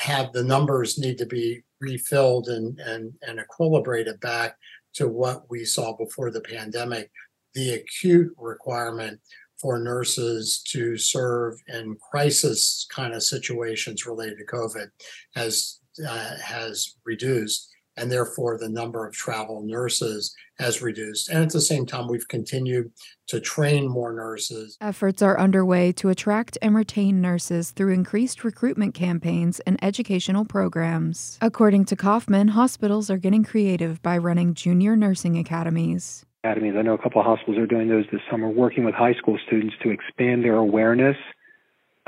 have 0.00 0.32
the 0.32 0.44
numbers 0.44 0.98
need 0.98 1.18
to 1.18 1.26
be 1.26 1.62
refilled 1.80 2.48
and, 2.48 2.78
and, 2.80 3.12
and 3.26 3.38
equilibrated 3.38 4.20
back 4.20 4.56
to 4.94 5.08
what 5.08 5.44
we 5.50 5.64
saw 5.64 5.96
before 5.96 6.30
the 6.30 6.40
pandemic. 6.40 7.10
The 7.54 7.74
acute 7.74 8.32
requirement 8.38 9.20
for 9.60 9.78
nurses 9.78 10.62
to 10.68 10.96
serve 10.96 11.54
in 11.68 11.96
crisis 12.10 12.86
kind 12.90 13.14
of 13.14 13.22
situations 13.22 14.06
related 14.06 14.38
to 14.38 14.44
COVID 14.44 14.90
has 15.36 15.80
uh, 16.06 16.36
has 16.42 16.96
reduced 17.04 17.71
and 17.96 18.10
therefore 18.10 18.58
the 18.58 18.68
number 18.68 19.06
of 19.06 19.14
travel 19.14 19.62
nurses 19.62 20.34
has 20.58 20.82
reduced. 20.82 21.28
And 21.28 21.42
at 21.42 21.50
the 21.50 21.60
same 21.60 21.86
time, 21.86 22.08
we've 22.08 22.28
continued 22.28 22.90
to 23.28 23.40
train 23.40 23.88
more 23.88 24.12
nurses. 24.12 24.76
Efforts 24.80 25.22
are 25.22 25.38
underway 25.38 25.92
to 25.92 26.08
attract 26.08 26.56
and 26.62 26.74
retain 26.74 27.20
nurses 27.20 27.70
through 27.70 27.92
increased 27.92 28.44
recruitment 28.44 28.94
campaigns 28.94 29.60
and 29.60 29.82
educational 29.82 30.44
programs. 30.44 31.38
According 31.40 31.86
to 31.86 31.96
Kaufman, 31.96 32.48
hospitals 32.48 33.10
are 33.10 33.18
getting 33.18 33.44
creative 33.44 34.02
by 34.02 34.18
running 34.18 34.54
junior 34.54 34.96
nursing 34.96 35.36
academies. 35.38 36.24
Academies. 36.44 36.74
I 36.76 36.82
know 36.82 36.94
a 36.94 36.98
couple 36.98 37.20
of 37.20 37.26
hospitals 37.26 37.58
are 37.58 37.66
doing 37.66 37.88
those 37.88 38.04
this 38.10 38.20
summer, 38.30 38.48
working 38.48 38.84
with 38.84 38.94
high 38.94 39.14
school 39.14 39.38
students 39.46 39.74
to 39.82 39.90
expand 39.90 40.44
their 40.44 40.56
awareness 40.56 41.16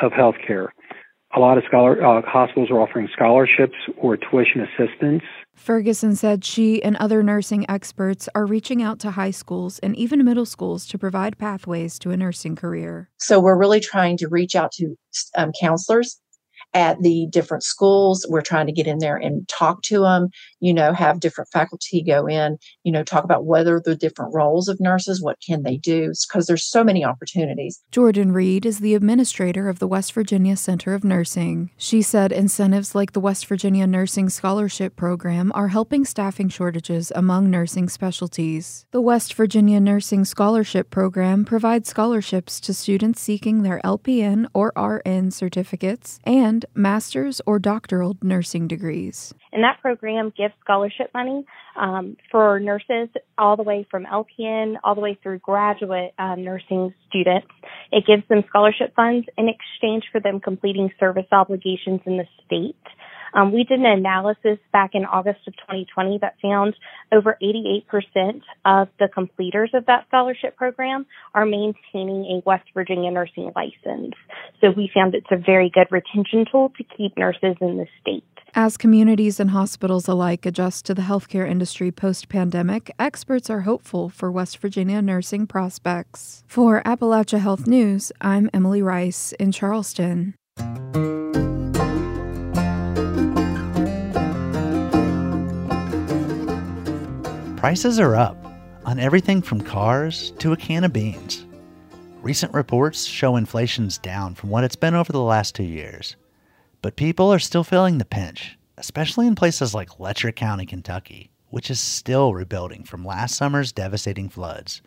of 0.01 0.13
healthcare. 0.13 0.69
A 1.37 1.41
lot 1.41 1.59
of 1.59 1.65
scholar 1.67 2.03
uh, 2.05 2.23
hospitals 2.27 2.71
are 2.71 2.81
offering 2.81 3.09
scholarships 3.13 3.77
or 3.99 4.17
tuition 4.17 4.61
assistance 4.61 5.23
Ferguson 5.55 6.17
said 6.17 6.45
she 6.45 6.83
and 6.83 6.97
other 6.97 7.23
nursing 7.23 7.65
experts 7.71 8.29
are 8.35 8.45
reaching 8.45 8.83
out 8.83 8.99
to 9.01 9.13
high 9.13 9.31
schools 9.31 9.79
and 9.79 9.97
even 9.97 10.25
middle 10.25 10.45
schools 10.45 10.87
to 10.89 10.99
provide 10.99 11.39
pathways 11.39 11.99
to 12.01 12.11
a 12.11 12.17
nursing 12.17 12.57
career. 12.57 13.09
So 13.19 13.41
we're 13.41 13.59
really 13.59 13.81
trying 13.81 14.17
to 14.19 14.29
reach 14.29 14.55
out 14.55 14.73
to 14.73 14.97
um, 15.37 15.53
counselors 15.59 16.21
at 16.75 17.01
the 17.01 17.27
different 17.31 17.63
schools. 17.63 18.27
We're 18.29 18.43
trying 18.43 18.67
to 18.67 18.73
get 18.73 18.87
in 18.87 18.99
there 18.99 19.17
and 19.17 19.49
talk 19.49 19.83
to 19.83 20.01
them, 20.01 20.29
you 20.61 20.75
know, 20.75 20.93
have 20.93 21.21
different 21.21 21.51
faculty 21.53 22.03
go 22.03 22.27
in, 22.27 22.59
you 22.83 22.93
know, 22.93 23.05
talk 23.05 23.25
about 23.25 23.45
are 23.45 23.81
the 23.81 23.97
different 23.97 24.35
roles 24.35 24.69
of 24.69 24.81
nurses, 24.81 25.23
what 25.23 25.39
can 25.47 25.63
they 25.63 25.77
do, 25.77 26.13
because 26.29 26.47
there's 26.47 26.65
so 26.65 26.83
many 26.83 27.05
opportunities. 27.05 27.81
Jordan 27.93 28.33
Reed 28.33 28.67
is 28.67 28.81
the 28.81 28.95
administrator 28.95 29.69
of 29.69 29.79
the 29.79 29.87
West 29.87 30.13
Virginia 30.13 30.57
Center 30.57 30.93
of 30.93 31.05
Nursing. 31.05 31.71
She 31.77 32.03
said 32.03 32.33
incentives 32.33 32.95
like 32.95 33.13
the 33.13 33.21
West 33.21 33.47
Virginia 33.47 33.87
Nursing 33.87 34.29
Scholarship 34.29 34.97
Program 34.97 35.53
are 35.55 35.69
helping 35.69 36.05
staffing 36.05 36.49
shortages 36.49 37.13
among 37.15 37.49
nursing 37.49 37.89
specialties. 37.89 38.87
The 38.91 39.01
West 39.01 39.35
Virginia 39.35 39.81
Nursing 39.81 40.25
Scholarship 40.25 40.91
Program 40.91 41.45
provides 41.45 41.89
scholarships 41.89 42.61
to 42.61 42.75
students 42.75 43.21
seeking 43.21 43.63
their 43.63 43.81
LPN 43.85 44.47
or 44.53 44.73
RN 44.77 45.31
certificates 45.31 46.19
and 46.25 46.64
master's 46.75 47.41
or 47.47 47.59
doctoral 47.59 48.17
nursing 48.23 48.69
degrees. 48.69 49.35
And 49.53 49.63
that 49.63 49.81
program 49.81 50.33
gives 50.37 50.55
scholarship 50.61 51.11
money 51.15 51.45
um, 51.77 52.17
for 52.31 52.59
nurses 52.61 53.09
all 53.39 53.57
the 53.57 53.63
way 53.63 53.87
from 53.91 54.05
LPN 54.05 54.77
all 54.83 54.95
the 54.95 55.01
way 55.01 55.19
through 55.23 55.39
graduate 55.39 56.13
um, 56.19 56.45
nursing 56.45 56.95
students. 57.09 57.47
It 57.93 58.05
gives 58.07 58.27
them 58.29 58.43
scholarship 58.49 58.95
funds 58.95 59.27
in 59.37 59.49
exchange 59.49 60.05
for 60.11 60.21
them 60.21 60.41
completing 60.41 60.91
service 60.99 61.27
obligations 61.31 62.01
in 62.07 62.17
the 62.17 62.27
state. 62.45 62.77
Um, 63.35 63.53
we 63.53 63.65
did 63.65 63.81
an 63.81 63.87
analysis 63.87 64.59
back 64.73 64.91
in 64.95 65.05
August 65.05 65.41
of 65.47 65.55
2020 65.57 66.19
that 66.23 66.37
found 66.41 66.75
over 67.13 67.37
88% 67.43 68.43
of 68.65 68.89
the 68.99 69.09
completers 69.13 69.71
of 69.75 69.87
that 69.87 70.07
scholarship 70.09 70.57
program 70.57 71.05
are 71.35 71.45
maintaining 71.45 72.25
a 72.27 72.43
West 72.47 72.65
Virginia 72.73 73.11
nursing 73.11 73.53
license. 73.55 74.15
So 74.61 74.71
we 74.71 74.91
found 74.95 75.15
it's 75.15 75.27
a 75.31 75.37
very 75.37 75.71
good 75.71 75.89
retention 75.91 76.47
tool 76.51 76.73
to 76.77 76.85
keep 76.97 77.17
nurses 77.17 77.57
in 77.61 77.77
the 77.77 77.87
state. 78.01 78.25
As 78.57 78.77
communities 78.77 79.41
and 79.41 79.51
hospitals 79.51 80.07
alike 80.07 80.47
adjust 80.47 80.87
to 80.87 80.95
the 80.95 81.03
healthcare 81.03 81.49
industry 81.49 81.91
post 81.91 82.29
pandemic, 82.29 82.89
experts 83.01 83.51
are 83.51 83.63
hopeful 83.63 84.09
for 84.09 84.31
West 84.31 84.59
Virginia 84.59 85.03
nursing 85.03 85.49
prospects. 85.49 86.45
For 86.47 86.81
Appalachia 86.83 87.41
Health 87.41 87.67
News, 87.67 88.13
I'm 88.21 88.49
Emily 88.55 88.81
Rice 88.81 89.33
in 89.41 89.51
Charleston. 89.51 90.35
Prices 97.65 97.99
are 97.99 98.15
up 98.15 98.37
on 98.85 98.99
everything 98.99 99.41
from 99.41 99.59
cars 99.59 100.33
to 100.33 100.53
a 100.53 100.57
can 100.57 100.85
of 100.85 100.93
beans. 100.93 101.47
Recent 102.21 102.53
reports 102.53 103.07
show 103.07 103.37
inflation's 103.37 103.97
down 103.97 104.35
from 104.35 104.51
what 104.51 104.65
it's 104.65 104.77
been 104.77 104.95
over 104.95 105.11
the 105.11 105.23
last 105.23 105.55
two 105.55 105.65
years. 105.65 106.17
But 106.83 106.97
people 106.97 107.33
are 107.33 107.39
still 107.39 107.65
feeling 107.65 107.97
the 107.97 108.05
pinch, 108.05 108.59
especially 108.77 109.27
in 109.27 109.35
places 109.35 109.73
like 109.73 109.99
Letcher 109.99 110.31
County, 110.31 110.67
Kentucky, 110.67 111.31
which 111.49 111.71
is 111.71 111.81
still 111.81 112.35
rebuilding 112.35 112.85
from 112.85 113.03
last 113.03 113.35
summer's 113.35 113.73
devastating 113.73 114.29
floods. 114.29 114.83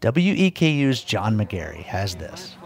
WEKU's 0.00 1.04
John 1.04 1.36
McGary 1.38 1.84
has 1.84 2.16
this. 2.16 2.56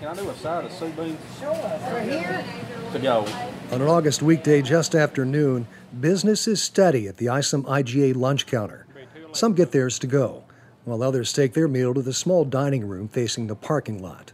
Can 0.00 0.08
I 0.08 0.14
do 0.14 0.30
a 0.30 0.34
side 0.36 0.64
of 0.64 0.72
soup 0.72 0.96
beans? 0.96 1.18
Sure. 1.38 1.50
Right 1.52 2.08
here? 2.08 2.44
To 2.94 2.98
go. 2.98 3.26
On 3.72 3.82
an 3.82 3.88
August 3.88 4.22
weekday 4.22 4.62
just 4.62 4.94
after 4.94 5.26
noon, 5.26 5.66
business 6.00 6.46
is 6.46 6.62
steady 6.62 7.08
at 7.08 7.16
the 7.16 7.28
Isom 7.28 7.64
IGA 7.64 8.14
lunch 8.14 8.46
counter. 8.46 8.86
Some 9.32 9.54
get 9.54 9.72
theirs 9.72 9.98
to 10.00 10.06
go, 10.06 10.44
while 10.84 11.02
others 11.02 11.32
take 11.32 11.54
their 11.54 11.68
meal 11.68 11.94
to 11.94 12.02
the 12.02 12.12
small 12.12 12.44
dining 12.44 12.86
room 12.86 13.08
facing 13.08 13.46
the 13.46 13.56
parking 13.56 14.02
lot. 14.02 14.32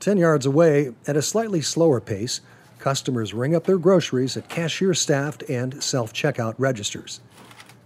Ten 0.00 0.16
yards 0.16 0.46
away, 0.46 0.92
at 1.06 1.16
a 1.16 1.22
slightly 1.22 1.60
slower 1.60 2.00
pace, 2.00 2.40
customers 2.78 3.34
ring 3.34 3.54
up 3.54 3.64
their 3.64 3.78
groceries 3.78 4.36
at 4.36 4.48
cashier 4.48 4.94
staffed 4.94 5.42
and 5.48 5.82
self 5.82 6.12
checkout 6.12 6.54
registers. 6.58 7.20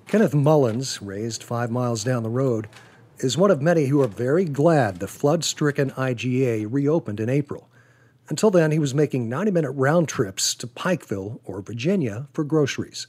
Kenneth 0.07 0.35
Mullins, 0.35 1.01
raised 1.01 1.43
five 1.43 1.71
miles 1.71 2.05
down 2.05 2.23
the 2.23 2.29
road, 2.29 2.69
is 3.19 3.39
one 3.39 3.51
of 3.51 3.63
many 3.63 3.87
who 3.87 4.03
are 4.03 4.09
very 4.09 4.45
glad 4.45 4.99
the 4.99 5.09
flood 5.09 5.45
stricken 5.45 5.91
IGA 5.93 6.67
reopened 6.69 7.21
in 7.21 7.31
April. 7.31 7.69
Until 8.29 8.51
then, 8.51 8.70
he 8.70 8.79
was 8.79 8.95
making 8.95 9.29
90 9.29 9.51
minute 9.51 9.70
round 9.73 10.09
trips 10.09 10.55
to 10.57 10.66
Pikeville 10.66 11.41
or 11.45 11.61
Virginia 11.61 12.29
for 12.33 12.45
groceries. 12.45 13.07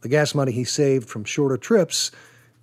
The 0.00 0.08
gas 0.08 0.34
money 0.34 0.52
he 0.52 0.64
saved 0.64 1.08
from 1.08 1.24
shorter 1.24 1.56
trips 1.56 2.10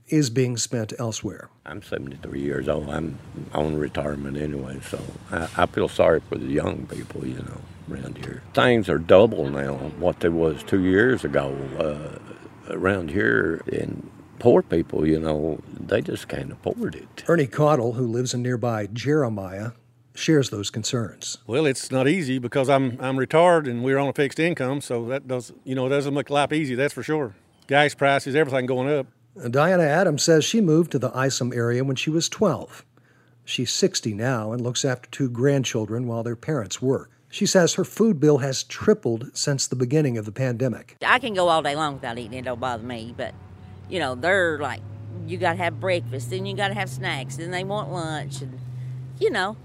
is 0.08 0.30
being 0.30 0.58
spent 0.58 0.94
elsewhere. 0.98 1.50
I'm 1.66 1.84
73 1.84 2.40
years 2.40 2.68
old. 2.68 2.90
I'm 2.90 3.20
on 3.54 3.78
retirement 3.78 4.38
anyway, 4.38 4.80
so 4.82 5.00
I, 5.32 5.48
I 5.58 5.66
feel 5.66 5.88
sorry 5.88 6.22
for 6.22 6.38
the 6.38 6.48
young 6.48 6.88
people, 6.88 7.26
you 7.26 7.36
know, 7.36 7.62
around 7.92 8.18
here. 8.18 8.42
Things 8.54 8.90
are 8.90 8.98
double 8.98 9.50
now 9.50 9.76
what 10.00 10.22
they 10.22 10.30
was 10.30 10.64
two 10.64 10.84
years 10.84 11.24
ago 11.24 11.56
uh, 11.78 12.74
around 12.74 13.12
here, 13.12 13.62
and 13.72 14.10
poor 14.40 14.62
people, 14.62 15.06
you 15.06 15.20
know, 15.20 15.60
they 15.80 16.02
just 16.02 16.28
can't 16.28 16.52
afford 16.54 16.96
it. 16.96 17.24
Ernie 17.28 17.48
Caudle, 17.48 17.94
who 17.94 18.08
lives 18.08 18.34
in 18.34 18.42
nearby 18.42 18.88
Jeremiah, 18.88 19.72
shares 20.18 20.50
those 20.50 20.70
concerns. 20.70 21.38
Well, 21.46 21.66
it's 21.66 21.92
not 21.92 22.08
easy 22.08 22.40
because 22.40 22.70
I'm 22.70 22.98
I'm 23.00 23.18
retired 23.18 23.68
and 23.68 23.84
we're 23.84 23.98
on 23.98 24.10
a 24.10 24.14
fixed 24.14 24.40
income, 24.40 24.82
so 24.82 25.06
that 25.06 25.28
does 25.28 25.54
you 25.64 25.76
know 25.76 25.88
doesn't 25.88 26.14
make 26.14 26.30
life 26.30 26.52
easy. 26.54 26.76
That's 26.76 26.94
for 26.94 27.04
sure. 27.04 27.36
Gas 27.68 27.94
prices, 27.96 28.36
everything 28.36 28.66
going 28.66 28.90
up. 28.90 29.08
Diana 29.52 29.84
Adams 29.84 30.24
says 30.24 30.44
she 30.44 30.62
moved 30.62 30.92
to 30.92 31.00
the 31.00 31.16
Isom 31.16 31.54
area 31.54 31.84
when 31.84 31.96
she 31.96 32.10
was 32.10 32.28
12. 32.28 32.84
She's 33.46 33.72
60 33.72 34.14
now 34.14 34.52
and 34.52 34.62
looks 34.62 34.84
after 34.84 35.10
two 35.10 35.30
grandchildren 35.30 36.08
while 36.08 36.24
their 36.24 36.36
parents 36.36 36.82
work. 36.82 37.12
She 37.30 37.46
says 37.46 37.76
her 37.76 37.84
food 37.84 38.20
bill 38.20 38.40
has 38.40 38.64
tripled 38.64 39.30
since 39.38 39.68
the 39.68 39.76
beginning 39.76 40.18
of 40.18 40.26
the 40.26 40.32
pandemic. 40.32 40.98
I 41.06 41.20
can 41.20 41.34
go 41.34 41.50
all 41.50 41.62
day 41.62 41.76
long 41.76 41.96
without 41.96 42.18
eating, 42.18 42.40
it 42.40 42.46
don't 42.46 42.60
bother 42.60 42.84
me, 42.84 43.14
but 43.16 43.34
you 43.90 44.00
know, 44.00 44.16
they're 44.16 44.58
like, 44.60 44.82
you 45.28 45.38
got 45.38 45.54
to 45.54 45.58
have 45.58 45.80
breakfast, 45.80 46.30
then 46.30 46.46
you 46.46 46.56
got 46.56 46.70
to 46.70 46.74
have 46.74 46.90
snacks, 46.90 47.36
then 47.36 47.52
they 47.52 47.64
want 47.64 47.92
lunch, 47.92 48.42
and 48.42 48.60
you 49.20 49.30
know, 49.30 49.58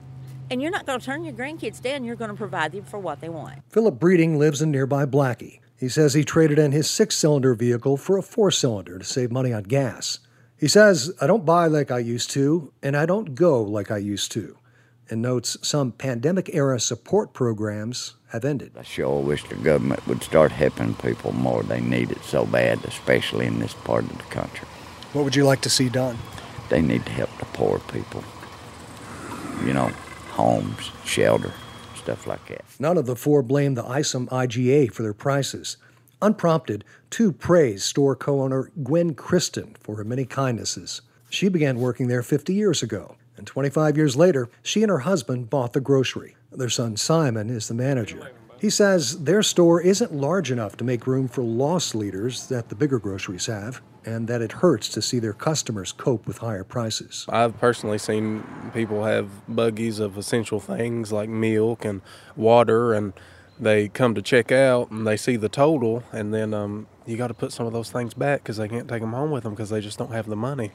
and 0.52 0.60
you're 0.60 0.70
not 0.70 0.84
going 0.84 1.00
to 1.00 1.04
turn 1.04 1.24
your 1.24 1.32
grandkids 1.32 1.80
down. 1.80 2.04
You're 2.04 2.14
going 2.14 2.30
to 2.30 2.36
provide 2.36 2.72
them 2.72 2.84
for 2.84 2.98
what 2.98 3.22
they 3.22 3.30
want. 3.30 3.60
Philip 3.70 3.98
Breeding 3.98 4.38
lives 4.38 4.60
in 4.60 4.70
nearby 4.70 5.06
Blackey. 5.06 5.60
He 5.80 5.88
says 5.88 6.12
he 6.12 6.24
traded 6.24 6.58
in 6.58 6.72
his 6.72 6.88
six 6.88 7.16
cylinder 7.16 7.54
vehicle 7.54 7.96
for 7.96 8.18
a 8.18 8.22
four 8.22 8.50
cylinder 8.50 8.98
to 8.98 9.04
save 9.04 9.32
money 9.32 9.54
on 9.54 9.62
gas. 9.62 10.18
He 10.58 10.68
says, 10.68 11.10
I 11.22 11.26
don't 11.26 11.46
buy 11.46 11.66
like 11.68 11.90
I 11.90 11.98
used 11.98 12.30
to, 12.32 12.70
and 12.82 12.96
I 12.96 13.06
don't 13.06 13.34
go 13.34 13.62
like 13.62 13.90
I 13.90 13.96
used 13.96 14.30
to, 14.32 14.58
and 15.08 15.22
notes 15.22 15.56
some 15.62 15.90
pandemic 15.90 16.50
era 16.52 16.78
support 16.78 17.32
programs 17.32 18.14
have 18.28 18.44
ended. 18.44 18.72
I 18.78 18.82
sure 18.82 19.20
wish 19.20 19.42
the 19.48 19.56
government 19.56 20.06
would 20.06 20.22
start 20.22 20.52
helping 20.52 20.94
people 20.94 21.32
more. 21.32 21.62
They 21.62 21.80
need 21.80 22.10
it 22.10 22.22
so 22.24 22.44
bad, 22.44 22.84
especially 22.84 23.46
in 23.46 23.58
this 23.58 23.74
part 23.74 24.04
of 24.04 24.16
the 24.16 24.24
country. 24.24 24.68
What 25.14 25.24
would 25.24 25.34
you 25.34 25.44
like 25.44 25.62
to 25.62 25.70
see 25.70 25.88
done? 25.88 26.18
They 26.68 26.82
need 26.82 27.06
to 27.06 27.12
help 27.12 27.36
the 27.38 27.46
poor 27.46 27.78
people. 27.78 28.22
You 29.64 29.72
know, 29.72 29.90
homes, 30.32 30.90
shelter, 31.04 31.52
stuff 31.94 32.26
like 32.26 32.46
that. 32.48 32.64
None 32.78 32.96
of 32.96 33.06
the 33.06 33.16
four 33.16 33.42
blame 33.42 33.74
the 33.74 33.84
Isom 33.84 34.28
IGA 34.28 34.92
for 34.92 35.02
their 35.02 35.12
prices. 35.12 35.76
Unprompted, 36.20 36.84
two 37.10 37.32
praised 37.32 37.82
store 37.82 38.16
co 38.16 38.40
owner 38.40 38.70
Gwen 38.82 39.14
Kristen 39.14 39.76
for 39.80 39.96
her 39.96 40.04
many 40.04 40.24
kindnesses. 40.24 41.02
She 41.28 41.48
began 41.48 41.78
working 41.78 42.08
there 42.08 42.22
50 42.22 42.54
years 42.54 42.82
ago, 42.82 43.16
and 43.36 43.46
25 43.46 43.96
years 43.96 44.16
later, 44.16 44.48
she 44.62 44.82
and 44.82 44.90
her 44.90 45.00
husband 45.00 45.50
bought 45.50 45.72
the 45.72 45.80
grocery. 45.80 46.36
Their 46.50 46.68
son 46.68 46.96
Simon 46.96 47.50
is 47.50 47.68
the 47.68 47.74
manager. 47.74 48.30
He 48.62 48.70
says 48.70 49.24
their 49.24 49.42
store 49.42 49.80
isn't 49.80 50.14
large 50.14 50.52
enough 50.52 50.76
to 50.76 50.84
make 50.84 51.08
room 51.08 51.26
for 51.26 51.42
loss 51.42 51.96
leaders 51.96 52.46
that 52.46 52.68
the 52.68 52.76
bigger 52.76 53.00
groceries 53.00 53.46
have, 53.46 53.82
and 54.04 54.28
that 54.28 54.40
it 54.40 54.52
hurts 54.52 54.88
to 54.90 55.02
see 55.02 55.18
their 55.18 55.32
customers 55.32 55.90
cope 55.90 56.28
with 56.28 56.38
higher 56.38 56.62
prices. 56.62 57.26
I've 57.28 57.58
personally 57.58 57.98
seen 57.98 58.44
people 58.72 59.02
have 59.02 59.28
buggies 59.48 59.98
of 59.98 60.16
essential 60.16 60.60
things 60.60 61.10
like 61.10 61.28
milk 61.28 61.84
and 61.84 62.02
water, 62.36 62.94
and 62.94 63.14
they 63.58 63.88
come 63.88 64.14
to 64.14 64.22
check 64.22 64.52
out 64.52 64.92
and 64.92 65.04
they 65.08 65.16
see 65.16 65.34
the 65.34 65.48
total, 65.48 66.04
and 66.12 66.32
then 66.32 66.54
um, 66.54 66.86
you 67.04 67.16
got 67.16 67.28
to 67.28 67.34
put 67.34 67.50
some 67.52 67.66
of 67.66 67.72
those 67.72 67.90
things 67.90 68.14
back 68.14 68.44
because 68.44 68.58
they 68.58 68.68
can't 68.68 68.88
take 68.88 69.00
them 69.00 69.12
home 69.12 69.32
with 69.32 69.42
them 69.42 69.54
because 69.54 69.70
they 69.70 69.80
just 69.80 69.98
don't 69.98 70.12
have 70.12 70.26
the 70.26 70.36
money. 70.36 70.70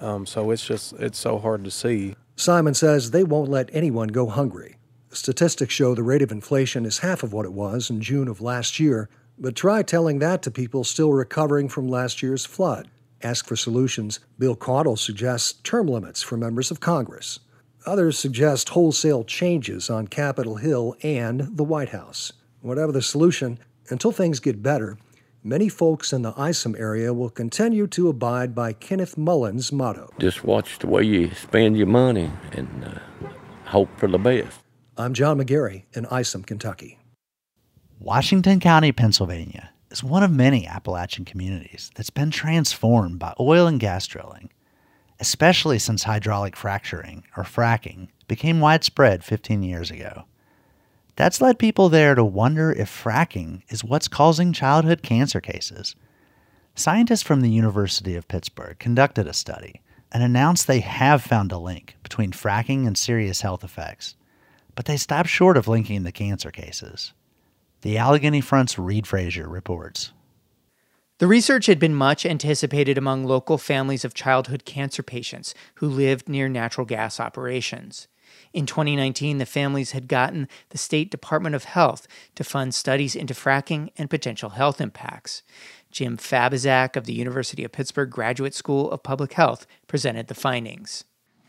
Um, 0.00 0.24
so 0.24 0.52
it's 0.52 0.64
just 0.64 0.92
it's 1.00 1.18
so 1.18 1.40
hard 1.40 1.64
to 1.64 1.72
see. 1.72 2.14
Simon 2.36 2.74
says 2.74 3.10
they 3.10 3.24
won't 3.24 3.50
let 3.50 3.70
anyone 3.72 4.06
go 4.06 4.28
hungry. 4.28 4.76
Statistics 5.14 5.72
show 5.72 5.94
the 5.94 6.02
rate 6.02 6.22
of 6.22 6.32
inflation 6.32 6.84
is 6.84 6.98
half 6.98 7.22
of 7.22 7.32
what 7.32 7.46
it 7.46 7.52
was 7.52 7.88
in 7.88 8.00
June 8.00 8.26
of 8.26 8.40
last 8.40 8.80
year, 8.80 9.08
but 9.38 9.54
try 9.54 9.80
telling 9.80 10.18
that 10.18 10.42
to 10.42 10.50
people 10.50 10.82
still 10.82 11.12
recovering 11.12 11.68
from 11.68 11.86
last 11.86 12.20
year's 12.20 12.44
flood. 12.44 12.88
Ask 13.22 13.46
for 13.46 13.54
solutions. 13.54 14.18
Bill 14.40 14.56
Caudle 14.56 14.96
suggests 14.98 15.52
term 15.62 15.86
limits 15.86 16.20
for 16.20 16.36
members 16.36 16.72
of 16.72 16.80
Congress. 16.80 17.38
Others 17.86 18.18
suggest 18.18 18.70
wholesale 18.70 19.22
changes 19.22 19.88
on 19.88 20.08
Capitol 20.08 20.56
Hill 20.56 20.96
and 21.02 21.56
the 21.56 21.64
White 21.64 21.90
House. 21.90 22.32
Whatever 22.60 22.90
the 22.90 23.00
solution, 23.00 23.60
until 23.90 24.10
things 24.10 24.40
get 24.40 24.64
better, 24.64 24.98
many 25.44 25.68
folks 25.68 26.12
in 26.12 26.22
the 26.22 26.34
Isom 26.36 26.74
area 26.76 27.14
will 27.14 27.30
continue 27.30 27.86
to 27.86 28.08
abide 28.08 28.52
by 28.52 28.72
Kenneth 28.72 29.16
Mullins' 29.16 29.70
motto 29.70 30.10
Just 30.18 30.42
watch 30.42 30.80
the 30.80 30.88
way 30.88 31.04
you 31.04 31.30
spend 31.34 31.76
your 31.76 31.86
money 31.86 32.32
and 32.52 32.84
uh, 32.84 33.28
hope 33.66 33.96
for 33.96 34.08
the 34.08 34.18
best. 34.18 34.63
I'm 34.96 35.12
John 35.12 35.38
McGary 35.38 35.86
in 35.92 36.06
Isom, 36.06 36.44
Kentucky. 36.44 37.00
Washington 37.98 38.60
County, 38.60 38.92
Pennsylvania 38.92 39.70
is 39.90 40.04
one 40.04 40.22
of 40.22 40.30
many 40.30 40.68
Appalachian 40.68 41.24
communities 41.24 41.90
that's 41.96 42.10
been 42.10 42.30
transformed 42.30 43.18
by 43.18 43.34
oil 43.40 43.66
and 43.66 43.80
gas 43.80 44.06
drilling, 44.06 44.50
especially 45.18 45.80
since 45.80 46.04
hydraulic 46.04 46.54
fracturing, 46.54 47.24
or 47.36 47.42
fracking, 47.42 48.06
became 48.28 48.60
widespread 48.60 49.24
15 49.24 49.64
years 49.64 49.90
ago. 49.90 50.26
That's 51.16 51.40
led 51.40 51.58
people 51.58 51.88
there 51.88 52.14
to 52.14 52.24
wonder 52.24 52.70
if 52.70 52.88
fracking 52.88 53.62
is 53.70 53.82
what's 53.82 54.06
causing 54.06 54.52
childhood 54.52 55.02
cancer 55.02 55.40
cases. 55.40 55.96
Scientists 56.76 57.22
from 57.22 57.40
the 57.40 57.50
University 57.50 58.14
of 58.14 58.28
Pittsburgh 58.28 58.78
conducted 58.78 59.26
a 59.26 59.32
study 59.32 59.82
and 60.12 60.22
announced 60.22 60.68
they 60.68 60.80
have 60.80 61.20
found 61.20 61.50
a 61.50 61.58
link 61.58 61.96
between 62.04 62.30
fracking 62.30 62.86
and 62.86 62.96
serious 62.96 63.40
health 63.40 63.64
effects 63.64 64.14
but 64.74 64.86
they 64.86 64.96
stopped 64.96 65.28
short 65.28 65.56
of 65.56 65.68
linking 65.68 66.02
the 66.02 66.12
cancer 66.12 66.50
cases. 66.50 67.12
The 67.82 67.98
Allegheny 67.98 68.40
Front's 68.40 68.78
Reid 68.78 69.06
Frazier 69.06 69.48
reports. 69.48 70.12
The 71.18 71.26
research 71.26 71.66
had 71.66 71.78
been 71.78 71.94
much 71.94 72.26
anticipated 72.26 72.98
among 72.98 73.24
local 73.24 73.56
families 73.56 74.04
of 74.04 74.14
childhood 74.14 74.64
cancer 74.64 75.02
patients 75.02 75.54
who 75.76 75.88
lived 75.88 76.28
near 76.28 76.48
natural 76.48 76.86
gas 76.86 77.20
operations. 77.20 78.08
In 78.52 78.66
2019, 78.66 79.38
the 79.38 79.46
families 79.46 79.92
had 79.92 80.08
gotten 80.08 80.48
the 80.70 80.78
State 80.78 81.10
Department 81.10 81.54
of 81.54 81.64
Health 81.64 82.08
to 82.34 82.42
fund 82.42 82.74
studies 82.74 83.14
into 83.14 83.34
fracking 83.34 83.90
and 83.96 84.10
potential 84.10 84.50
health 84.50 84.80
impacts. 84.80 85.42
Jim 85.90 86.16
Fabisiak 86.16 86.96
of 86.96 87.04
the 87.04 87.12
University 87.14 87.64
of 87.64 87.72
Pittsburgh 87.72 88.10
Graduate 88.10 88.54
School 88.54 88.90
of 88.90 89.02
Public 89.02 89.34
Health 89.34 89.66
presented 89.86 90.26
the 90.26 90.34
findings. 90.34 91.04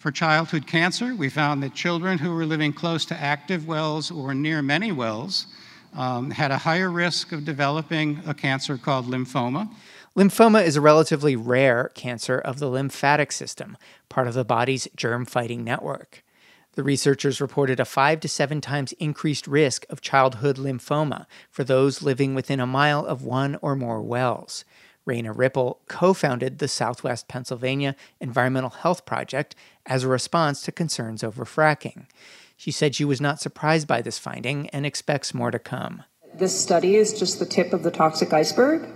For 0.06 0.12
childhood 0.12 0.68
cancer, 0.68 1.16
we 1.16 1.30
found 1.30 1.64
that 1.64 1.74
children 1.74 2.20
who 2.20 2.32
were 2.32 2.45
living 2.45 2.74
close 2.74 3.06
to 3.06 3.20
active 3.20 3.68
wells 3.68 4.12
or 4.12 4.36
near 4.36 4.62
many 4.62 4.91
wells 4.91 5.47
um, 5.95 6.30
had 6.30 6.51
a 6.51 6.60
higher 6.60 6.91
risk 6.91 7.32
of 7.32 7.43
developing 7.43 8.22
a 8.28 8.36
cancer 8.36 8.78
called 8.78 9.08
lymphoma. 9.08 9.68
Lymphoma 10.16 10.64
is 10.64 10.76
a 10.76 10.82
relatively 10.82 11.36
rare 11.36 11.89
cancer 11.95 12.38
of 12.38 12.60
the 12.60 12.70
lymphatic 12.70 13.32
system, 13.32 13.78
part 14.08 14.28
of 14.28 14.36
the 14.36 14.45
body's 14.45 14.88
germ 14.95 15.26
fighting 15.26 15.64
network. 15.64 16.24
The 16.74 16.84
researchers 16.84 17.41
reported 17.41 17.80
a 17.80 17.84
five 17.86 18.20
to 18.20 18.28
seven 18.28 18.62
times 18.62 18.91
increased 18.99 19.47
risk 19.47 19.88
of 19.89 20.01
childhood 20.01 20.58
lymphoma 20.58 21.26
for 21.49 21.64
those 21.64 22.03
living 22.03 22.36
within 22.36 22.60
a 22.60 22.68
mile 22.68 23.03
of 23.03 23.24
one 23.24 23.58
or 23.60 23.76
more 23.76 24.03
wells. 24.03 24.66
Raina 25.08 25.36
Rippel 25.36 25.78
co 25.88 26.14
founded 26.14 26.58
the 26.58 26.68
Southwest 26.68 27.28
Pennsylvania 27.28 27.95
Environmental 28.20 28.72
Health 28.72 29.06
Project 29.06 29.56
as 29.86 30.04
a 30.04 30.08
response 30.08 30.62
to 30.64 30.72
concerns 30.72 31.24
over 31.24 31.46
fracking. 31.46 32.06
She 32.58 32.72
said 32.72 32.96
she 32.96 33.06
was 33.06 33.22
not 33.22 33.40
surprised 33.40 33.88
by 33.88 34.02
this 34.02 34.18
finding 34.18 34.70
and 34.70 34.86
expects 34.86 35.34
more 35.34 35.52
to 35.52 35.60
come. 35.60 36.04
This 36.34 36.60
study 36.60 36.96
is 36.96 37.18
just 37.18 37.40
the 37.40 37.46
tip 37.46 37.74
of 37.74 37.84
the 37.84 37.92
toxic 37.92 38.34
iceberg, 38.34 38.88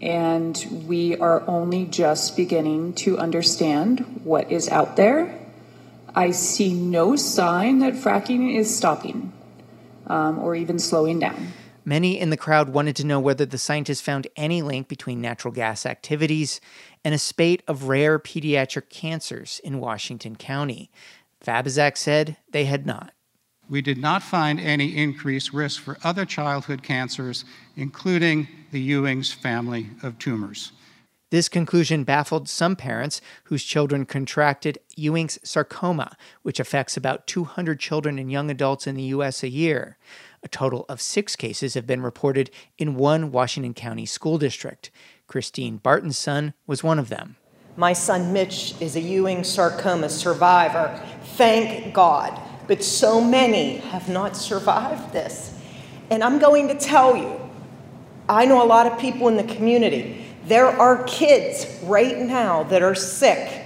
and 0.00 0.84
we 0.86 1.16
are 1.16 1.46
only 1.46 1.84
just 1.86 2.36
beginning 2.36 2.94
to 2.94 3.18
understand 3.18 4.22
what 4.24 4.50
is 4.50 4.68
out 4.68 4.96
there. 4.96 5.38
I 6.14 6.30
see 6.30 6.72
no 6.72 7.16
sign 7.16 7.80
that 7.80 7.94
fracking 7.94 8.56
is 8.56 8.74
stopping 8.74 9.32
um, 10.06 10.38
or 10.38 10.54
even 10.54 10.78
slowing 10.78 11.18
down. 11.18 11.52
Many 11.90 12.20
in 12.20 12.30
the 12.30 12.36
crowd 12.36 12.68
wanted 12.68 12.94
to 12.96 13.04
know 13.04 13.18
whether 13.18 13.44
the 13.44 13.58
scientists 13.58 14.00
found 14.00 14.28
any 14.36 14.62
link 14.62 14.86
between 14.86 15.20
natural 15.20 15.52
gas 15.52 15.84
activities 15.84 16.60
and 17.04 17.12
a 17.12 17.18
spate 17.18 17.64
of 17.66 17.88
rare 17.88 18.20
pediatric 18.20 18.90
cancers 18.90 19.60
in 19.64 19.80
Washington 19.80 20.36
County. 20.36 20.92
Fabisiak 21.44 21.96
said 21.96 22.36
they 22.52 22.66
had 22.66 22.86
not. 22.86 23.12
We 23.68 23.82
did 23.82 23.98
not 23.98 24.22
find 24.22 24.60
any 24.60 24.96
increased 24.96 25.52
risk 25.52 25.82
for 25.82 25.98
other 26.04 26.24
childhood 26.24 26.84
cancers, 26.84 27.44
including 27.74 28.46
the 28.70 28.80
Ewing's 28.80 29.32
family 29.32 29.88
of 30.00 30.16
tumors. 30.20 30.70
This 31.30 31.48
conclusion 31.48 32.02
baffled 32.02 32.48
some 32.48 32.74
parents 32.76 33.20
whose 33.44 33.64
children 33.64 34.04
contracted 34.04 34.78
Ewing's 34.96 35.40
sarcoma, 35.42 36.16
which 36.42 36.60
affects 36.60 36.96
about 36.96 37.26
200 37.28 37.78
children 37.80 38.16
and 38.18 38.30
young 38.30 38.48
adults 38.48 38.86
in 38.86 38.96
the 38.96 39.02
U.S. 39.04 39.42
a 39.42 39.48
year. 39.48 39.96
A 40.42 40.48
total 40.48 40.86
of 40.88 41.00
six 41.00 41.36
cases 41.36 41.74
have 41.74 41.86
been 41.86 42.02
reported 42.02 42.50
in 42.78 42.94
one 42.94 43.30
Washington 43.30 43.74
County 43.74 44.06
school 44.06 44.38
district. 44.38 44.90
Christine 45.26 45.76
Barton's 45.76 46.18
son 46.18 46.54
was 46.66 46.82
one 46.82 46.98
of 46.98 47.08
them. 47.08 47.36
My 47.76 47.92
son 47.92 48.32
Mitch 48.32 48.74
is 48.80 48.96
a 48.96 49.00
Ewing 49.00 49.44
sarcoma 49.44 50.08
survivor. 50.08 51.00
Thank 51.36 51.94
God. 51.94 52.40
But 52.66 52.82
so 52.82 53.20
many 53.20 53.78
have 53.78 54.08
not 54.08 54.36
survived 54.36 55.12
this. 55.12 55.58
And 56.10 56.24
I'm 56.24 56.38
going 56.38 56.68
to 56.68 56.74
tell 56.74 57.16
you, 57.16 57.40
I 58.28 58.46
know 58.46 58.62
a 58.62 58.66
lot 58.66 58.86
of 58.86 58.98
people 58.98 59.28
in 59.28 59.36
the 59.36 59.54
community. 59.54 60.24
There 60.46 60.66
are 60.66 61.04
kids 61.04 61.66
right 61.82 62.18
now 62.18 62.64
that 62.64 62.82
are 62.82 62.94
sick. 62.94 63.59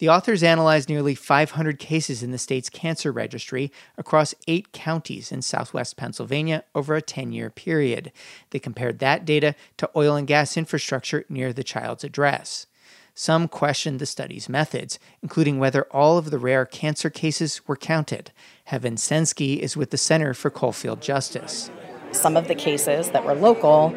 The 0.00 0.08
authors 0.08 0.42
analyzed 0.42 0.88
nearly 0.88 1.14
500 1.14 1.78
cases 1.78 2.22
in 2.22 2.30
the 2.30 2.38
state's 2.38 2.70
cancer 2.70 3.12
registry 3.12 3.70
across 3.98 4.34
eight 4.48 4.72
counties 4.72 5.30
in 5.30 5.42
southwest 5.42 5.98
Pennsylvania 5.98 6.64
over 6.74 6.94
a 6.94 7.02
10 7.02 7.32
year 7.32 7.50
period. 7.50 8.10
They 8.48 8.58
compared 8.58 8.98
that 8.98 9.26
data 9.26 9.54
to 9.76 9.90
oil 9.94 10.16
and 10.16 10.26
gas 10.26 10.56
infrastructure 10.56 11.26
near 11.28 11.52
the 11.52 11.62
child's 11.62 12.02
address. 12.02 12.66
Some 13.14 13.46
questioned 13.46 13.98
the 13.98 14.06
study's 14.06 14.48
methods, 14.48 14.98
including 15.22 15.58
whether 15.58 15.82
all 15.90 16.16
of 16.16 16.30
the 16.30 16.38
rare 16.38 16.64
cancer 16.64 17.10
cases 17.10 17.60
were 17.68 17.76
counted. 17.76 18.32
Heaven 18.64 18.94
Sensky 18.94 19.58
is 19.58 19.76
with 19.76 19.90
the 19.90 19.98
Center 19.98 20.32
for 20.32 20.48
Coalfield 20.48 21.02
Justice. 21.02 21.70
Some 22.12 22.38
of 22.38 22.48
the 22.48 22.54
cases 22.54 23.10
that 23.10 23.26
were 23.26 23.34
local 23.34 23.90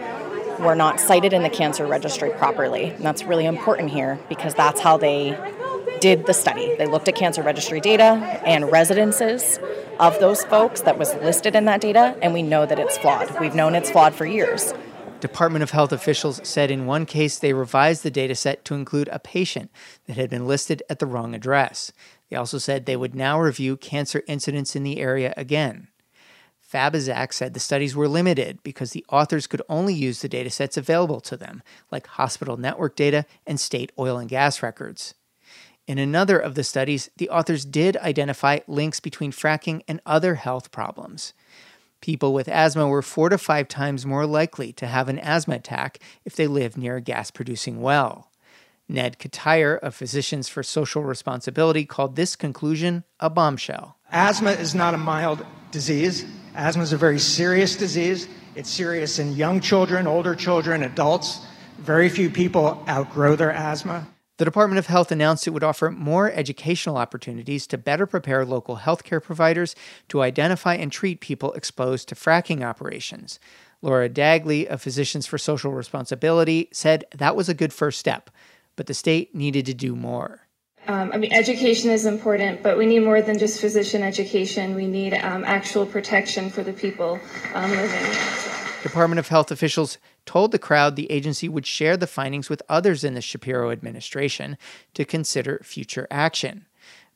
were 0.60 0.76
not 0.76 1.00
cited 1.00 1.32
in 1.32 1.44
the 1.44 1.50
cancer 1.50 1.86
registry 1.86 2.32
properly. 2.32 2.90
And 2.90 3.06
that's 3.06 3.24
really 3.24 3.46
important 3.46 3.90
here 3.90 4.20
because 4.28 4.54
that's 4.54 4.82
how 4.82 4.98
they 4.98 5.38
did 6.04 6.26
the 6.26 6.34
study. 6.34 6.76
They 6.76 6.86
looked 6.86 7.08
at 7.08 7.16
cancer 7.16 7.42
registry 7.42 7.80
data 7.80 8.04
and 8.46 8.70
residences 8.70 9.58
of 10.02 10.20
those 10.20 10.44
folks 10.44 10.82
that 10.82 11.00
was 11.00 11.16
listed 11.16 11.56
in 11.56 11.64
that 11.64 11.80
data, 11.80 12.18
and 12.22 12.34
we 12.34 12.42
know 12.42 12.66
that 12.66 12.78
it's 12.78 12.98
flawed. 12.98 13.40
We've 13.40 13.56
known 13.56 13.74
it's 13.74 13.90
flawed 13.90 14.14
for 14.14 14.26
years. 14.26 14.74
Department 15.22 15.64
of 15.64 15.72
Health 15.72 15.94
officials 15.94 16.42
said 16.44 16.70
in 16.70 16.86
one 16.86 17.06
case 17.06 17.40
they 17.40 17.54
revised 17.54 18.04
the 18.04 18.12
data 18.12 18.36
set 18.36 18.66
to 18.66 18.76
include 18.76 19.08
a 19.14 19.20
patient 19.20 19.72
that 20.06 20.18
had 20.18 20.30
been 20.30 20.46
listed 20.46 20.84
at 20.90 21.00
the 21.00 21.06
wrong 21.06 21.34
address. 21.34 21.94
They 22.30 22.36
also 22.36 22.58
said 22.58 22.86
they 22.86 22.98
would 22.98 23.16
now 23.16 23.40
review 23.40 23.78
cancer 23.78 24.24
incidents 24.28 24.76
in 24.76 24.84
the 24.84 25.00
area 25.00 25.34
again. 25.38 25.88
Fabisiak 26.70 27.32
said 27.32 27.54
the 27.54 27.62
studies 27.62 27.96
were 27.96 28.10
limited 28.10 28.62
because 28.62 28.92
the 28.92 29.06
authors 29.08 29.48
could 29.48 29.62
only 29.70 29.94
use 29.94 30.22
the 30.22 30.28
data 30.28 30.50
sets 30.50 30.76
available 30.76 31.22
to 31.22 31.38
them, 31.38 31.64
like 31.94 32.08
hospital 32.08 32.58
network 32.58 32.98
data 32.98 33.26
and 33.48 33.58
state 33.58 33.94
oil 33.98 34.18
and 34.18 34.28
gas 34.28 34.62
records. 34.62 35.14
In 35.86 35.98
another 35.98 36.40
of 36.40 36.56
the 36.56 36.64
studies, 36.64 37.10
the 37.18 37.30
authors 37.30 37.66
did 37.66 37.98
identify 37.98 38.60
links 38.68 39.00
between 39.00 39.34
fracking 39.34 39.82
and 39.88 40.00
other 40.06 40.36
health 40.36 40.72
problems. 40.72 41.34
People 42.00 42.34
with 42.34 42.48
asthma 42.48 42.88
were 42.88 43.02
four 43.02 43.30
to 43.30 43.38
five 43.38 43.68
times 43.68 44.06
more 44.06 44.26
likely 44.26 44.72
to 44.74 44.88
have 44.88 45.10
an 45.10 45.20
asthma 45.20 45.56
attack 45.56 46.00
if 46.26 46.36
they 46.36 46.48
lived 46.48 46.78
near 46.78 46.98
a 46.98 47.02
gas 47.02 47.32
producing 47.32 47.82
well. 47.82 48.30
Ned 48.90 49.18
Ketyer 49.20 49.80
of 49.80 49.96
Physicians 49.96 50.50
for 50.50 50.64
Social 50.64 51.04
Responsibility 51.04 51.86
called 51.86 52.16
this 52.16 52.36
conclusion 52.36 53.04
a 53.20 53.30
bombshell. 53.30 53.98
Asthma 54.12 54.52
is 54.52 54.76
not 54.76 54.94
a 54.94 54.98
mild 54.98 55.46
disease. 55.72 56.26
Asthma 56.56 56.84
is 56.84 56.94
a 56.94 56.98
very 56.98 57.20
serious 57.20 57.76
disease. 57.76 58.28
It's 58.56 58.70
serious 58.70 59.20
in 59.20 59.34
young 59.34 59.60
children, 59.60 60.06
older 60.06 60.36
children, 60.36 60.84
adults. 60.84 61.46
Very 61.80 62.10
few 62.10 62.30
people 62.30 62.84
outgrow 62.88 63.36
their 63.36 63.52
asthma. 63.52 64.08
The 64.38 64.46
Department 64.46 64.80
of 64.80 64.88
Health 64.88 65.12
announced 65.12 65.46
it 65.46 65.52
would 65.52 65.64
offer 65.64 65.92
more 65.92 66.32
educational 66.32 66.98
opportunities 66.98 67.68
to 67.68 67.78
better 67.78 68.08
prepare 68.08 68.44
local 68.44 68.78
healthcare 68.78 69.22
providers 69.22 69.76
to 70.10 70.24
identify 70.24 70.74
and 70.74 70.92
treat 70.92 71.20
people 71.20 71.54
exposed 71.54 72.10
to 72.10 72.16
fracking 72.16 72.64
operations. 72.64 73.40
Laura 73.84 74.10
Dagley 74.10 74.66
of 74.66 74.82
Physicians 74.82 75.28
for 75.28 75.38
Social 75.38 75.72
Responsibility 75.72 76.68
said 76.72 77.06
that 77.16 77.36
was 77.36 77.48
a 77.48 77.54
good 77.54 77.72
first 77.72 78.00
step, 78.00 78.32
but 78.76 78.88
the 78.88 78.96
state 78.96 79.36
needed 79.36 79.68
to 79.68 79.74
do 79.76 79.96
more. 79.96 80.48
Um, 80.88 81.12
I 81.14 81.18
mean, 81.18 81.32
education 81.32 81.92
is 81.92 82.06
important, 82.06 82.64
but 82.64 82.76
we 82.76 82.88
need 82.88 83.02
more 83.02 83.22
than 83.22 83.38
just 83.38 83.62
physician 83.62 84.02
education. 84.02 84.74
We 84.74 84.88
need 84.88 85.14
um, 85.14 85.44
actual 85.46 85.86
protection 85.86 86.50
for 86.50 86.64
the 86.64 86.74
people 86.74 87.20
um, 87.54 87.70
living. 87.70 88.12
Department 88.82 89.20
of 89.20 89.30
Health 89.30 89.52
officials 89.52 89.98
told 90.26 90.52
the 90.52 90.60
crowd 90.60 90.96
the 90.96 91.12
agency 91.12 91.50
would 91.50 91.66
share 91.66 91.98
the 91.98 92.08
findings 92.08 92.50
with 92.50 92.62
others 92.70 93.04
in 93.04 93.14
the 93.14 93.22
Shapiro 93.22 93.72
administration 93.72 94.58
to 94.94 95.06
consider 95.06 95.62
future 95.64 96.08
action, 96.10 96.66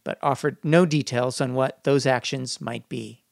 but 0.04 0.18
offered 0.22 0.58
no 0.64 0.86
details 0.86 1.42
on 1.42 1.54
what 1.54 1.84
those 1.84 2.06
actions 2.06 2.62
might 2.62 2.88
be. 2.90 3.24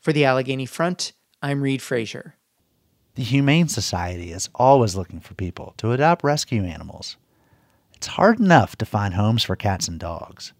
For 0.00 0.12
the 0.12 0.24
Allegheny 0.24 0.66
Front, 0.66 1.12
I'm 1.42 1.62
Reid 1.62 1.82
Frazier. 1.82 2.34
The 3.14 3.22
Humane 3.22 3.68
Society 3.68 4.32
is 4.32 4.48
always 4.54 4.96
looking 4.96 5.20
for 5.20 5.34
people 5.34 5.74
to 5.76 5.92
adopt 5.92 6.24
rescue 6.24 6.64
animals. 6.64 7.16
It's 7.94 8.06
hard 8.06 8.40
enough 8.40 8.74
to 8.76 8.86
find 8.86 9.14
homes 9.14 9.44
for 9.44 9.54
cats 9.54 9.86
and 9.86 10.00
dogs, 10.00 10.52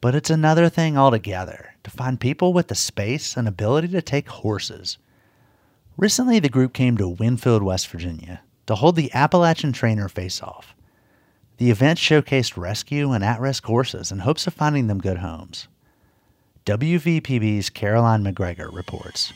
but 0.00 0.14
it's 0.14 0.28
another 0.28 0.68
thing 0.68 0.98
altogether 0.98 1.74
to 1.84 1.90
find 1.90 2.20
people 2.20 2.52
with 2.52 2.68
the 2.68 2.74
space 2.74 3.36
and 3.36 3.46
ability 3.46 3.88
to 3.88 4.02
take 4.02 4.28
horses. 4.28 4.98
Recently, 5.96 6.40
the 6.40 6.48
group 6.48 6.72
came 6.72 6.96
to 6.96 7.08
Winfield, 7.08 7.62
West 7.62 7.88
Virginia 7.88 8.40
to 8.66 8.74
hold 8.74 8.96
the 8.96 9.12
Appalachian 9.14 9.72
Trainer 9.72 10.08
Face 10.08 10.42
Off. 10.42 10.74
The 11.58 11.70
event 11.70 11.98
showcased 11.98 12.56
rescue 12.56 13.12
and 13.12 13.22
at 13.22 13.40
risk 13.40 13.64
horses 13.64 14.10
in 14.10 14.20
hopes 14.20 14.46
of 14.46 14.54
finding 14.54 14.86
them 14.86 14.98
good 14.98 15.18
homes. 15.18 15.68
WVPB's 16.66 17.70
Caroline 17.70 18.22
MacGregor 18.22 18.70
reports. 18.70 19.32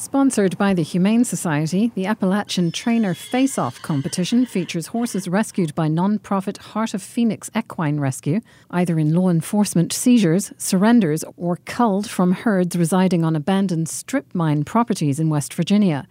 Sponsored 0.00 0.56
by 0.56 0.74
the 0.74 0.84
Humane 0.84 1.24
Society, 1.24 1.90
the 1.96 2.06
Appalachian 2.06 2.70
Trainer 2.70 3.14
Face 3.14 3.58
Off 3.58 3.82
competition 3.82 4.46
features 4.46 4.86
horses 4.86 5.26
rescued 5.26 5.74
by 5.74 5.88
non 5.88 6.20
profit 6.20 6.56
Heart 6.58 6.94
of 6.94 7.02
Phoenix 7.02 7.50
Equine 7.52 7.98
Rescue, 7.98 8.40
either 8.70 8.96
in 8.96 9.12
law 9.12 9.28
enforcement 9.28 9.92
seizures, 9.92 10.52
surrenders, 10.56 11.24
or 11.36 11.56
culled 11.64 12.08
from 12.08 12.30
herds 12.30 12.76
residing 12.76 13.24
on 13.24 13.34
abandoned 13.34 13.88
strip 13.88 14.32
mine 14.36 14.62
properties 14.62 15.18
in 15.18 15.30
West 15.30 15.52
Virginia. 15.52 16.06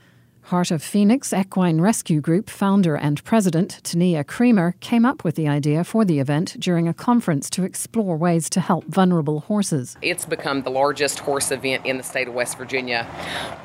Heart 0.47 0.71
of 0.71 0.81
Phoenix 0.81 1.33
Equine 1.33 1.81
Rescue 1.81 2.21
Group 2.21 2.49
founder 2.49 2.95
and 2.95 3.21
president 3.25 3.81
Tania 3.83 4.23
Creamer 4.23 4.75
came 4.79 5.05
up 5.05 5.25
with 5.25 5.35
the 5.35 5.45
idea 5.45 5.83
for 5.83 6.05
the 6.05 6.21
event 6.21 6.55
during 6.57 6.87
a 6.87 6.93
conference 6.93 7.49
to 7.49 7.65
explore 7.65 8.15
ways 8.15 8.49
to 8.51 8.61
help 8.61 8.85
vulnerable 8.85 9.41
horses. 9.41 9.97
It's 10.01 10.23
become 10.23 10.61
the 10.61 10.69
largest 10.69 11.19
horse 11.19 11.51
event 11.51 11.85
in 11.85 11.97
the 11.97 12.03
state 12.03 12.29
of 12.29 12.33
West 12.33 12.57
Virginia, 12.57 13.03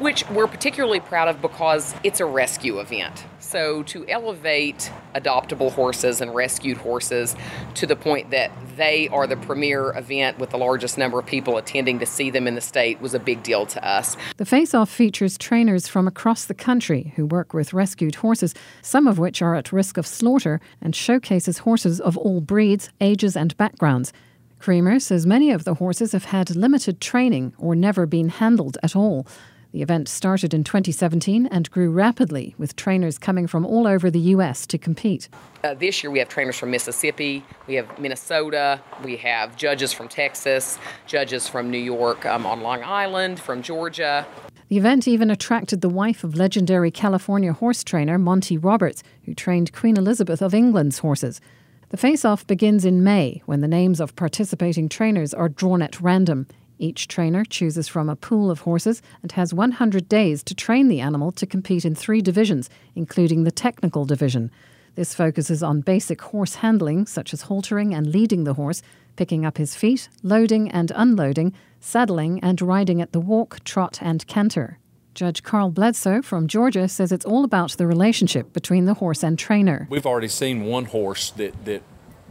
which 0.01 0.29
we're 0.31 0.49
particularly 0.49 0.99
proud 0.99 1.29
of 1.29 1.41
because 1.41 1.95
it's 2.03 2.19
a 2.19 2.27
rescue 2.27 2.81
event. 2.81 3.27
So, 3.39 3.85
to 3.85 4.05
elevate 4.09 4.91
adoptable 5.15 5.71
horses 5.71 6.21
and 6.21 6.35
rescued 6.35 6.79
horses 6.79 7.37
to 7.75 7.87
the 7.87 7.97
point 7.97 8.31
that 8.31 8.51
they 8.77 9.09
are 9.09 9.27
the 9.27 9.37
premier 9.37 9.97
event 9.97 10.39
with 10.39 10.51
the 10.51 10.59
largest 10.59 10.97
number 10.97 11.19
of 11.19 11.27
people 11.27 11.59
attending 11.59 11.99
to 11.99 12.07
see 12.07 12.31
them 12.31 12.47
in 12.49 12.55
the 12.55 12.61
state 12.61 13.01
was 13.01 13.15
a 13.15 13.19
big 13.19 13.43
deal 13.43 13.67
to 13.67 13.87
us. 13.87 14.17
The 14.39 14.47
Face 14.47 14.75
Off 14.75 14.89
features 14.91 15.37
trainers 15.37 15.87
from 15.87 16.09
across 16.09 16.47
the 16.47 16.55
country 16.55 16.72
who 16.81 17.27
work 17.27 17.53
with 17.53 17.73
rescued 17.73 18.17
horses, 18.17 18.55
some 18.81 19.07
of 19.07 19.19
which 19.19 19.43
are 19.43 19.55
at 19.55 19.73
risk 19.73 19.97
of 19.97 20.07
slaughter, 20.07 20.61
and 20.81 20.97
showcases 20.97 21.59
horses 21.59 22.01
of 22.01 22.17
all 22.17 22.41
breeds, 22.41 22.91
ages, 23.01 23.37
and 23.37 23.57
backgrounds. 23.57 24.13
Creamer 24.59 25.01
says 25.01 25.27
many 25.27 25.51
of 25.51 25.65
the 25.65 25.75
horses 25.75 26.13
have 26.13 26.27
had 26.27 26.55
limited 26.55 27.01
training 27.01 27.53
or 27.59 27.75
never 27.75 28.07
been 28.07 28.29
handled 28.29 28.79
at 28.83 28.95
all. 28.95 29.27
The 29.73 29.81
event 29.81 30.07
started 30.07 30.53
in 30.53 30.65
2017 30.65 31.47
and 31.47 31.71
grew 31.71 31.91
rapidly, 31.91 32.55
with 32.59 32.77
trainers 32.77 33.19
coming 33.19 33.47
from 33.47 33.65
all 33.65 33.87
over 33.87 34.11
the 34.11 34.21
U.S. 34.37 34.67
to 34.67 34.77
compete. 34.77 35.31
Uh, 35.65 35.73
this 35.73 36.03
year, 36.03 36.11
we 36.11 36.19
have 36.19 36.29
trainers 36.29 36.59
from 36.59 36.71
Mississippi, 36.71 37.43
we 37.67 37.75
have 37.75 37.99
Minnesota, 37.99 38.81
we 39.03 39.17
have 39.17 39.57
judges 39.57 39.91
from 39.91 40.09
Texas, 40.09 40.79
judges 41.07 41.49
from 41.49 41.71
New 41.71 41.79
York 41.79 42.27
um, 42.27 42.45
on 42.45 42.61
Long 42.61 42.85
Island, 42.85 43.41
from 43.41 43.63
Georgia. 43.63 44.27
The 44.73 44.79
event 44.79 45.07
even 45.07 45.31
attracted 45.31 45.83
the 45.83 45.91
wife 45.91 46.25
of 46.25 46.35
legendary 46.35 46.91
California 46.91 47.53
horse 47.53 47.85
trainer 47.85 48.17
Monty 48.17 48.57
Roberts, 48.57 49.03
who 49.25 49.35
trained 49.35 49.75
Queen 49.75 49.99
Elizabeth 49.99 50.41
of 50.41 50.55
England's 50.55 51.01
horses. 51.01 51.43
The 51.91 51.99
face 51.99 52.25
off 52.25 52.47
begins 52.47 52.87
in 52.87 53.05
May 53.05 53.43
when 53.45 53.61
the 53.61 53.69
names 53.69 54.01
of 54.01 54.17
participating 54.17 54.89
trainers 54.89 55.35
are 55.35 55.51
drawn 55.51 55.83
at 55.83 56.01
random. 56.01 56.47
Each 56.79 57.07
trainer 57.07 57.45
chooses 57.45 57.87
from 57.87 58.09
a 58.09 58.17
pool 58.17 58.51
of 58.51 58.61
horses 58.61 59.03
and 59.21 59.31
has 59.33 59.53
100 59.53 60.09
days 60.09 60.43
to 60.45 60.55
train 60.55 60.89
the 60.89 61.01
animal 61.01 61.33
to 61.33 61.45
compete 61.45 61.85
in 61.85 61.95
three 61.95 62.23
divisions, 62.23 62.71
including 62.95 63.45
the 63.45 63.53
technical 63.53 64.07
division. 64.07 64.51
This 64.95 65.15
focuses 65.15 65.63
on 65.63 65.81
basic 65.81 66.21
horse 66.21 66.57
handling, 66.57 67.07
such 67.07 67.33
as 67.33 67.45
haltering 67.45 67.95
and 67.95 68.07
leading 68.07 68.45
the 68.45 68.55
horse, 68.55 68.83
picking 69.17 69.45
up 69.45 69.57
his 69.57 69.75
feet, 69.75 70.09
loading 70.23 70.71
and 70.71 70.93
unloading, 70.95 71.55
saddling, 71.81 72.41
and 72.41 72.61
riding 72.61 73.01
at 73.01 73.13
the 73.13 73.21
walk, 73.21 73.65
trot, 73.65 73.99
and 74.03 74.27
canter. 74.27 74.79
Judge 75.15 75.43
Carl 75.43 75.71
Bledsoe 75.71 76.23
from 76.23 76.47
Georgia 76.47 76.89
says 76.89 77.13
it's 77.13 77.27
all 77.27 77.45
about 77.45 77.73
the 77.73 77.87
relationship 77.87 78.53
between 78.53 78.87
the 78.87 78.95
horse 78.95 79.23
and 79.23 79.39
trainer. 79.39 79.87
We've 79.91 80.07
already 80.07 80.29
seen 80.29 80.65
one 80.65 80.87
horse 80.87 81.31
that, 81.33 81.65
that 81.67 81.83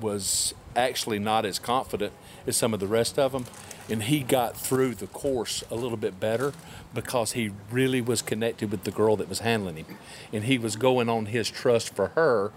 was 0.02 0.54
actually 0.76 1.20
not 1.20 1.46
as 1.46 1.60
confident 1.60 2.14
as 2.46 2.58
some 2.58 2.74
of 2.74 2.80
the 2.80 2.88
rest 2.88 3.18
of 3.18 3.32
them, 3.32 3.46
and 3.90 4.04
he 4.04 4.22
got 4.22 4.58
through 4.58 4.96
the 4.96 5.08
course 5.08 5.64
a 5.70 5.76
little 5.76 5.98
bit 5.98 6.20
better 6.20 6.54
because 6.94 7.34
he 7.34 7.52
really 7.72 8.02
was 8.02 8.22
connected 8.22 8.72
with 8.72 8.84
the 8.84 8.92
girl 8.92 9.16
that 9.16 9.30
was 9.30 9.40
handling 9.40 9.78
him, 9.78 9.98
and 10.34 10.46
he 10.46 10.58
was 10.58 10.76
going 10.76 11.10
on 11.10 11.28
his 11.28 11.50
trust 11.50 11.94
for 11.94 12.08
her 12.10 12.52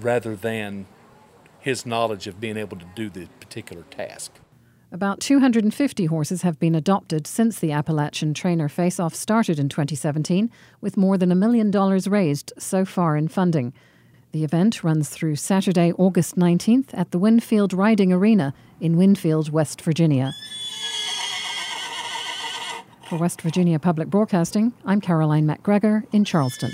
rather 0.00 0.36
than 0.36 0.86
his 1.60 1.86
knowledge 1.86 2.26
of 2.26 2.40
being 2.40 2.56
able 2.56 2.76
to 2.76 2.86
do 2.94 3.08
the 3.08 3.26
particular 3.40 3.82
task. 3.90 4.32
About 4.92 5.18
250 5.18 6.06
horses 6.06 6.42
have 6.42 6.60
been 6.60 6.74
adopted 6.74 7.26
since 7.26 7.58
the 7.58 7.72
Appalachian 7.72 8.32
Trainer 8.32 8.68
Face 8.68 9.00
Off 9.00 9.14
started 9.14 9.58
in 9.58 9.68
2017, 9.68 10.50
with 10.80 10.96
more 10.96 11.18
than 11.18 11.32
a 11.32 11.34
million 11.34 11.70
dollars 11.70 12.06
raised 12.06 12.52
so 12.58 12.84
far 12.84 13.16
in 13.16 13.26
funding. 13.26 13.72
The 14.34 14.42
event 14.42 14.82
runs 14.82 15.10
through 15.10 15.36
Saturday, 15.36 15.92
August 15.92 16.34
19th 16.34 16.88
at 16.92 17.12
the 17.12 17.20
Winfield 17.20 17.72
Riding 17.72 18.12
Arena 18.12 18.52
in 18.80 18.96
Winfield, 18.96 19.52
West 19.52 19.80
Virginia. 19.80 20.32
For 23.08 23.16
West 23.16 23.40
Virginia 23.42 23.78
Public 23.78 24.10
Broadcasting, 24.10 24.72
I'm 24.84 25.00
Caroline 25.00 25.46
MacGregor 25.46 26.02
in 26.10 26.24
Charleston. 26.24 26.72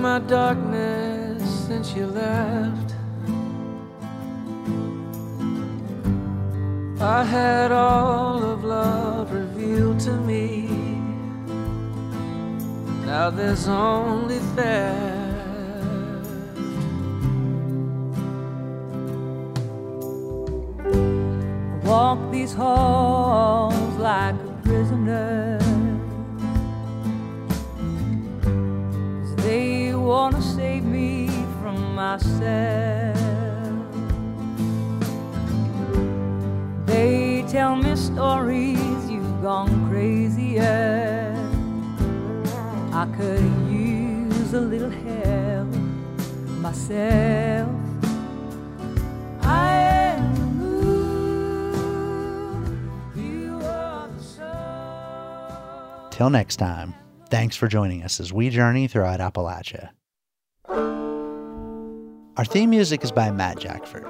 My 0.00 0.20
darkness 0.20 1.42
since 1.66 1.92
you 1.94 2.06
left. 2.06 2.94
I 7.00 7.24
had 7.24 7.72
all 7.72 8.42
of 8.42 8.62
love 8.62 9.32
revealed 9.32 9.98
to 10.00 10.12
me. 10.12 10.68
Now 13.06 13.30
there's 13.30 13.66
only 13.66 14.38
theft. 14.54 15.18
walk 21.88 22.30
these 22.30 22.52
halls 22.52 23.96
like 23.96 24.34
a 24.34 24.60
prisoner. 24.62 25.47
Wanna 30.18 30.42
save 30.42 30.84
me 30.84 31.28
from 31.60 31.94
myself. 31.94 33.16
They 36.86 37.44
tell 37.46 37.76
me 37.76 37.94
stories, 37.94 38.98
you've 39.08 39.42
gone 39.42 39.88
crazier. 39.88 41.32
I 42.92 43.06
could 43.16 43.48
use 43.70 44.54
a 44.54 44.60
little 44.60 44.90
help 44.90 45.68
myself. 46.66 47.70
Till 56.10 56.30
next 56.30 56.56
time, 56.56 56.94
thanks 57.30 57.54
for 57.54 57.68
joining 57.68 58.02
us 58.02 58.18
as 58.18 58.32
we 58.32 58.50
journey 58.50 58.88
throughout 58.88 59.20
Appalachia. 59.20 59.90
Our 62.38 62.44
theme 62.44 62.70
music 62.70 63.02
is 63.02 63.10
by 63.10 63.32
Matt 63.32 63.56
Jackfert. 63.56 64.06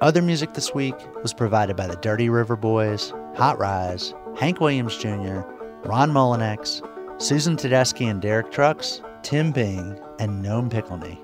Other 0.00 0.22
music 0.22 0.54
this 0.54 0.72
week 0.72 0.94
was 1.24 1.34
provided 1.34 1.74
by 1.74 1.88
the 1.88 1.96
Dirty 1.96 2.28
River 2.28 2.54
Boys, 2.54 3.12
Hot 3.34 3.58
Rize, 3.58 4.14
Hank 4.38 4.60
Williams 4.60 4.96
Jr., 4.96 5.40
Ron 5.82 6.12
Mullenex, 6.12 6.80
Susan 7.20 7.56
Tedeschi 7.56 8.08
and 8.08 8.22
Derek 8.22 8.52
Trucks, 8.52 9.02
Tim 9.24 9.50
Bing, 9.50 9.98
and 10.20 10.40
Gnome 10.40 10.70
Pickleney. 10.70 11.20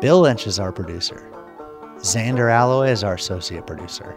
Bill 0.00 0.20
Lynch 0.20 0.46
is 0.46 0.58
our 0.58 0.72
producer. 0.72 1.30
Zander 1.96 2.48
Aloi 2.48 2.88
is 2.88 3.04
our 3.04 3.16
associate 3.16 3.66
producer. 3.66 4.16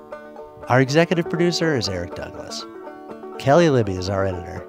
Our 0.70 0.80
executive 0.80 1.30
producer 1.30 1.76
is 1.76 1.90
Eric 1.90 2.16
Douglas. 2.16 2.66
Kelley 3.40 3.70
Libby 3.70 3.96
is 3.96 4.08
our 4.08 4.26
editor. 4.26 4.66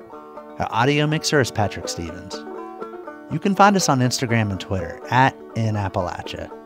Our 0.58 0.66
audio 0.70 1.06
mixer 1.06 1.40
is 1.40 1.52
Patrick 1.52 1.86
Stevens. 1.86 2.34
You 3.30 3.38
can 3.38 3.54
find 3.54 3.76
us 3.76 3.88
on 3.88 4.00
Instagram 4.00 4.50
and 4.50 4.58
Twitter 4.58 4.98
at 5.12 5.38
InAppalachia. 5.54 6.57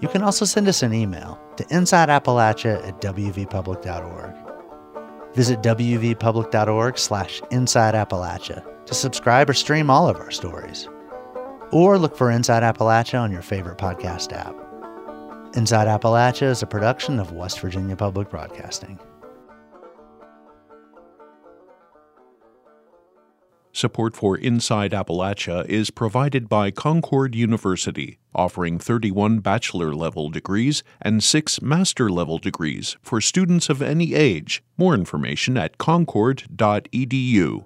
You 0.00 0.08
can 0.08 0.22
also 0.22 0.44
send 0.44 0.66
us 0.68 0.82
an 0.82 0.94
email 0.94 1.38
to 1.56 1.64
insideappalachia 1.64 2.86
at 2.86 3.00
wvpublic.org. 3.00 4.34
Visit 5.34 5.60
wvpublic.org 5.62 6.98
slash 6.98 7.40
insideappalachia 7.42 8.86
to 8.86 8.94
subscribe 8.94 9.48
or 9.48 9.54
stream 9.54 9.90
all 9.90 10.08
of 10.08 10.16
our 10.16 10.30
stories. 10.30 10.88
Or 11.70 11.98
look 11.98 12.16
for 12.16 12.30
Inside 12.30 12.62
Appalachia 12.62 13.20
on 13.20 13.30
your 13.30 13.42
favorite 13.42 13.78
podcast 13.78 14.32
app. 14.32 14.56
Inside 15.56 15.86
Appalachia 15.86 16.50
is 16.50 16.62
a 16.62 16.66
production 16.66 17.20
of 17.20 17.32
West 17.32 17.60
Virginia 17.60 17.94
Public 17.94 18.28
Broadcasting. 18.28 18.98
Support 23.80 24.14
for 24.14 24.36
Inside 24.36 24.92
Appalachia 24.92 25.64
is 25.64 25.88
provided 25.88 26.50
by 26.50 26.70
Concord 26.70 27.34
University, 27.34 28.18
offering 28.34 28.78
31 28.78 29.38
bachelor 29.38 29.94
level 29.94 30.28
degrees 30.28 30.82
and 31.00 31.24
6 31.24 31.62
master 31.62 32.10
level 32.10 32.36
degrees 32.36 32.98
for 33.00 33.22
students 33.22 33.70
of 33.70 33.80
any 33.80 34.12
age. 34.12 34.62
More 34.76 34.92
information 34.92 35.56
at 35.56 35.78
concord.edu. 35.78 37.64